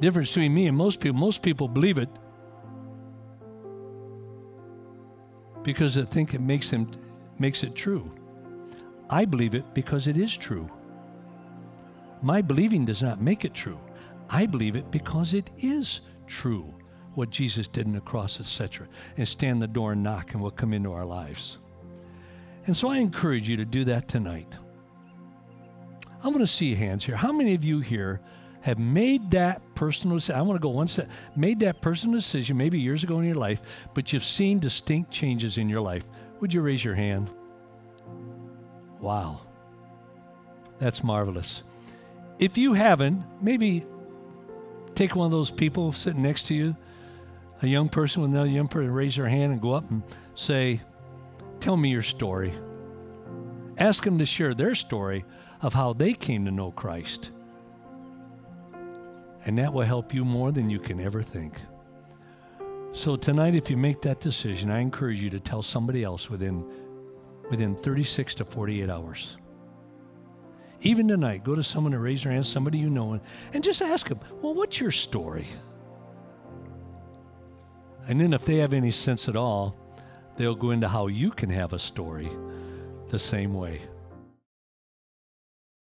Difference 0.00 0.28
between 0.30 0.54
me 0.54 0.66
and 0.66 0.76
most 0.76 1.00
people, 1.00 1.18
most 1.18 1.42
people 1.42 1.68
believe 1.68 1.98
it 1.98 2.08
because 5.62 5.96
they 5.96 6.02
think 6.04 6.34
it 6.34 6.40
makes 6.40 6.70
them 6.70 6.90
makes 7.38 7.62
it 7.62 7.74
true. 7.74 8.10
I 9.10 9.24
believe 9.24 9.54
it 9.54 9.74
because 9.74 10.06
it 10.06 10.16
is 10.16 10.36
true. 10.36 10.68
My 12.22 12.42
believing 12.42 12.84
does 12.84 13.02
not 13.02 13.20
make 13.20 13.44
it 13.44 13.54
true. 13.54 13.78
I 14.30 14.46
believe 14.46 14.76
it 14.76 14.90
because 14.90 15.34
it 15.34 15.50
is 15.58 16.00
true 16.26 16.74
what 17.14 17.30
Jesus 17.30 17.68
did 17.68 17.86
in 17.86 17.92
the 17.92 18.00
cross, 18.00 18.40
etc. 18.40 18.86
And 19.16 19.26
stand 19.26 19.60
the 19.60 19.66
door 19.66 19.92
and 19.92 20.02
knock 20.02 20.32
and 20.32 20.40
we'll 20.42 20.50
come 20.50 20.72
into 20.72 20.92
our 20.92 21.06
lives. 21.06 21.58
And 22.68 22.76
so 22.76 22.88
I 22.88 22.98
encourage 22.98 23.48
you 23.48 23.56
to 23.56 23.64
do 23.64 23.84
that 23.84 24.08
tonight. 24.08 24.54
I'm 26.22 26.34
going 26.34 26.44
to 26.44 26.46
see 26.46 26.74
hands 26.74 27.06
here. 27.06 27.16
How 27.16 27.32
many 27.32 27.54
of 27.54 27.64
you 27.64 27.80
here 27.80 28.20
have 28.60 28.78
made 28.78 29.30
that 29.30 29.62
personal 29.74 30.18
decision? 30.18 30.38
I 30.38 30.42
want 30.42 30.60
to 30.60 30.62
go 30.62 30.68
one 30.68 30.86
step. 30.86 31.08
Made 31.34 31.60
that 31.60 31.80
personal 31.80 32.16
decision 32.16 32.58
maybe 32.58 32.78
years 32.78 33.02
ago 33.02 33.20
in 33.20 33.24
your 33.24 33.36
life, 33.36 33.62
but 33.94 34.12
you've 34.12 34.22
seen 34.22 34.58
distinct 34.58 35.10
changes 35.10 35.56
in 35.56 35.70
your 35.70 35.80
life. 35.80 36.04
Would 36.40 36.52
you 36.52 36.60
raise 36.60 36.84
your 36.84 36.94
hand? 36.94 37.30
Wow. 39.00 39.40
That's 40.78 41.02
marvelous. 41.02 41.62
If 42.38 42.58
you 42.58 42.74
haven't, 42.74 43.24
maybe 43.40 43.86
take 44.94 45.16
one 45.16 45.24
of 45.24 45.32
those 45.32 45.50
people 45.50 45.90
sitting 45.92 46.20
next 46.20 46.48
to 46.48 46.54
you, 46.54 46.76
a 47.62 47.66
young 47.66 47.88
person 47.88 48.20
with 48.20 48.30
another 48.30 48.50
young 48.50 48.68
person, 48.68 48.92
raise 48.92 49.16
their 49.16 49.26
hand 49.26 49.52
and 49.52 49.62
go 49.62 49.72
up 49.72 49.90
and 49.90 50.02
say, 50.34 50.82
Tell 51.60 51.76
me 51.76 51.90
your 51.90 52.02
story. 52.02 52.52
Ask 53.78 54.04
them 54.04 54.18
to 54.18 54.26
share 54.26 54.54
their 54.54 54.74
story 54.74 55.24
of 55.60 55.74
how 55.74 55.92
they 55.92 56.14
came 56.14 56.44
to 56.44 56.50
know 56.50 56.70
Christ. 56.70 57.30
And 59.44 59.58
that 59.58 59.72
will 59.72 59.84
help 59.84 60.12
you 60.12 60.24
more 60.24 60.52
than 60.52 60.68
you 60.68 60.78
can 60.78 61.00
ever 61.00 61.22
think. 61.22 61.60
So 62.92 63.16
tonight, 63.16 63.54
if 63.54 63.70
you 63.70 63.76
make 63.76 64.02
that 64.02 64.20
decision, 64.20 64.70
I 64.70 64.80
encourage 64.80 65.22
you 65.22 65.30
to 65.30 65.40
tell 65.40 65.62
somebody 65.62 66.02
else 66.02 66.28
within, 66.28 66.66
within 67.50 67.74
36 67.74 68.36
to 68.36 68.44
48 68.44 68.90
hours. 68.90 69.36
Even 70.80 71.06
tonight, 71.06 71.44
go 71.44 71.54
to 71.54 71.62
someone 71.62 71.92
and 71.92 72.02
raise 72.02 72.24
their 72.24 72.32
hand, 72.32 72.46
somebody 72.46 72.78
you 72.78 72.90
know, 72.90 73.12
and, 73.12 73.20
and 73.52 73.62
just 73.62 73.82
ask 73.82 74.08
them, 74.08 74.20
well, 74.40 74.54
what's 74.54 74.80
your 74.80 74.90
story? 74.90 75.46
And 78.08 78.20
then 78.20 78.32
if 78.32 78.44
they 78.44 78.56
have 78.56 78.72
any 78.72 78.90
sense 78.90 79.28
at 79.28 79.36
all, 79.36 79.77
they'll 80.38 80.54
go 80.54 80.70
into 80.70 80.88
how 80.88 81.08
you 81.08 81.30
can 81.30 81.50
have 81.50 81.72
a 81.72 81.78
story 81.78 82.30
the 83.08 83.18
same 83.18 83.52
way. 83.52 83.80